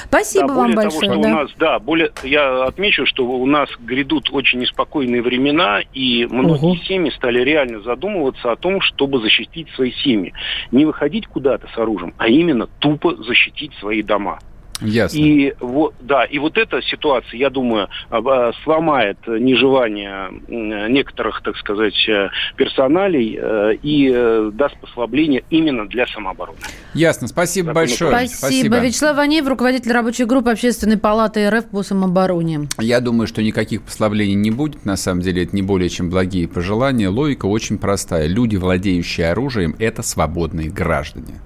Спасибо 0.06 0.48
Да, 0.48 0.54
вам 0.54 0.62
более 0.64 0.76
большое. 0.76 1.10
Того, 1.10 1.14
что 1.14 1.24
да. 1.24 1.30
у 1.30 1.40
нас, 1.40 1.52
да, 1.58 1.80
более, 1.80 2.12
я 2.24 2.64
отмечу, 2.66 3.06
что 3.06 3.26
у 3.26 3.46
нас 3.46 3.70
грядут 3.80 4.30
очень 4.32 4.60
неспокойные 4.60 5.22
времена, 5.22 5.82
и 5.94 6.26
многие 6.30 6.66
Ого. 6.66 6.76
семьи 6.88 7.12
стали 7.12 7.40
реально 7.42 7.82
задумываться 7.82 8.52
о 8.52 8.56
том, 8.56 8.82
чтобы 8.82 9.20
защитить 9.20 9.70
свои 9.76 9.92
семьи. 9.92 10.34
Не 10.72 10.86
выходить 10.86 11.28
куда-то 11.28 11.68
с 11.74 11.78
оружием, 11.78 12.14
а 12.18 12.28
именно 12.28 12.68
тупо 12.80 13.16
защитить 13.16 13.72
свои 13.80 14.02
дома. 14.02 14.40
Ясно. 14.84 15.18
И 15.18 15.54
вот, 15.60 15.94
да, 16.02 16.26
и 16.26 16.38
вот 16.40 16.58
эта 16.58 16.82
ситуация, 16.82 17.38
я 17.38 17.50
думаю, 17.50 17.88
а, 18.10 18.52
сломает 18.64 19.18
нежелание 19.28 20.30
некоторых, 20.48 21.42
так 21.42 21.58
сказать, 21.58 21.96
э, 22.08 22.30
персоналей 22.56 23.38
э, 23.40 23.76
и 23.82 24.12
э, 24.14 24.52
даст 24.54 24.78
послабление 24.78 25.44
именно 25.50 25.88
для 25.88 26.06
самообороны. 26.08 26.58
Ясно. 26.94 27.28
Спасибо 27.28 27.74
большое. 27.74 28.28
Спасибо. 28.28 28.80
Вячеслав 28.80 29.16
Ванеев, 29.16 29.48
руководитель 29.48 29.92
рабочей 29.92 30.26
группы 30.26 30.52
Общественной 30.52 30.98
палаты 30.98 31.50
РФ 31.50 31.66
по 31.66 31.84
самообороне. 31.84 32.68
Я 32.80 33.00
думаю, 33.00 33.28
что 33.28 33.42
никаких 33.42 33.84
послаблений 33.84 34.36
не 34.36 34.52
будет. 34.52 34.86
На 34.86 34.98
самом 34.98 35.22
деле 35.22 35.44
это 35.44 35.56
не 35.56 35.62
более 35.62 35.90
чем 35.90 36.10
благие 36.10 36.48
пожелания. 36.48 37.10
Логика 37.10 37.46
очень 37.46 37.78
простая. 37.78 38.28
Люди, 38.28 38.56
владеющие 38.56 39.30
оружием, 39.30 39.76
это 39.80 40.04
свободные 40.04 40.70
граждане. 40.70 41.42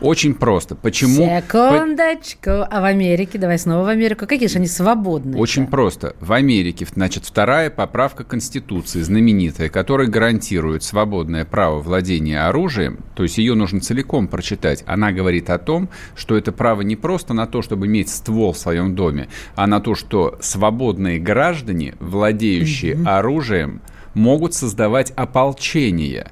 Очень 0.00 0.34
просто. 0.34 0.74
Почему? 0.74 1.24
Секундочку. 1.24 2.50
А 2.70 2.80
в 2.80 2.84
Америке? 2.84 3.38
Давай 3.38 3.58
снова 3.58 3.84
в 3.84 3.88
Америку. 3.88 4.26
Какие 4.26 4.48
же 4.48 4.58
они 4.58 4.66
свободные? 4.66 5.40
Очень 5.40 5.66
просто. 5.66 6.14
В 6.20 6.32
Америке, 6.32 6.86
значит, 6.92 7.24
вторая 7.24 7.70
поправка 7.70 8.24
Конституции, 8.24 9.00
знаменитая, 9.00 9.68
которая 9.68 10.08
гарантирует 10.08 10.82
свободное 10.82 11.44
право 11.44 11.80
владения 11.80 12.46
оружием, 12.46 12.98
то 13.14 13.22
есть 13.22 13.38
ее 13.38 13.54
нужно 13.54 13.80
целиком 13.80 14.28
прочитать, 14.28 14.84
она 14.86 15.12
говорит 15.12 15.50
о 15.50 15.58
том, 15.58 15.88
что 16.14 16.36
это 16.36 16.52
право 16.52 16.82
не 16.82 16.96
просто 16.96 17.34
на 17.34 17.46
то, 17.46 17.62
чтобы 17.62 17.86
иметь 17.86 18.08
ствол 18.10 18.52
в 18.52 18.58
своем 18.58 18.94
доме, 18.94 19.28
а 19.54 19.66
на 19.66 19.80
то, 19.80 19.94
что 19.94 20.38
свободные 20.40 21.18
граждане, 21.18 21.94
владеющие 22.00 22.98
оружием, 23.04 23.80
могут 24.14 24.54
создавать 24.54 25.12
ополчение. 25.16 26.30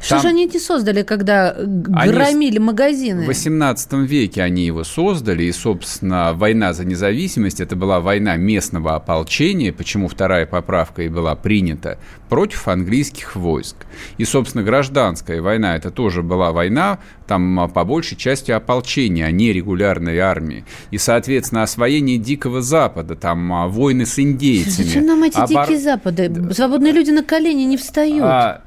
Что 0.00 0.10
Там- 0.10 0.22
же 0.22 0.28
они 0.28 0.46
эти 0.46 0.58
создали, 0.58 1.02
когда 1.02 1.52
э, 1.56 1.64
Они 1.94 2.12
громили 2.12 2.58
магазины? 2.58 3.24
В 3.24 3.26
18 3.26 4.06
веке 4.06 4.42
они 4.42 4.64
его 4.64 4.84
создали, 4.84 5.44
и, 5.44 5.52
собственно, 5.52 6.32
война 6.34 6.72
за 6.72 6.84
независимость, 6.84 7.60
это 7.60 7.74
была 7.74 8.00
война 8.00 8.36
местного 8.36 8.94
ополчения, 8.94 9.72
почему 9.72 10.06
вторая 10.08 10.46
поправка 10.46 11.02
и 11.02 11.08
была 11.08 11.34
принята, 11.34 11.98
против 12.28 12.68
английских 12.68 13.34
войск. 13.34 13.76
И, 14.18 14.24
собственно, 14.24 14.62
гражданская 14.62 15.42
война, 15.42 15.74
это 15.76 15.90
тоже 15.90 16.22
была 16.22 16.52
война, 16.52 16.98
там, 17.28 17.60
а, 17.60 17.68
по 17.68 17.84
большей 17.84 18.16
части 18.16 18.50
ополчения, 18.50 19.26
а 19.26 19.30
не 19.30 19.52
регулярной 19.52 20.18
армии. 20.18 20.64
И, 20.90 20.98
соответственно, 20.98 21.62
освоение 21.62 22.16
Дикого 22.18 22.62
Запада, 22.62 23.14
там, 23.14 23.52
а, 23.52 23.68
войны 23.68 24.06
с 24.06 24.18
индейцами. 24.18 24.86
Зачем 24.86 25.06
нам 25.06 25.22
эти 25.22 25.36
обор- 25.36 25.66
дикие 25.66 25.78
запады? 25.78 26.52
Свободные 26.54 26.92
люди 26.92 27.10
на 27.10 27.22
колени 27.22 27.62
не 27.64 27.76
встают. 27.76 28.24
а, 28.24 28.62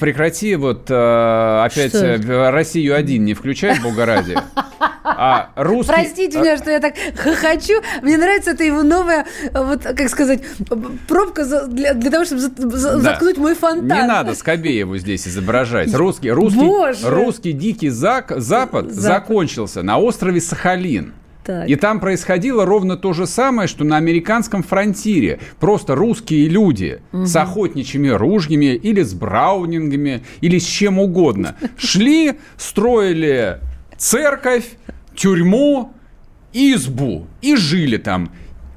прекрати 0.00 0.56
вот 0.56 0.90
э, 0.90 1.62
опять 1.64 1.90
Что? 1.90 2.04
э, 2.06 2.50
Россию 2.50 2.96
один 2.96 3.24
не 3.24 3.34
включай, 3.34 3.78
Бога 3.80 4.04
ради. 4.06 4.36
А 5.04 5.50
русский... 5.54 5.92
Простите 5.92 6.38
меня, 6.40 6.56
что 6.56 6.70
я 6.70 6.80
так 6.80 6.94
хохочу. 7.16 7.74
Мне 8.02 8.16
нравится 8.18 8.50
это 8.50 8.64
его 8.64 8.82
новая, 8.82 9.24
вот 9.52 9.82
как 9.82 10.08
сказать, 10.08 10.42
пробка 11.06 11.44
для, 11.68 11.94
для 11.94 12.10
того, 12.10 12.24
чтобы 12.24 12.40
за- 12.40 12.50
за- 12.76 12.92
Да. 12.94 13.00
заткнуть 13.00 13.38
мой 13.38 13.54
фонтан. 13.54 13.86
Не 13.86 14.06
надо 14.06 14.34
Скобееву 14.34 14.96
здесь 14.98 15.28
изображать. 15.28 15.94
Русский, 15.94 16.30
русский, 16.30 16.58
Боже! 16.58 17.08
русский 17.08 17.52
дикий 17.52 17.75
зак- 17.84 18.40
запад, 18.40 18.90
Запад. 18.90 18.92
закончился 18.92 19.82
на 19.82 19.98
острове 19.98 20.40
Сахалин. 20.40 21.12
Так. 21.44 21.68
И 21.68 21.76
там 21.76 22.00
происходило 22.00 22.64
ровно 22.66 22.96
то 22.96 23.12
же 23.12 23.26
самое, 23.28 23.68
что 23.68 23.84
на 23.84 23.98
американском 23.98 24.64
фронтире. 24.64 25.38
Просто 25.60 25.94
русские 25.94 26.48
люди 26.48 27.00
с 27.12 27.36
охотничьими 27.36 28.08
ружьями 28.08 28.74
или 28.74 29.02
с 29.02 29.14
браунингами, 29.14 30.24
или 30.40 30.58
с 30.58 30.64
чем 30.64 30.98
угодно 30.98 31.54
шли, 31.78 32.32
строили 32.56 33.60
церковь, 33.96 34.64
тюрьму, 35.14 35.92
избу 36.52 37.26
и 37.42 37.54
жили 37.54 37.96
там. 37.98 38.30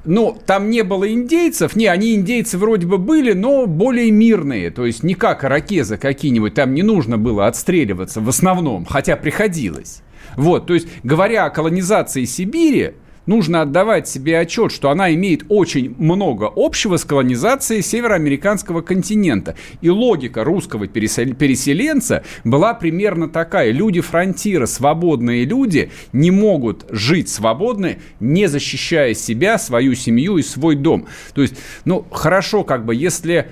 Ну, 0.04 0.36
там 0.46 0.70
не 0.70 0.82
было 0.82 1.12
индейцев, 1.12 1.76
не, 1.76 1.86
они 1.86 2.14
индейцы 2.14 2.56
вроде 2.56 2.86
бы 2.86 2.96
были, 2.96 3.32
но 3.32 3.66
более 3.66 4.10
мирные, 4.10 4.70
то 4.70 4.86
есть 4.86 5.02
не 5.02 5.14
как 5.14 5.44
иракезы 5.44 5.98
какие-нибудь, 5.98 6.54
там 6.54 6.72
не 6.72 6.82
нужно 6.82 7.18
было 7.18 7.46
отстреливаться 7.46 8.20
в 8.20 8.28
основном, 8.28 8.86
хотя 8.86 9.16
приходилось. 9.16 10.02
Вот, 10.36 10.66
то 10.66 10.74
есть, 10.74 10.88
говоря 11.02 11.44
о 11.44 11.50
колонизации 11.50 12.24
Сибири, 12.24 12.92
нужно 13.30 13.62
отдавать 13.62 14.08
себе 14.08 14.40
отчет, 14.40 14.72
что 14.72 14.90
она 14.90 15.14
имеет 15.14 15.44
очень 15.48 15.94
много 15.98 16.50
общего 16.54 16.96
с 16.96 17.04
колонизацией 17.04 17.80
североамериканского 17.80 18.80
континента. 18.80 19.54
И 19.80 19.88
логика 19.88 20.42
русского 20.42 20.86
пересел- 20.88 21.34
переселенца 21.34 22.24
была 22.42 22.74
примерно 22.74 23.28
такая. 23.28 23.70
Люди 23.70 24.00
фронтира, 24.00 24.66
свободные 24.66 25.44
люди, 25.44 25.92
не 26.12 26.32
могут 26.32 26.86
жить 26.90 27.28
свободно, 27.28 27.98
не 28.18 28.48
защищая 28.48 29.14
себя, 29.14 29.58
свою 29.58 29.94
семью 29.94 30.36
и 30.38 30.42
свой 30.42 30.74
дом. 30.74 31.06
То 31.32 31.42
есть, 31.42 31.54
ну, 31.84 32.04
хорошо, 32.10 32.64
как 32.64 32.84
бы, 32.84 32.96
если 32.96 33.46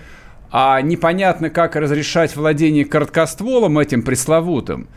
а, 0.50 0.80
непонятно, 0.82 1.50
как 1.50 1.76
разрешать 1.76 2.34
владение 2.34 2.84
короткостволом 2.84 3.78
этим 3.78 4.02
пресловутым, 4.02 4.88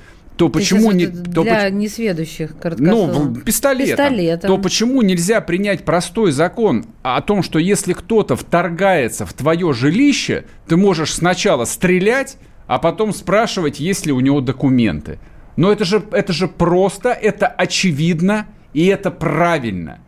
то 0.42 0.50
почему 0.50 0.90
Ты 0.90 0.96
не... 0.96 1.06
сейчас 1.06 1.18
вот 1.20 1.36
то 1.36 1.44
для 1.44 1.66
поч- 1.66 1.74
несведущих 1.74 2.56
ну, 2.80 3.36
пистолетом, 3.46 4.08
Пистолетом. 4.08 4.48
то 4.48 4.58
почему 4.58 5.04
нельзя 5.04 5.40
принять 5.40 5.86
простой 5.86 6.32
закон 6.32 6.86
о 7.04 7.22
том, 7.22 7.44
что 7.44 7.60
если 7.60 7.94
кто-то 7.94 8.36
вторгается 8.36 9.28
в 9.28 9.34
твое 9.34 9.72
жилище, 9.72 10.46
ты 10.68 10.78
можешь 10.78 11.14
сначала 11.14 11.66
стрелять, 11.66 12.38
а 12.66 12.80
потом 12.80 13.14
спрашивать, 13.14 13.80
есть 13.80 14.08
ли 14.08 14.12
у 14.12 14.20
него 14.20 14.42
документы. 14.42 15.20
Но 15.58 15.72
это 15.72 15.86
же, 15.86 16.02
это 16.12 16.34
же 16.34 16.48
просто, 16.48 17.10
это 17.12 17.46
очевидно 17.46 18.48
и 18.74 18.88
это 18.88 19.12
правильно. 19.12 20.00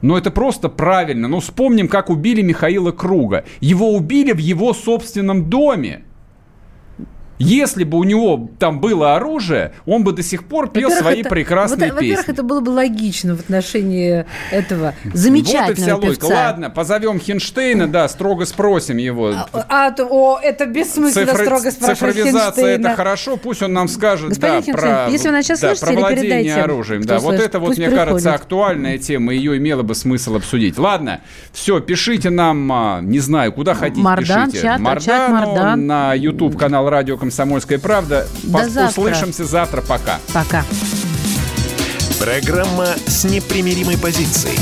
Но 0.00 0.16
это 0.16 0.30
просто 0.30 0.70
правильно. 0.70 1.28
Ну, 1.28 1.40
вспомним, 1.40 1.88
как 1.88 2.08
убили 2.08 2.40
Михаила 2.40 2.90
Круга. 2.90 3.44
Его 3.60 3.94
убили 3.94 4.32
в 4.32 4.38
его 4.38 4.72
собственном 4.72 5.50
доме. 5.50 6.04
Если 7.38 7.84
бы 7.84 7.98
у 7.98 8.04
него 8.04 8.48
там 8.58 8.80
было 8.80 9.14
оружие, 9.16 9.72
он 9.84 10.04
бы 10.04 10.12
до 10.12 10.22
сих 10.22 10.44
пор 10.44 10.68
пел 10.70 10.84
Во-первых, 10.88 10.98
свои 10.98 11.20
это- 11.20 11.28
прекрасные 11.28 11.90
вот, 11.92 11.96
Во-первых, 12.00 12.18
песни. 12.20 12.32
это 12.32 12.42
было 12.42 12.60
бы 12.60 12.70
логично 12.70 13.36
в 13.36 13.40
отношении 13.40 14.24
этого 14.50 14.94
Вот 15.04 15.06
и 15.06 15.10
вся 15.10 15.18
замечательного 15.18 15.96
логика. 16.00 16.20
певца. 16.20 16.34
Ладно, 16.34 16.70
позовем 16.70 17.20
Хинштейна, 17.20 17.88
да, 17.88 18.08
строго 18.08 18.46
спросим 18.46 18.96
его. 18.96 19.34
А, 19.52 19.90
то- 19.90 20.06
о, 20.06 20.38
это 20.42 20.64
бессмысленно 20.66 21.26
Цифра- 21.32 21.44
строго 21.44 21.70
спрашивать 21.70 21.98
Цифровизация 22.14 22.42
Хинштейна. 22.64 22.86
это 22.88 22.96
хорошо, 22.96 23.36
пусть 23.36 23.62
он 23.62 23.72
нам 23.74 23.88
скажет 23.88 24.30
Господин 24.30 24.60
да, 24.60 24.62
Хинштейн, 24.62 24.94
про, 24.94 25.06
если 25.10 25.28
вы 25.28 25.34
нас 25.34 25.44
сейчас 25.44 25.60
да, 25.60 25.68
слышите, 25.74 25.86
про 25.92 26.00
владение 26.00 26.54
оружием. 26.56 27.02
Да, 27.02 27.18
вот 27.18 27.34
слышит, 27.34 27.46
это 27.46 27.58
вот, 27.60 27.76
мне 27.76 27.90
кажется, 27.90 28.04
приходит. 28.14 28.26
актуальная 28.40 28.98
тема, 28.98 29.34
ее 29.34 29.56
имело 29.58 29.82
бы 29.82 29.94
смысл 29.94 30.36
обсудить. 30.36 30.78
Ладно, 30.78 31.20
все, 31.52 31.80
пишите 31.80 32.30
нам, 32.30 32.72
а, 32.72 33.00
не 33.02 33.18
знаю, 33.18 33.52
куда 33.52 33.74
хотите, 33.74 34.00
Мардан, 34.00 34.46
пишите. 34.50 34.62
чат, 34.68 34.80
Мардану, 34.80 35.00
чат, 35.04 35.30
Мардан. 35.30 35.86
на 35.86 36.14
YouTube 36.14 36.56
канал 36.56 36.88
Радио 36.88 37.16
Комсомольская 37.26 37.80
правда. 37.80 38.28
До 38.44 38.58
Пос- 38.60 38.68
завтра. 38.70 39.00
Услышимся 39.02 39.44
завтра, 39.46 39.82
пока. 39.82 40.20
Пока. 40.32 40.64
Программа 42.20 42.94
с 43.08 43.24
непримиримой 43.24 43.98
позицией. 43.98 44.56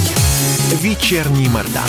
Вечерний 0.81 1.51
Мордан. 1.51 1.83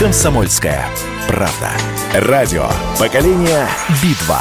Комсомольская 0.00 0.86
правда. 1.28 1.72
Радио. 2.14 2.70
Поколение 2.98 3.68
Битва. 4.02 4.40